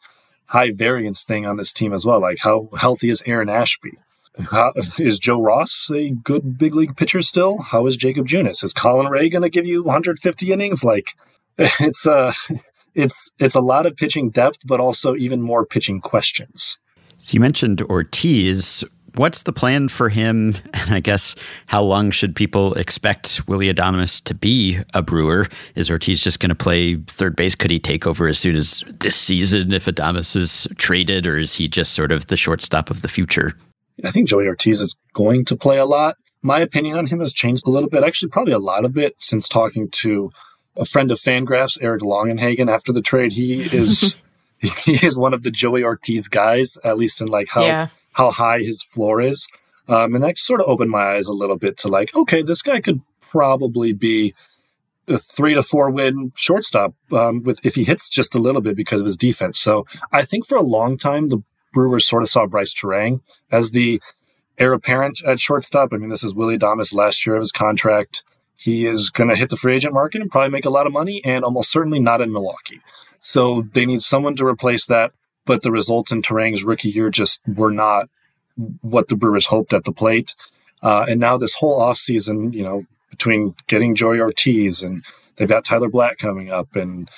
[0.48, 2.20] high variance thing on this team as well.
[2.20, 3.98] Like how healthy is Aaron Ashby?
[4.52, 7.60] How, is Joe Ross a good big league pitcher still?
[7.60, 8.64] How is Jakob Junis?
[8.64, 10.84] Is Colin Rea going to give you 150 innings?
[10.84, 11.16] Like,
[11.58, 12.34] it's uh,
[12.94, 16.78] it's it's a lot of pitching depth, but also even more pitching questions.
[17.20, 18.84] So you mentioned Ortiz.
[19.18, 20.56] What's the plan for him?
[20.74, 21.36] And I guess
[21.66, 25.48] how long should people expect Willy Adames to be a Brewer?
[25.74, 27.56] Is Ortiz just going to play third base?
[27.56, 31.56] Could he take over as soon as this season if Adames is traded, or is
[31.56, 33.58] he just sort of the shortstop of the future?
[34.06, 36.16] I think Joey Ortiz is going to play a lot.
[36.44, 39.16] My opinion on him has changed a little bit, actually, probably a lot of bit
[39.18, 40.32] since talking to
[40.76, 43.34] a friend of Fangraphs, Eric Longenhagen, after the trade.
[43.34, 44.22] He is
[44.86, 47.88] he is one of the Joey Ortiz guys, at least in like how yeah.
[48.18, 49.48] How high his floor is.
[49.88, 52.62] Um, and that sort of opened my eyes a little bit to like, okay, this
[52.62, 54.34] guy could probably be
[55.08, 58.76] a three to four win shortstop um, with if he hits just a little bit
[58.76, 59.60] because of his defense.
[59.60, 61.42] So I think for a long time the
[61.74, 63.22] Brewers sort of saw Bryce Turang
[63.52, 64.02] as the
[64.58, 65.94] heir apparent at shortstop.
[65.94, 68.24] I mean, this is Willy Adames' last year of his contract.
[68.56, 70.94] He is going to hit the free agent market and probably make a lot of
[70.94, 72.82] money, and almost certainly not in Milwaukee.
[73.20, 75.12] So they need someone to replace that.
[75.48, 78.10] But the results in Turang's rookie year just were not
[78.82, 80.36] what the Brewers hoped at the plate.
[80.84, 85.04] Uh, and now this whole offseason, you know, between getting Joey Ortiz and
[85.38, 87.10] they've got Tyler Black coming up and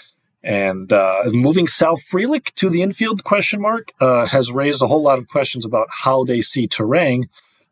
[0.41, 5.01] and uh, moving Sal Frelick to the infield question mark uh, has raised a whole
[5.01, 7.25] lot of questions about how they see Turang.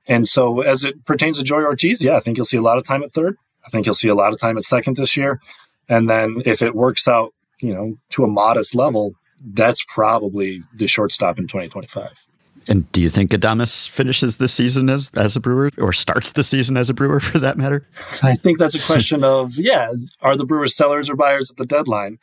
[0.06, 2.78] And so as it pertains to Joey Ortiz, yeah, I think you'll see a lot
[2.78, 3.38] of time at third.
[3.66, 5.40] I think you'll see a lot of time at second this year.
[5.88, 10.88] And then if it works out, you know, to a modest level, that's probably the
[10.88, 12.28] shortstop in 2025.
[12.70, 16.44] And do you think Adames finishes the season as as a Brewer, or starts the
[16.44, 17.88] season as a Brewer, for that matter?
[18.22, 21.66] I think that's a question of yeah, are the Brewers sellers or buyers at the
[21.66, 22.20] deadline?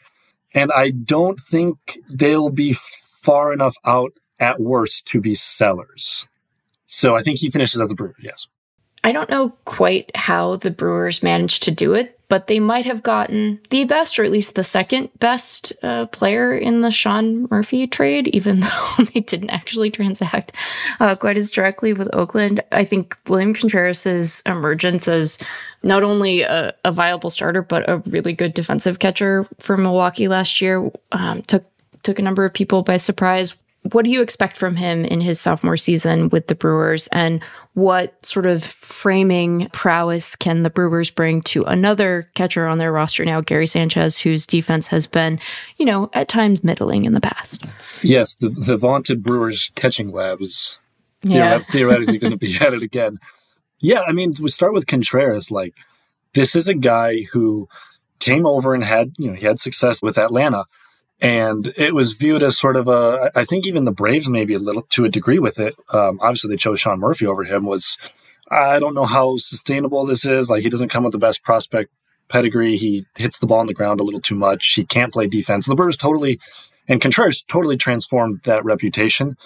[0.53, 2.77] And I don't think they'll be
[3.23, 6.29] far enough out at worst to be sellers.
[6.87, 8.15] So I think he finishes as a Brewer.
[8.21, 8.47] Yes.
[9.03, 13.03] I don't know quite how the Brewers managed to do it, but they might have
[13.03, 17.87] gotten the best, or at least the second best uh, player in the Sean Murphy
[17.87, 20.53] trade, even though they didn't actually transact
[21.01, 22.63] uh, quite as directly with Oakland.
[22.73, 25.39] I think William Contreras' emergence as
[25.83, 30.61] not only a, a, viable starter, but a really good defensive catcher for Milwaukee last
[30.61, 31.65] year um, took
[32.03, 33.55] took a number of people by surprise
[33.93, 37.07] what do you expect from him in his sophomore season with the Brewers?
[37.09, 37.43] And
[37.75, 43.25] what sort of framing prowess can the Brewers bring to another catcher on their roster
[43.25, 45.39] now, Gary Sanchez, whose defense has been,
[45.77, 47.65] you know, at times middling in the past?
[48.03, 50.81] Yes, the, the vaunted Brewers catching lab is
[51.23, 51.59] yeah.
[51.59, 53.19] theoretically going to be at it again.
[53.81, 55.51] Yeah, I mean, we start with Contreras.
[55.51, 55.77] Like,
[56.35, 57.69] this is a guy who
[58.19, 60.65] came over and had, you know, he had success with Atlanta
[61.21, 64.59] and it was viewed as sort of a i think even the braves maybe a
[64.59, 65.75] little to a degree with it.
[65.91, 67.99] Um, obviously they chose sean murphy over him was
[68.51, 70.51] i don't know how sustainable this is.
[70.51, 71.91] Like he doesn't come with the best prospect
[72.29, 72.77] pedigree.
[72.77, 74.73] He hits the ball on the ground a little too much.
[74.75, 75.67] He can't play defense.
[75.67, 76.41] The brewers totally
[76.89, 79.37] and contreras totally transformed that reputation.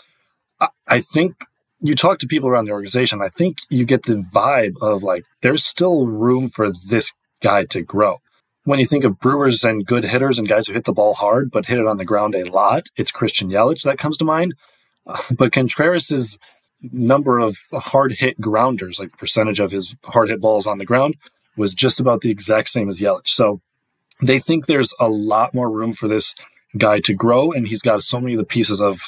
[0.60, 1.34] I, I think
[1.80, 5.24] you talk to people around the organization i think you get the vibe of like
[5.42, 8.20] there's still room for this guy to grow
[8.68, 11.50] when you think of Brewers and good hitters and guys who hit the ball hard
[11.50, 14.54] but hit it on the ground a lot, it's Christian Yelich that comes to mind.
[15.06, 16.38] Uh, but Contreras's
[16.82, 20.84] number of hard hit grounders, like the percentage of his hard hit balls on the
[20.84, 21.16] ground,
[21.56, 23.28] was just about the exact same as Yelich.
[23.28, 23.62] So
[24.20, 26.34] they think there's a lot more room for this
[26.76, 29.00] guy to grow, and he's got so many of the pieces of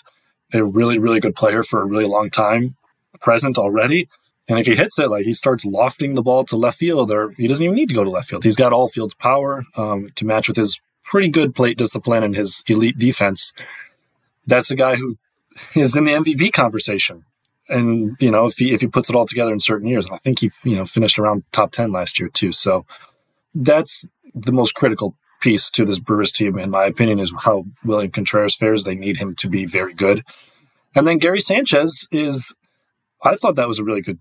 [0.54, 2.76] a really, really good player for a really long time
[3.20, 4.08] present already.
[4.50, 7.30] And if he hits it, like he starts lofting the ball to left field, or
[7.36, 8.42] he doesn't even need to go to left field.
[8.42, 12.34] He's got all field power um, to match with his pretty good plate discipline and
[12.34, 13.52] his elite defense.
[14.48, 15.18] That's a guy who
[15.76, 17.24] is in the MVP conversation.
[17.68, 20.16] And you know, if he if he puts it all together in certain years, and
[20.16, 22.50] I think he you know finished around top ten last year too.
[22.50, 22.84] So
[23.54, 28.10] that's the most critical piece to this Brewers team, in my opinion, is how William
[28.10, 28.82] Contreras fares.
[28.82, 30.24] They need him to be very good.
[30.96, 32.52] And then Gary Sanchez is
[33.22, 34.18] I thought that was a really good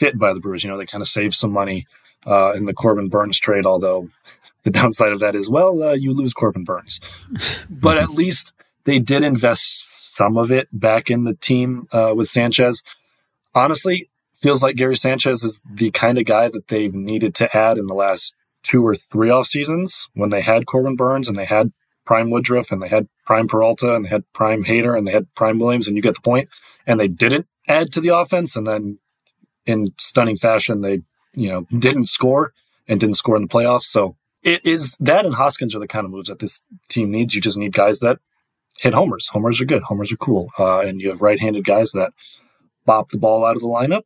[0.00, 0.64] fit by the Brewers.
[0.64, 1.86] You know, they kind of saved some money
[2.26, 4.08] uh, in the Corbin Burnes trade, although
[4.64, 7.00] the downside of that is, well, uh, you lose Corbin Burnes.
[7.70, 8.54] but at least
[8.84, 12.82] they did invest some of it back in the team uh, with Sanchez.
[13.54, 17.78] Honestly, feels like Gary Sanchez is the kind of guy that they've needed to add
[17.78, 21.44] in the last two or three off seasons when they had Corbin Burnes and they
[21.44, 21.72] had
[22.04, 25.32] Prime Woodruff and they had Prime Peralta and they had Prime Hader and they had
[25.34, 26.48] Prime Williams, and you get the point.
[26.86, 28.98] And they didn't add to the offense, and then
[29.70, 30.82] in stunning fashion.
[30.82, 31.02] They,
[31.34, 32.52] you know, didn't score
[32.88, 33.84] and didn't score in the playoffs.
[33.84, 37.34] So it is that and Hoskins are the kind of moves that this team needs.
[37.34, 38.18] You just need guys that
[38.78, 39.28] hit homers.
[39.28, 39.82] Homers are good.
[39.84, 40.50] Homers are cool.
[40.58, 42.12] Uh, and you have right-handed guys that
[42.86, 44.02] bop the ball out of the lineup,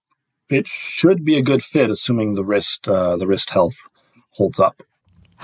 [0.50, 3.76] it should be a good fit, assuming the wrist uh, the wrist health
[4.32, 4.82] holds up.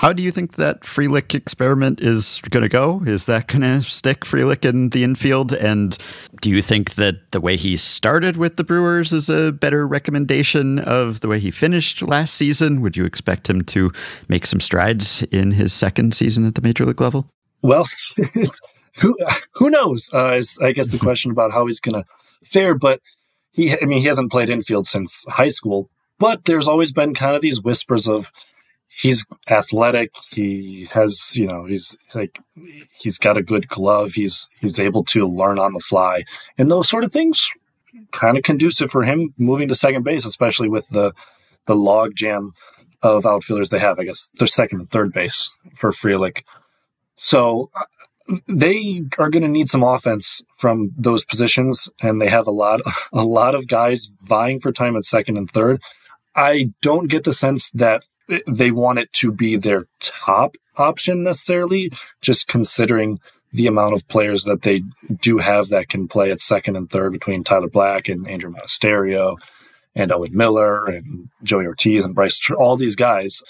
[0.00, 3.02] How do you think that Frelick experiment is going to go?
[3.06, 5.52] Is that going to stick Frelick in the infield?
[5.52, 5.98] And
[6.40, 10.78] do you think that the way he started with the Brewers is a better recommendation
[10.78, 12.80] of the way he finished last season?
[12.80, 13.92] Would you expect him to
[14.26, 17.26] make some strides in his second season at the major league level?
[17.60, 17.86] Well,
[19.00, 19.18] who
[19.56, 20.08] who knows?
[20.14, 22.08] Uh, is I guess the question about how he's going to
[22.42, 22.74] fare.
[22.74, 23.02] But
[23.52, 25.90] he, I mean, he hasn't played infield since high school.
[26.18, 28.32] But there's always been kind of these whispers of
[29.00, 30.14] he's athletic.
[30.30, 32.38] He has, you know, he's like
[32.98, 34.12] he's got a good glove.
[34.12, 36.24] He's he's able to learn on the fly,
[36.58, 37.50] and those sort of things
[38.12, 41.12] kind of conducive for him moving to second base, especially with the
[41.66, 42.52] the log jam
[43.02, 43.98] of outfielders they have.
[43.98, 46.42] I guess they're second and third base for Frelick.
[47.16, 52.46] So uh, they are going to need some offense from those positions, and they have
[52.46, 52.80] a lot
[53.12, 55.80] a lot of guys vying for time at second and third.
[56.36, 58.04] I don't get the sense that
[58.46, 61.90] they want it to be their top option necessarily,
[62.20, 63.20] just considering
[63.52, 64.82] the amount of players that they
[65.20, 69.36] do have that can play at second and third between Tyler Black and Andruw Monasterio
[69.94, 73.42] and Owen Miller and Joey Ortiz and Bryce, all these guys.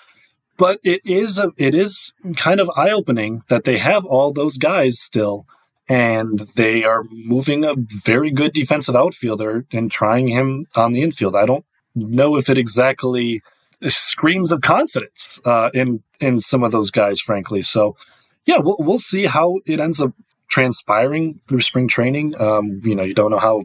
[0.56, 4.58] But it is a, it is kind of eye opening that they have all those
[4.58, 5.46] guys still,
[5.88, 11.34] and they are moving a very good defensive outfielder and trying him on the infield.
[11.34, 13.42] I don't know if it exactly
[13.86, 17.62] screams of confidence uh, in in some of those guys, frankly.
[17.62, 17.96] So,
[18.44, 20.12] yeah, we'll we'll see how it ends up
[20.48, 22.34] transpiring through spring training.
[22.40, 23.62] Um, you know, you don't know how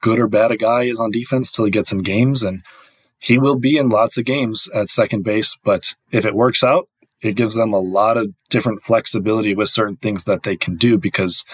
[0.00, 2.62] good or bad a guy is on defense till he gets in games, and
[3.18, 5.58] he will be in lots of games at second base.
[5.62, 6.88] But if it works out,
[7.20, 10.98] it gives them a lot of different flexibility with certain things that they can do
[10.98, 11.44] because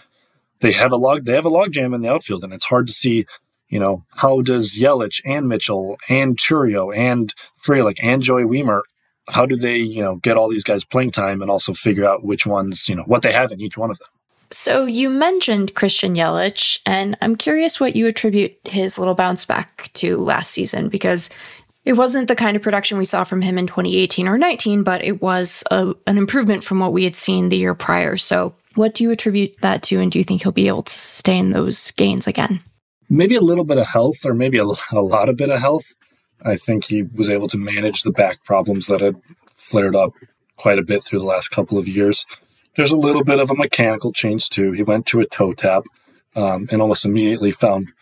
[0.61, 2.93] they have a log they have a logjam in the outfield, and it's hard to
[2.93, 3.27] see
[3.75, 8.83] you know, how does Yelich and Mitchell and Chourio and Frelick and Joey Wiemer,
[9.31, 12.23] how do they, you know, get all these guys playing time and also figure out
[12.23, 14.07] which ones, you know, what they have in each one of them?
[14.53, 19.91] So you mentioned Christian Yelich, and I'm curious what you attribute his little bounce back
[19.95, 21.29] to last season because
[21.85, 25.03] it wasn't the kind of production we saw from him in 2018 or 19, but
[25.03, 28.17] it was a, an improvement from what we had seen the year prior.
[28.19, 30.93] So, what do you attribute that to, and do you think he'll be able to
[30.93, 32.61] sustain those gains again?
[33.15, 35.95] Maybe a little bit of health or maybe a, a lot of bit of health.
[36.45, 39.17] I think he was able to manage the back problems that had
[39.55, 40.13] flared up
[40.57, 42.27] quite a bit through the last couple of years.
[42.75, 44.73] There's a little bit of a mechanical change too.
[44.73, 45.85] He went to a toe tap
[46.35, 47.93] um, and almost immediately found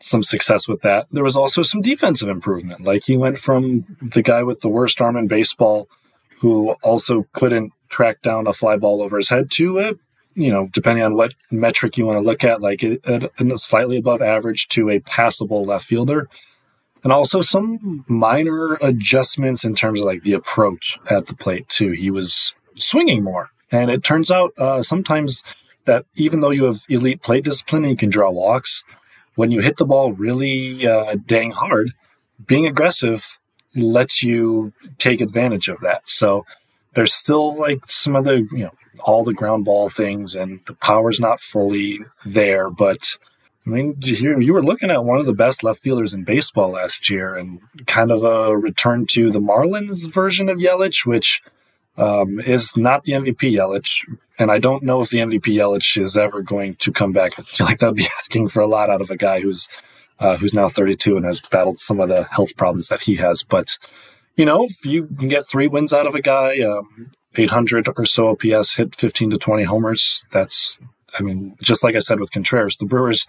[0.00, 1.06] some success with that.
[1.10, 2.82] There was also some defensive improvement.
[2.82, 5.88] Like he went from the guy with the worst arm in baseball,
[6.40, 9.92] who also couldn't track down a fly ball over his head, to a
[10.34, 14.22] you know, depending on what metric you want to look at, like a, slightly above
[14.22, 16.28] average to a passable left fielder.
[17.02, 21.90] And also some minor adjustments in terms of like the approach at the plate, too.
[21.92, 23.50] He was swinging more.
[23.70, 25.42] And it turns out uh, sometimes
[25.84, 28.84] that even though you have elite plate discipline and you can draw walks,
[29.34, 31.92] when you hit the ball really uh, dang hard,
[32.46, 33.38] being aggressive
[33.74, 36.08] lets you take advantage of that.
[36.08, 36.46] So
[36.94, 41.20] there's still like some other, you know, all the ground ball things, and the power's
[41.20, 42.70] not fully there.
[42.70, 43.18] But
[43.66, 46.72] I mean, you, you were looking at one of the best left fielders in baseball
[46.72, 51.42] last year, and kind of a return to the Marlins version of Yelich, which
[51.96, 54.04] um, is not the MVP Yelich.
[54.38, 57.38] And I don't know if the MVP Yelich is ever going to come back.
[57.38, 59.68] I feel like that'd be asking for a lot out of a guy who's
[60.18, 63.42] uh, who's now 32 and has battled some of the health problems that he has.
[63.42, 63.78] But
[64.36, 68.04] you know, if you can get three wins out of a guy, um, 800 or
[68.04, 70.26] so OPS, hit 15 to 20 homers.
[70.30, 70.80] That's,
[71.18, 73.26] I mean, just like I said with Contreras, the Brewers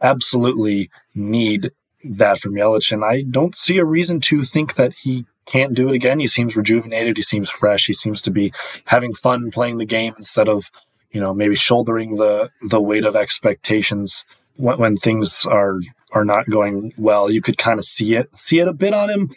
[0.00, 1.70] absolutely need
[2.04, 2.92] that from Yelich.
[2.92, 6.20] And I don't see a reason to think that he can't do it again.
[6.20, 7.16] He seems rejuvenated.
[7.16, 7.86] He seems fresh.
[7.86, 8.52] He seems to be
[8.86, 10.70] having fun playing the game instead of,
[11.10, 14.24] you know, maybe shouldering the, the weight of expectations
[14.56, 15.78] when, when things are,
[16.12, 17.30] are not going well.
[17.30, 19.30] You could kind of see it, see it a bit on him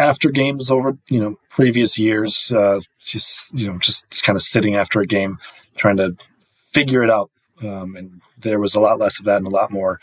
[0.00, 4.74] after games over, you know, previous years, uh, just, you know, just kind of sitting
[4.74, 5.38] after a game,
[5.76, 6.16] trying to
[6.54, 7.30] figure it out.
[7.62, 10.00] Um, and there was a lot less of that and a lot more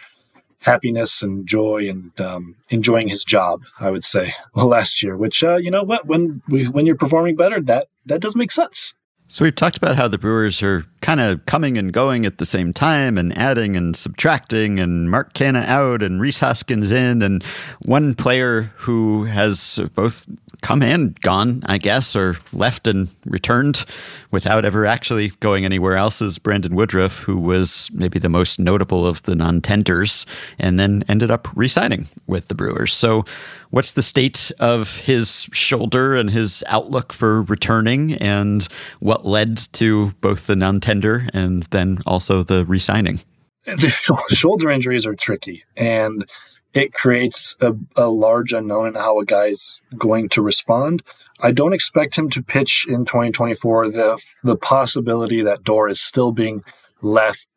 [0.59, 5.55] happiness and joy and um, enjoying his job, I would say, last year, which, uh,
[5.55, 8.95] you know what, when we, when you're performing better, that, that does make sense.
[9.29, 12.45] So we've talked about how the Brewers are kind of coming and going at the
[12.45, 17.43] same time and adding and subtracting and Mark Canha out and Rhys Hoskins in and
[17.81, 20.25] one player who has both
[20.61, 23.85] come and gone, I guess, or left and returned
[24.31, 29.05] without ever actually going anywhere else is Brandon Woodruff, who was maybe the most notable
[29.05, 30.25] of the non-tenders
[30.57, 32.93] and then ended up re-signing with the Brewers.
[32.93, 33.23] So
[33.69, 38.67] what's the state of his shoulder and his outlook for returning and
[38.99, 43.21] what led to both the non-tender and then also the re-signing?
[44.29, 46.25] shoulder injuries are tricky and
[46.73, 51.01] it creates a, a large unknown in how a guy's going to respond.
[51.39, 53.89] I don't expect him to pitch in 2024.
[53.89, 56.63] The the possibility that door is still being
[57.01, 57.47] left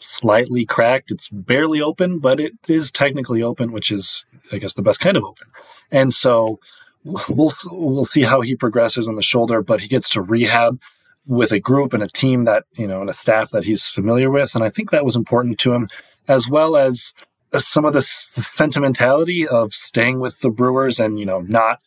[0.00, 1.10] slightly cracked.
[1.10, 5.16] It's barely open, but it is technically open, which is, I guess, the best kind
[5.16, 5.48] of open.
[5.90, 6.60] And so
[7.04, 10.80] we'll we'll see how he progresses on the shoulder, but he gets to rehab
[11.26, 14.30] with a group and a team that you know and a staff that he's familiar
[14.30, 15.88] with, and I think that was important to him,
[16.28, 17.14] as well as
[17.56, 21.80] some of the sentimentality of staying with the Brewers and you know not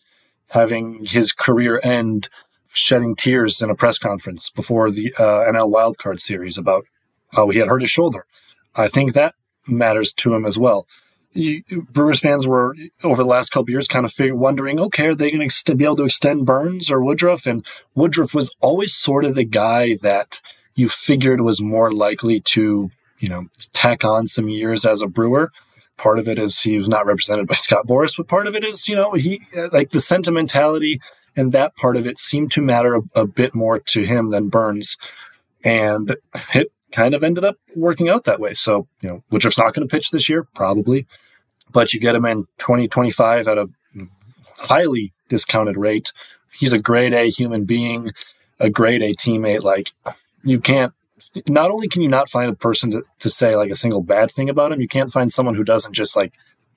[0.49, 2.29] having his career end
[2.73, 6.85] shedding tears in a press conference before the uh, NL Wildcard Series about
[7.31, 8.25] how he had hurt his shoulder.
[8.75, 9.35] I think that
[9.67, 10.87] matters to him as well.
[11.33, 15.15] You, Brewers fans were over the last couple years kind of figure, wondering, okay, are
[15.15, 17.45] they going to be able to extend Burnes or Woodruff?
[17.45, 17.65] And
[17.95, 20.41] Woodruff was always sort of the guy that
[20.75, 22.91] you figured was more likely to
[23.23, 25.49] you know, tack on some years as a brewer.
[25.95, 28.65] Part of it is he was not represented by Scott Boras, but part of it
[28.65, 30.99] is, you know, he uh, like the sentimentality
[31.37, 34.49] and that part of it seemed to matter a, a bit more to him than
[34.49, 34.97] Burnes.
[35.63, 36.17] And
[36.53, 38.53] it kind of ended up working out that way.
[38.53, 41.07] So, you know, Woodruff's not going to pitch this year, probably,
[41.73, 43.67] but you get him in 2025 at a
[44.57, 46.13] highly discounted rate.
[46.51, 48.11] He's a grade A human being,
[48.59, 49.63] a grade A teammate.
[49.63, 49.89] Like,
[50.43, 50.93] you can't
[51.47, 54.31] not only can you not find a person to, to say like a single bad
[54.31, 56.33] thing about him, you can't find someone who doesn't just like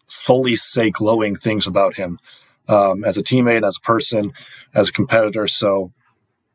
[0.06, 2.18] solely say glowing things about him
[2.68, 4.32] um, as a teammate, as a person,
[4.74, 5.46] as a competitor.
[5.46, 5.92] So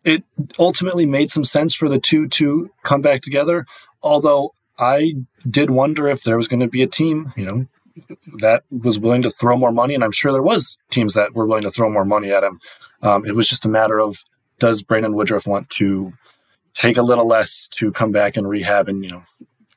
[0.03, 0.23] it
[0.57, 3.65] ultimately made some sense for the two to come back together.
[4.01, 5.13] Although I
[5.47, 7.67] did wonder if there was going to be a team, you know,
[8.39, 11.45] that was willing to throw more money, and I'm sure there was teams that were
[11.45, 12.59] willing to throw more money at him.
[13.01, 14.17] Um, it was just a matter of
[14.59, 16.13] does Brandon Woodruff want to
[16.73, 19.23] take a little less to come back and rehab and, you know,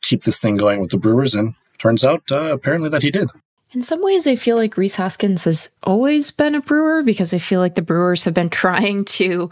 [0.03, 1.35] keep this thing going with the Brewers.
[1.35, 3.29] And turns out uh, apparently that he did.
[3.73, 7.39] In some ways, I feel like Rhys Hoskins has always been a brewer because I
[7.39, 9.51] feel like the Brewers have been trying to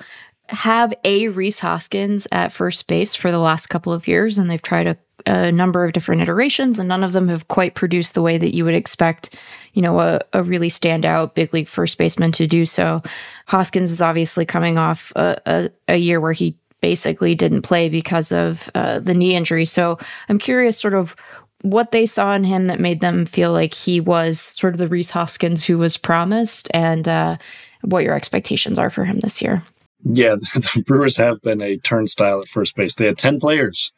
[0.49, 4.63] have a Rhys Hoskins at first base for the last couple of years, and they've
[4.63, 8.23] tried a, a, number of different iterations, and none of them have quite produced the
[8.23, 9.37] way that you would expect,
[9.75, 13.03] you know, a, a really standout big league first baseman to do so.
[13.47, 18.33] Hoskins is obviously coming off a, a, a year where he basically didn't play because
[18.33, 19.65] of uh, the knee injury.
[19.65, 21.15] So I'm curious, sort of,
[21.63, 24.89] what they saw in him that made them feel like he was sort of the
[24.89, 27.37] Rhys Hoskins who was promised, and uh,
[27.83, 29.63] what your expectations are for him this year.
[30.05, 32.95] Yeah, the Brewers have been a turnstile at first base.
[32.95, 33.93] They had 10 players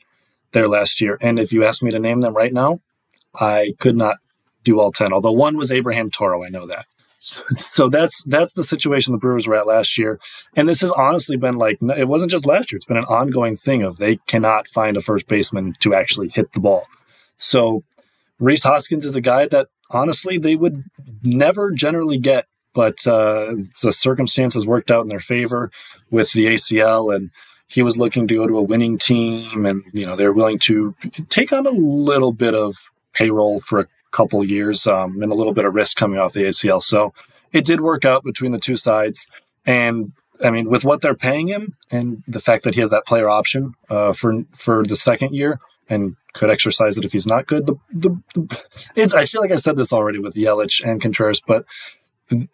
[0.54, 1.18] there last year.
[1.20, 2.80] And if you ask me to name them right now,
[3.34, 4.16] I could not
[4.64, 6.42] do all 10, although one was Abraham Toro.
[6.42, 6.86] I know that.
[7.24, 10.20] So, that's that's the situation the Brewers were at last year,
[10.56, 13.56] and this has honestly been like it wasn't just last year; it's been an ongoing
[13.56, 16.84] thing of they cannot find a first baseman to actually hit the ball.
[17.38, 17.82] So
[18.38, 20.84] Rhys Hoskins is a guy that honestly they would
[21.22, 25.70] never generally get, but uh, the circumstances worked out in their favor
[26.10, 27.30] with the ACL, and
[27.66, 30.94] he was looking to go to a winning team, and you know they're willing to
[31.28, 32.76] take on a little bit of
[33.12, 36.44] payroll for a couple years um, and a little bit of risk coming off the
[36.44, 36.80] ACL.
[36.80, 37.12] So
[37.52, 39.28] it did work out between the two sides.
[39.66, 40.12] And
[40.44, 43.28] I mean, with what they're paying him and the fact that he has that player
[43.28, 47.66] option uh, for for the second year and could exercise it if he's not good.
[47.66, 51.40] The, the, the, it's I feel like I said this already with Yelich and Contreras,
[51.40, 51.64] but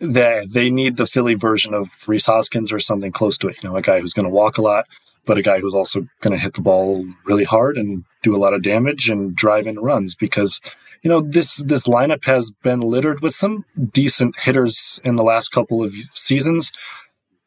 [0.01, 3.57] they they need the Philly version of Rhys Hoskins or something close to it.
[3.63, 4.87] You know, a guy who's going to walk a lot,
[5.25, 8.39] but a guy who's also going to hit the ball really hard and do a
[8.39, 10.61] lot of damage and drive in runs because
[11.03, 15.51] you know, this this lineup has been littered with some decent hitters in the last
[15.51, 16.73] couple of seasons,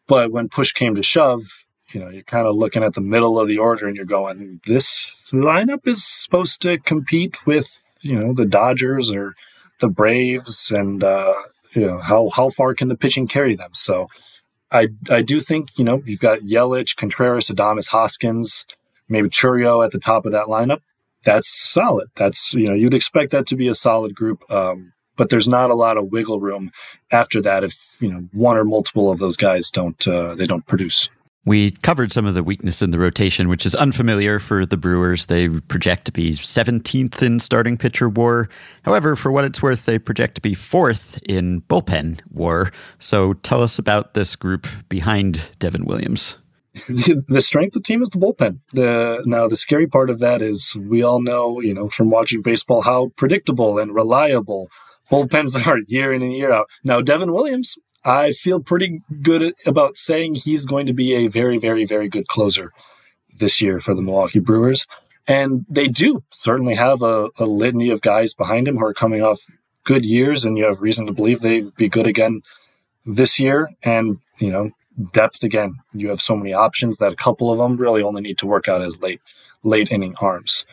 [0.07, 1.43] but when push came to shove,
[1.91, 4.59] you know, you're kind of looking at the middle of the order and you're going,
[4.65, 9.35] this lineup is supposed to compete with, you know, the Dodgers or
[9.79, 11.33] the Braves and uh,
[11.75, 13.71] you know, how how far can the pitching carry them?
[13.73, 14.07] So
[14.71, 18.65] I I do think, you know, you've got Yelich, Contreras, Adames, Hoskins,
[19.07, 20.81] maybe Chourio at the top of that lineup
[21.23, 22.09] that's solid.
[22.15, 25.69] That's you know you'd expect that to be a solid group, um, but there's not
[25.69, 26.71] a lot of wiggle room
[27.11, 30.67] after that if you know one or multiple of those guys don't uh, they don't
[30.67, 31.09] produce.
[31.45, 35.25] We covered some of the weakness in the rotation, which is unfamiliar for the Brewers.
[35.25, 38.47] They project to be 17th in starting pitcher war.
[38.83, 42.71] However, for what it's worth, they project to be fourth in bullpen war.
[42.97, 46.35] So tell us about this group behind Devin Williams.
[46.73, 48.59] the strength of the team is the bullpen.
[49.25, 52.81] Now, the scary part of that is we all know, you know, from watching baseball,
[52.81, 54.69] how predictable and reliable
[55.11, 56.67] bullpens are year in and year out.
[56.85, 61.57] Now, Devin Williams I feel pretty good about saying he's going to be a very,
[61.57, 62.71] very, very good closer
[63.37, 64.87] this year for the Milwaukee Brewers.
[65.27, 69.23] And they do certainly have a, a litany of guys behind him who are coming
[69.23, 69.41] off
[69.85, 72.41] good years, and you have reason to believe they'd be good again
[73.05, 73.69] this year.
[73.83, 74.69] And, you know,
[75.13, 75.75] depth again.
[75.93, 78.67] You have so many options that a couple of them really only need to work
[78.67, 79.21] out as late,
[79.63, 80.65] late inning arms.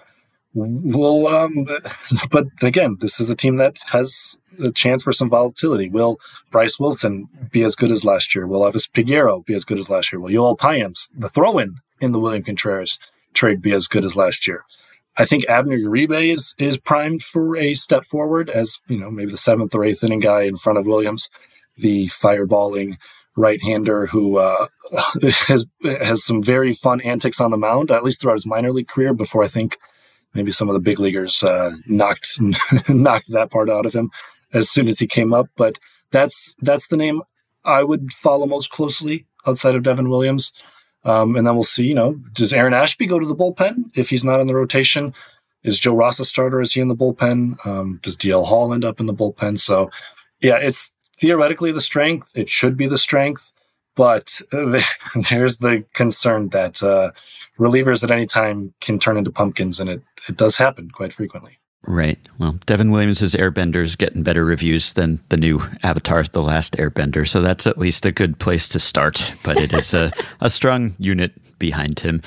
[0.52, 1.66] Well, um,
[2.30, 5.88] but again, this is a team that has a chance for some volatility.
[5.88, 6.18] Will
[6.50, 8.46] Bryce Wilson be as good as last year?
[8.46, 10.20] Will Elvis Peguero be as good as last year?
[10.20, 12.98] Will Joel Payamps, the throw-in in the William Contreras
[13.34, 14.64] trade, be as good as last year?
[15.16, 19.30] I think Abner Uribe is is primed for a step forward as you know maybe
[19.30, 21.28] the seventh or eighth inning guy in front of Williams,
[21.76, 22.96] the fireballing
[23.36, 24.66] right-hander who uh,
[25.22, 28.88] has has some very fun antics on the mound, at least throughout his minor league
[28.88, 29.12] career.
[29.12, 29.78] Before I think
[30.32, 32.40] maybe some of the big leaguers uh, knocked
[32.88, 34.10] knocked that part out of him
[34.52, 35.48] as soon as he came up.
[35.56, 35.78] But
[36.10, 37.22] that's that's the name
[37.64, 40.52] I would follow most closely outside of Devin Williams.
[41.04, 41.86] Um, and then we'll see.
[41.86, 45.14] You know, does Aaron Ashby go to the bullpen if he's not in the rotation?
[45.62, 46.60] Is Joe Ross a starter?
[46.60, 47.64] Is he in the bullpen?
[47.66, 49.58] Um, does DL Hall end up in the bullpen?
[49.58, 49.90] So,
[50.40, 52.32] yeah, it's theoretically the strength.
[52.34, 53.52] It should be the strength,
[53.94, 54.40] but
[55.30, 57.12] there's the concern that uh,
[57.58, 61.59] relievers at any time can turn into pumpkins, and it it does happen quite frequently.
[61.86, 62.18] Right.
[62.38, 67.26] Well, Devin Williams' Airbender is getting better reviews than the new Avatar, The Last Airbender.
[67.26, 69.32] So that's at least a good place to start.
[69.42, 72.22] But it is a, a strong unit behind him.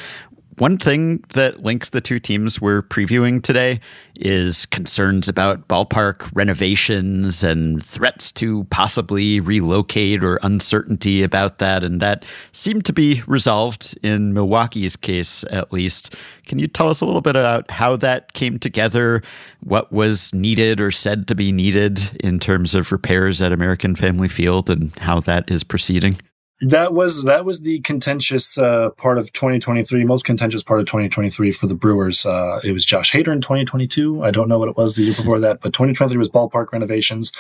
[0.57, 3.79] One thing that links the two teams we're previewing today
[4.15, 11.83] is concerns about ballpark renovations and threats to possibly relocate or uncertainty about that.
[11.83, 16.15] And that seemed to be resolved in Milwaukee's case, at least.
[16.45, 19.23] Can you tell us a little bit about how that came together,
[19.61, 24.27] what was needed or said to be needed in terms of repairs at American Family
[24.27, 26.19] Field, and how that is proceeding?
[26.65, 31.51] That was that was the contentious uh, part of 2023, most contentious part of 2023
[31.51, 32.25] for the Brewers.
[32.25, 34.23] Uh, it was Josh Hader in 2022.
[34.23, 37.33] I don't know what it was the year before that, but 2023 was ballpark renovations.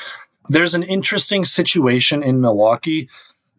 [0.49, 3.09] There's an interesting situation in Milwaukee,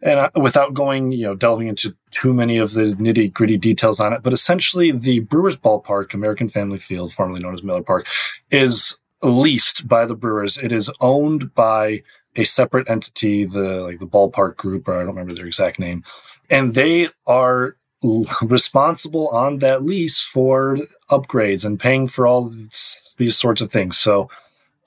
[0.02, 4.00] and uh, without going, you know, delving into too many of the nitty gritty details
[4.00, 8.06] on it, but essentially the Brewers ballpark, American Family Field, formerly known as Miller Park,
[8.50, 10.58] is leased by the Brewers.
[10.58, 12.02] It is owned by
[12.36, 16.04] a separate entity, the like the ballpark group, or I don't remember their exact name,
[16.50, 17.76] and they are
[18.42, 20.78] responsible on that lease for
[21.10, 22.52] upgrades and paying for all
[23.18, 23.98] these sorts of things.
[23.98, 24.28] So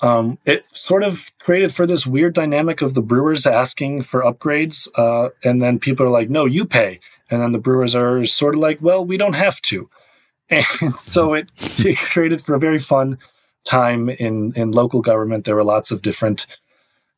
[0.02, 4.88] um, it sort of created for this weird dynamic of the Brewers asking for upgrades,
[4.96, 7.00] uh, and then people are like, "No, you pay,"
[7.32, 9.90] and then the Brewers are sort of like, "Well, we don't have to,"
[10.50, 10.66] and
[10.96, 11.50] so it,
[11.80, 13.18] it created for a very fun
[13.64, 15.46] time in in local government.
[15.46, 16.46] There were lots of different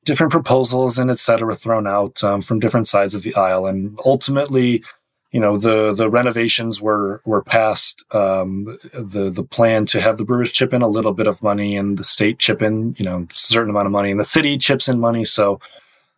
[0.06, 3.66] different proposals and et cetera thrown out um, from different sides of the aisle.
[3.66, 4.84] And ultimately,
[5.32, 8.04] you know, the, the renovations were, were passed.
[8.12, 11.78] Um, the, the plan to have the brewers chip in a little bit of money
[11.78, 14.58] and the state chip in, you know, a certain amount of money and the city
[14.58, 15.24] chips in money.
[15.24, 15.60] So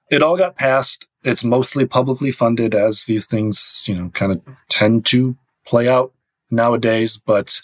[0.09, 1.07] it all got passed.
[1.23, 5.35] It's mostly publicly funded as these things, you know, kind of tend to
[5.65, 6.13] play out
[6.49, 7.61] nowadays, but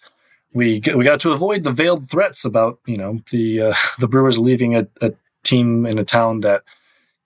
[0.53, 4.39] we we got to avoid the veiled threats about you know the uh, the Brewers
[4.39, 5.11] leaving a, a
[5.47, 6.63] team in a town that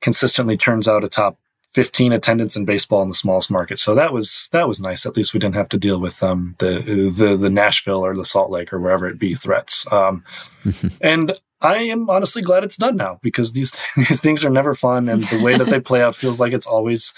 [0.02, 1.38] consistently turns out a top
[1.74, 3.80] 15 attendance in baseball in the smallest market.
[3.80, 5.06] So that was that was nice.
[5.06, 8.26] At least we didn't have to deal with um, the the the Nashville or the
[8.26, 9.90] Salt Lake or wherever it be threats.
[9.92, 10.24] Um,
[11.02, 11.32] and
[11.62, 15.24] I am honestly glad it's done now because these these things are never fun, and
[15.26, 17.14] the way that they play out feels like it's always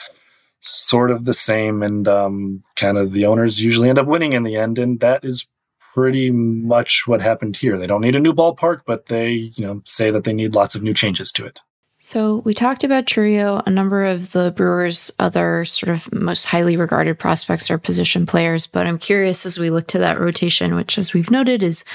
[0.59, 1.81] sort of the same.
[1.81, 5.25] And um, kind of the owners usually end up winning in the end, and that
[5.25, 5.47] is
[5.93, 7.77] pretty much what happened here.
[7.77, 10.75] They don't need a new ballpark, but they, you know, say that they need lots
[10.75, 11.61] of new changes to it.
[12.05, 13.63] So we talked about Chourio.
[13.65, 18.67] A number of the Brewers' other sort of most highly regarded prospects are position players,
[18.67, 21.85] but I'm curious as we look to that rotation, which, as we've noted, is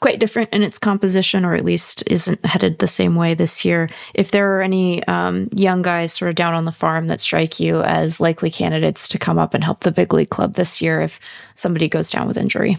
[0.00, 3.90] quite different in its composition, or at least isn't headed the same way this year.
[4.14, 7.60] If there are any um, young guys sort of down on the farm that strike
[7.60, 11.02] you as likely candidates to come up and help the big league club this year
[11.02, 11.20] if
[11.56, 12.78] somebody goes down with injury.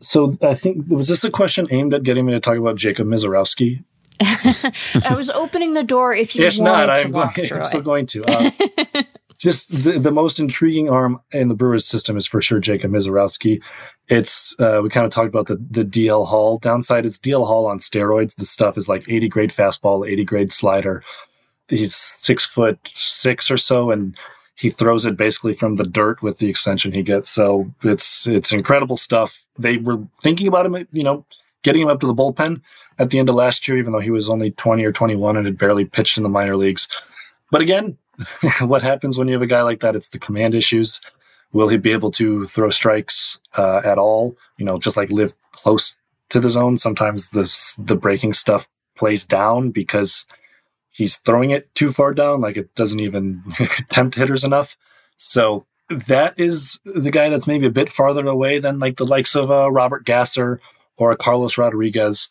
[0.00, 3.06] So I think was this a question aimed at getting me to talk about Jacob
[3.06, 3.84] Misiorowski?
[4.20, 7.80] I was opening the door if you if wanted not, to I'm, going, I'm still
[7.80, 7.84] it.
[7.84, 8.24] going to.
[8.26, 9.02] Uh,
[9.40, 13.62] just the, the most intriguing arm in the Brewers system is for sure Jacob Misiorowski.
[14.08, 17.06] It's uh, we kind of talked about the the DL Hall downside.
[17.06, 18.36] It's DL Hall on steroids.
[18.36, 21.02] The stuff is like 80 grade fastball, 80 grade slider.
[21.68, 24.16] He's six foot six or so, and
[24.60, 27.30] he throws it basically from the dirt with the extension he gets.
[27.30, 29.46] So it's it's incredible stuff.
[29.58, 31.24] They were thinking about him, you know,
[31.62, 32.60] getting him up to the bullpen
[32.98, 35.46] at the end of last year, even though he was only 20 or 21 and
[35.46, 36.88] had barely pitched in the minor leagues.
[37.50, 37.96] But again,
[38.60, 39.96] what happens when you have a guy like that?
[39.96, 41.00] It's the command issues.
[41.52, 44.36] Will he be able to throw strikes uh, at all?
[44.58, 45.96] You know, just like live close
[46.28, 46.76] to the zone.
[46.76, 50.26] Sometimes this the breaking stuff plays down because
[50.90, 53.42] he's throwing it too far down, like it doesn't even
[53.90, 54.76] tempt hitters enough.
[55.16, 59.34] So that is the guy that's maybe a bit farther away than like the likes
[59.34, 60.60] of uh, Robert Gasser
[60.96, 62.28] or a Carlos Rodriguez.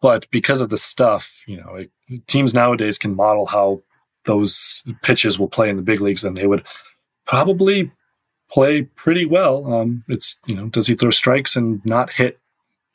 [0.00, 1.90] But because of the stuff, you know, it,
[2.26, 3.82] teams nowadays can model how
[4.24, 6.64] those pitches will play in the big leagues, and they would
[7.26, 7.90] probably
[8.50, 9.72] play pretty well.
[9.72, 12.38] Um, it's you know, does he throw strikes and not hit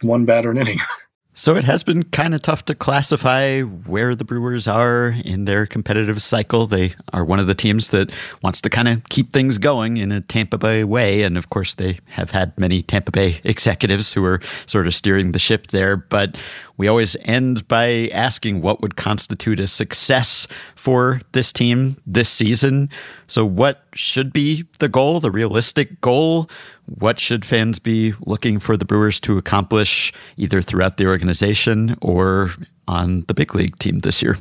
[0.01, 0.79] one batter an inning?
[1.39, 5.65] So it has been kind of tough to classify where the Brewers are in their
[5.65, 6.67] competitive cycle.
[6.67, 8.11] They are one of the teams that
[8.43, 11.23] wants to kind of keep things going in a Tampa Bay way.
[11.23, 15.31] And of course, they have had many Tampa Bay executives who are sort of steering
[15.31, 15.95] the ship there.
[15.95, 16.35] But
[16.79, 22.89] we always end by asking what would constitute a success for this team this season.
[23.27, 26.49] So, what should be the goal, the realistic goal?
[26.85, 32.51] What should fans be looking for the Brewers to accomplish either throughout the organization or
[32.87, 34.37] on the big league team this year?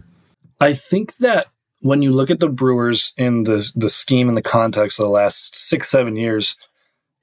[0.61, 1.49] I think that
[1.81, 5.11] when you look at the Brewers in the the scheme and the context of the
[5.11, 6.57] last six, seven years,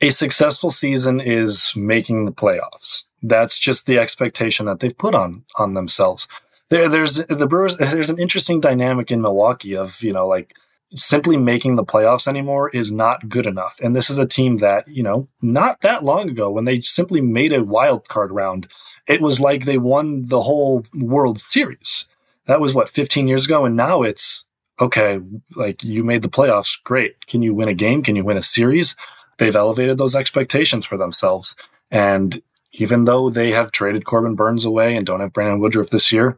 [0.01, 3.05] a successful season is making the playoffs.
[3.27, 6.27] That's just the expectation that they've put on on themselves.
[6.69, 7.77] There, there's the Brewers.
[7.77, 10.55] There's an interesting dynamic in Milwaukee of you know like
[10.95, 13.75] simply making the playoffs anymore is not good enough.
[13.81, 17.21] And this is a team that you know not that long ago when they simply
[17.21, 18.67] made a wild card round,
[19.07, 22.07] it was like they won the whole World Series.
[22.47, 24.45] That was what 15 years ago, and now it's
[24.79, 25.19] okay.
[25.55, 27.25] Like you made the playoffs, great.
[27.27, 28.03] Can you win a game?
[28.03, 28.95] Can you win a series?
[29.37, 31.55] They've elevated those expectations for themselves,
[31.91, 32.41] and
[32.77, 36.37] even though they have traded Corbin Burnes away and don't have Brandon Woodruff this year,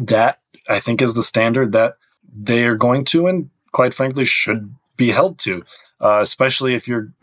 [0.00, 1.94] that I think is the standard that
[2.32, 5.62] they are going to and quite frankly should be held to.
[5.98, 7.10] Uh, especially if you're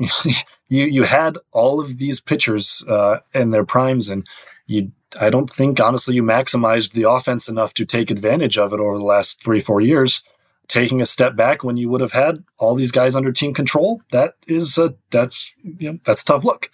[0.67, 4.25] you you had all of these pitchers uh, in their primes, and
[4.65, 8.80] you I don't think honestly you maximized the offense enough to take advantage of it
[8.80, 10.23] over the last three four years.
[10.67, 14.01] Taking a step back when you would have had all these guys under team control,
[14.11, 16.71] that is a, that's you know that's tough look.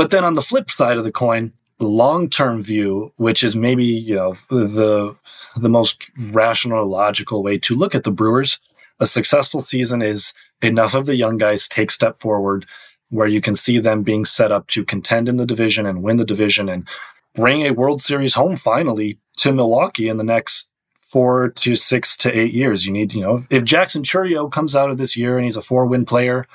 [0.00, 4.14] But then on the flip side of the coin, long-term view, which is maybe, you
[4.14, 5.14] know, the
[5.56, 8.58] the most rational logical way to look at the Brewers,
[8.98, 10.32] a successful season is
[10.62, 12.64] enough of the young guys take step forward
[13.10, 16.16] where you can see them being set up to contend in the division and win
[16.16, 16.88] the division and
[17.34, 20.70] bring a World Series home finally to Milwaukee in the next
[21.02, 22.86] four to six to eight years.
[22.86, 25.60] You need, you know, if Jackson Chourio comes out of this year and he's a
[25.60, 26.46] four win player,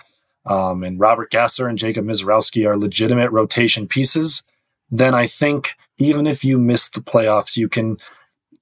[0.45, 4.43] um, and Robert Gasser and Jacob Misiorowski are legitimate rotation pieces,
[4.91, 7.97] then I think even if you miss the playoffs, you can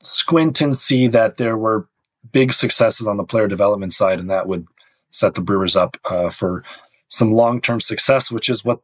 [0.01, 1.88] squint and see that there were
[2.31, 4.65] big successes on the player development side, and that would
[5.10, 6.64] set the Brewers up uh, for
[7.07, 8.80] some long term success, which is what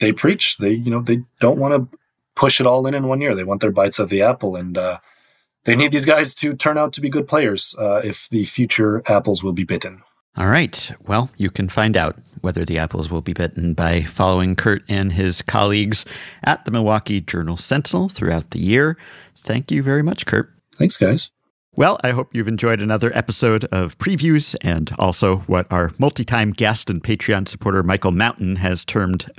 [0.00, 0.56] they preach.
[0.58, 1.98] They, you know, they don't want to
[2.34, 3.34] push it all in in one year.
[3.34, 4.98] They want their bites of the apple, and uh,
[5.64, 9.02] they need these guys to turn out to be good players uh, if the future
[9.06, 10.02] apples will be bitten.
[10.38, 10.92] All right.
[11.04, 15.12] Well, you can find out whether the apples will be bitten by following Curt and
[15.12, 16.04] his colleagues
[16.44, 18.96] at the Milwaukee Journal Sentinel throughout the year.
[19.36, 20.48] Thank you very much, Curt.
[20.78, 21.32] Thanks, guys.
[21.74, 26.52] Well, I hope you've enjoyed another episode of previews and also what our multi time
[26.52, 29.30] guest and Patreon supporter Michael Mountain has termed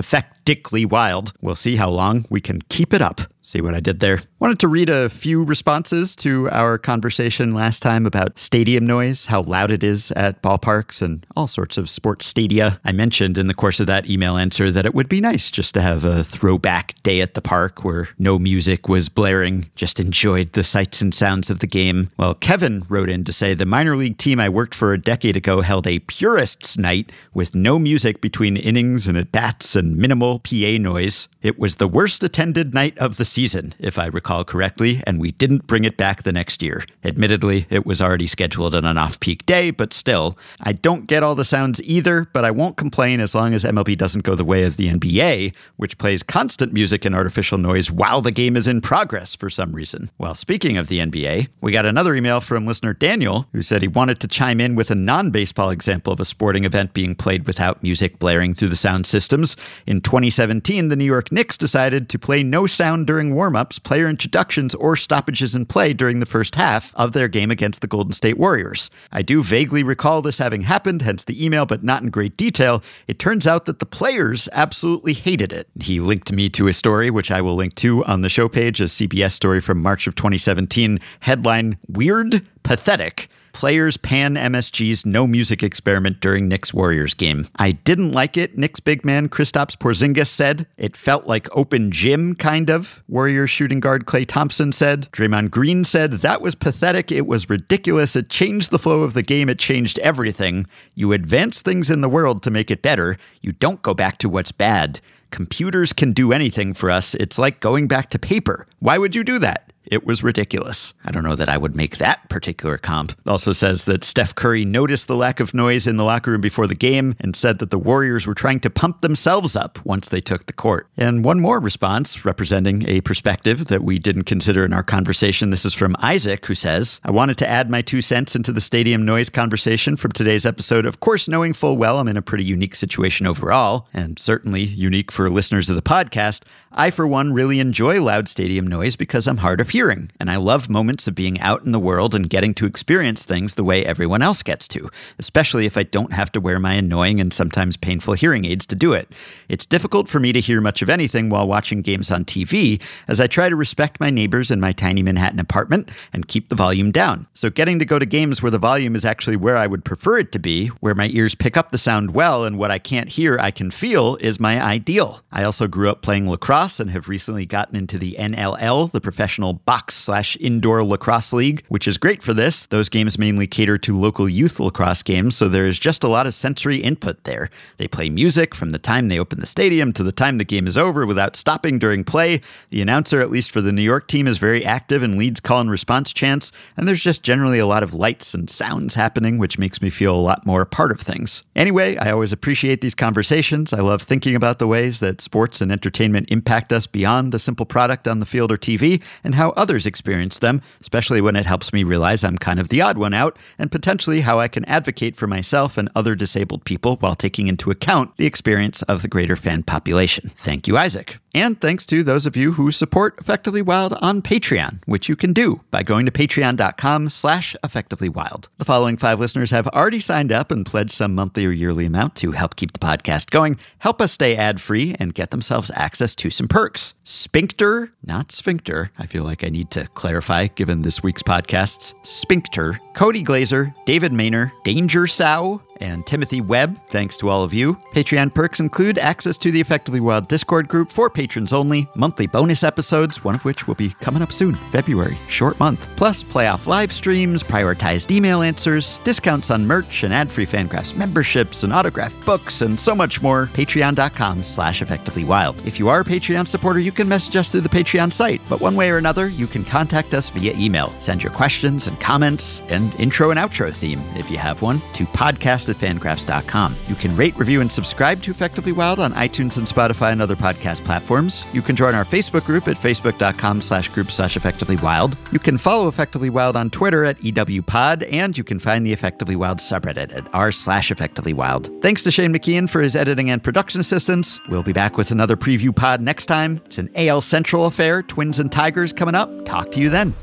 [0.85, 1.33] wild.
[1.41, 3.21] We'll see how long we can keep it up.
[3.41, 4.21] See what I did there?
[4.37, 9.41] Wanted to read a few responses to our conversation last time about stadium noise, how
[9.41, 12.79] loud it is at ballparks and all sorts of sports stadia.
[12.85, 15.73] I mentioned in the course of that email answer that it would be nice just
[15.73, 20.53] to have a throwback day at the park where no music was blaring, just enjoyed
[20.53, 22.11] the sights and sounds of the game.
[22.17, 25.35] Well, Kevin wrote in to say the minor league team I worked for a decade
[25.35, 30.38] ago held a purists night with no music between innings and at bats and minimal
[30.43, 31.27] PA noise.
[31.41, 35.31] It was the worst attended night of the season if I recall correctly, and we
[35.31, 36.83] didn't bring it back the next year.
[37.03, 41.23] Admittedly, it was already scheduled on an off peak day, but still, I don't get
[41.23, 44.43] all the sounds either, but I won't complain as long as MLB doesn't go the
[44.43, 48.67] way of the NBA, which plays constant music and artificial noise while the game is
[48.67, 50.09] in progress for some reason.
[50.17, 53.87] Well, speaking of the NBA, we got another email from listener Daniel who said he
[53.87, 57.47] wanted to chime in with a non baseball example of a sporting event being played
[57.47, 59.55] without music blaring through the sound systems.
[59.85, 64.09] In 2017, the New York Knicks decided to play no sound during warm ups, player
[64.09, 68.11] introductions, or stoppages in play during the first half of their game against the Golden
[68.11, 68.91] State Warriors.
[69.13, 72.83] I do vaguely recall this having happened, hence the email, but not in great detail.
[73.07, 75.69] It turns out that the players absolutely hated it.
[75.79, 78.81] He linked me to a story, which I will link to on the show page,
[78.81, 83.29] a CBS story from March of 2017, headline Weird, Pathetic.
[83.59, 87.49] Players pan MSG's no music experiment during Knicks Warriors game.
[87.57, 90.65] I didn't like it, Knicks big man Kristaps Porzingis said.
[90.77, 93.03] It felt like open gym, kind of.
[93.09, 95.09] Warriors shooting guard Klay Thompson said.
[95.11, 97.11] Draymond Green said that was pathetic.
[97.11, 98.15] It was ridiculous.
[98.15, 99.49] It changed the flow of the game.
[99.49, 100.65] It changed everything.
[100.95, 103.17] You advance things in the world to make it better.
[103.41, 105.01] You don't go back to what's bad.
[105.31, 107.13] Computers can do anything for us.
[107.13, 108.67] It's like going back to paper.
[108.79, 109.68] Why would you do that?
[109.89, 110.93] It was ridiculous.
[111.03, 113.13] I don't know that I would make that particular comp.
[113.13, 116.41] It also says that Steph Curry noticed the lack of noise in the locker room
[116.41, 120.07] before the game and said that the Warriors were trying to pump themselves up once
[120.07, 120.87] they took the court.
[120.95, 125.49] And one more response representing a perspective that we didn't consider in our conversation.
[125.49, 128.61] This is from Isaac, who says, I wanted to add my two cents into the
[128.61, 130.85] stadium noise conversation from today's episode.
[130.85, 135.11] Of course, knowing full well I'm in a pretty unique situation overall, and certainly unique
[135.11, 136.43] for listeners of the podcast.
[136.71, 140.35] I, for one, really enjoy loud stadium noise because I'm hard of hearing, and I
[140.35, 143.85] love moments of being out in the world and getting to experience things the way
[143.85, 147.77] everyone else gets to, especially if I don't have to wear my annoying and sometimes
[147.77, 149.09] painful hearing aids to do it.
[149.47, 153.21] It's difficult for me to hear much of anything while watching games on TV, as
[153.21, 156.91] I try to respect my neighbors in my tiny Manhattan apartment and keep the volume
[156.91, 157.27] down.
[157.33, 160.17] So, getting to go to games where the volume is actually where I would prefer
[160.17, 163.07] it to be, where my ears pick up the sound well and what I can't
[163.07, 165.21] hear I can feel, is my ideal.
[165.31, 169.53] I also grew up playing lacrosse and have recently gotten into the NLL, the professional
[169.69, 172.65] box slash indoor lacrosse league, which is great for this.
[172.65, 176.25] Those games mainly cater to local youth lacrosse games, so there is just a lot
[176.25, 177.51] of sensory input there.
[177.77, 180.65] They play music from the time they open the stadium to the time the game
[180.65, 182.41] is over without stopping during play.
[182.71, 185.59] The announcer, at least for the New York team, is very active and leads call
[185.59, 189.59] and response chants, and there's just generally a lot of lights and sounds happening, which
[189.59, 191.43] makes me feel a lot more a part of things.
[191.55, 193.71] Anyway, I always appreciate these conversations.
[193.71, 197.39] I love thinking about the ways that sports and entertainment impact impact us beyond the
[197.39, 201.45] simple product on the field or TV and how others experience them, especially when it
[201.45, 204.65] helps me realize I'm kind of the odd one out, and potentially how I can
[204.65, 209.07] advocate for myself and other disabled people while taking into account the experience of the
[209.07, 210.31] greater fan population.
[210.35, 211.19] Thank you, Isaac.
[211.33, 215.31] And thanks to those of you who support Effectively Wild on Patreon, which you can
[215.31, 218.47] do by going to patreon.com slash effectivelywild.
[218.57, 222.15] The following five listeners have already signed up and pledged some monthly or yearly amount
[222.17, 226.29] to help keep the podcast going, help us stay ad-free, and get themselves access to
[226.29, 226.95] some perks.
[227.03, 228.91] Sphincter, not sphincter.
[228.97, 231.93] I feel like I need to clarify given this week's podcasts.
[232.03, 236.79] Sphincter, Cody Glazer, David Maynor, Danger Sow, and Timothy Webb.
[236.87, 237.75] Thanks to all of you.
[237.93, 242.63] Patreon perks include access to the Effectively Wild Discord group for patrons only, monthly bonus
[242.63, 246.91] episodes, one of which will be coming up soon, February, short month, plus playoff live
[246.91, 252.79] streams, prioritized email answers, discounts on merch and ad-free Fangraphs memberships and autographed books, and
[252.79, 253.47] so much more.
[253.53, 255.65] Patreon.com slash effectivelywild.
[255.65, 258.59] If you are a Patreon supporter, you can message us through the Patreon site, but
[258.59, 260.93] one way or another, you can contact us via email.
[260.99, 265.05] Send your questions and comments and intro and outro theme, if you have one, to
[265.05, 266.75] podcast at fangraphs.com.
[266.87, 270.35] You can rate, review, and subscribe to Effectively Wild on iTunes and Spotify and other
[270.35, 271.45] podcast platforms.
[271.53, 275.17] You can join our Facebook group at facebook.com slash group slash effectively wild.
[275.31, 279.35] You can follow Effectively Wild on Twitter at EWPod, and you can find the Effectively
[279.35, 281.69] Wild subreddit at r slash effectively wild.
[281.81, 284.39] Thanks to Shane McKeon for his editing and production assistance.
[284.49, 286.61] We'll be back with another preview pod next time.
[286.65, 289.45] It's an AL Central affair, Twins and Tigers coming up.
[289.45, 290.13] Talk to you then.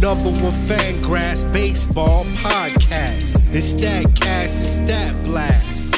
[0.00, 3.36] Number one fan grass baseball podcast.
[3.52, 5.92] It's StatCast and Stat Blast.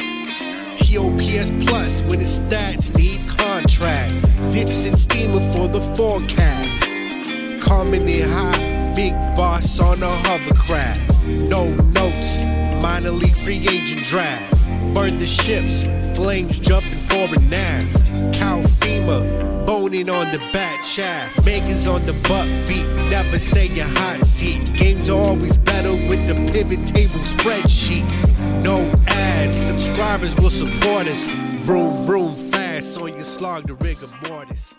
[0.75, 4.25] TOPS Plus when the stats need contrast.
[4.41, 6.83] ZiPS and Steamer for the forecast.
[7.65, 11.25] Coming in hot, big boss on a hovercraft.
[11.25, 12.43] No notes,
[12.83, 14.51] minor league free agent draft.
[14.93, 15.85] Burn the ships,
[16.17, 17.83] flames jumping for a nav.
[18.33, 21.45] Cow FEMA, boning on the bat shaft.
[21.45, 24.73] Megan's on the butt beat, never say a hot seat.
[24.73, 28.05] Games are always better with the pivot table spreadsheet.
[28.63, 31.29] No ads, subscribers will support us.
[31.65, 34.77] Vroom, vroom, fast on your slog the rigor mortis.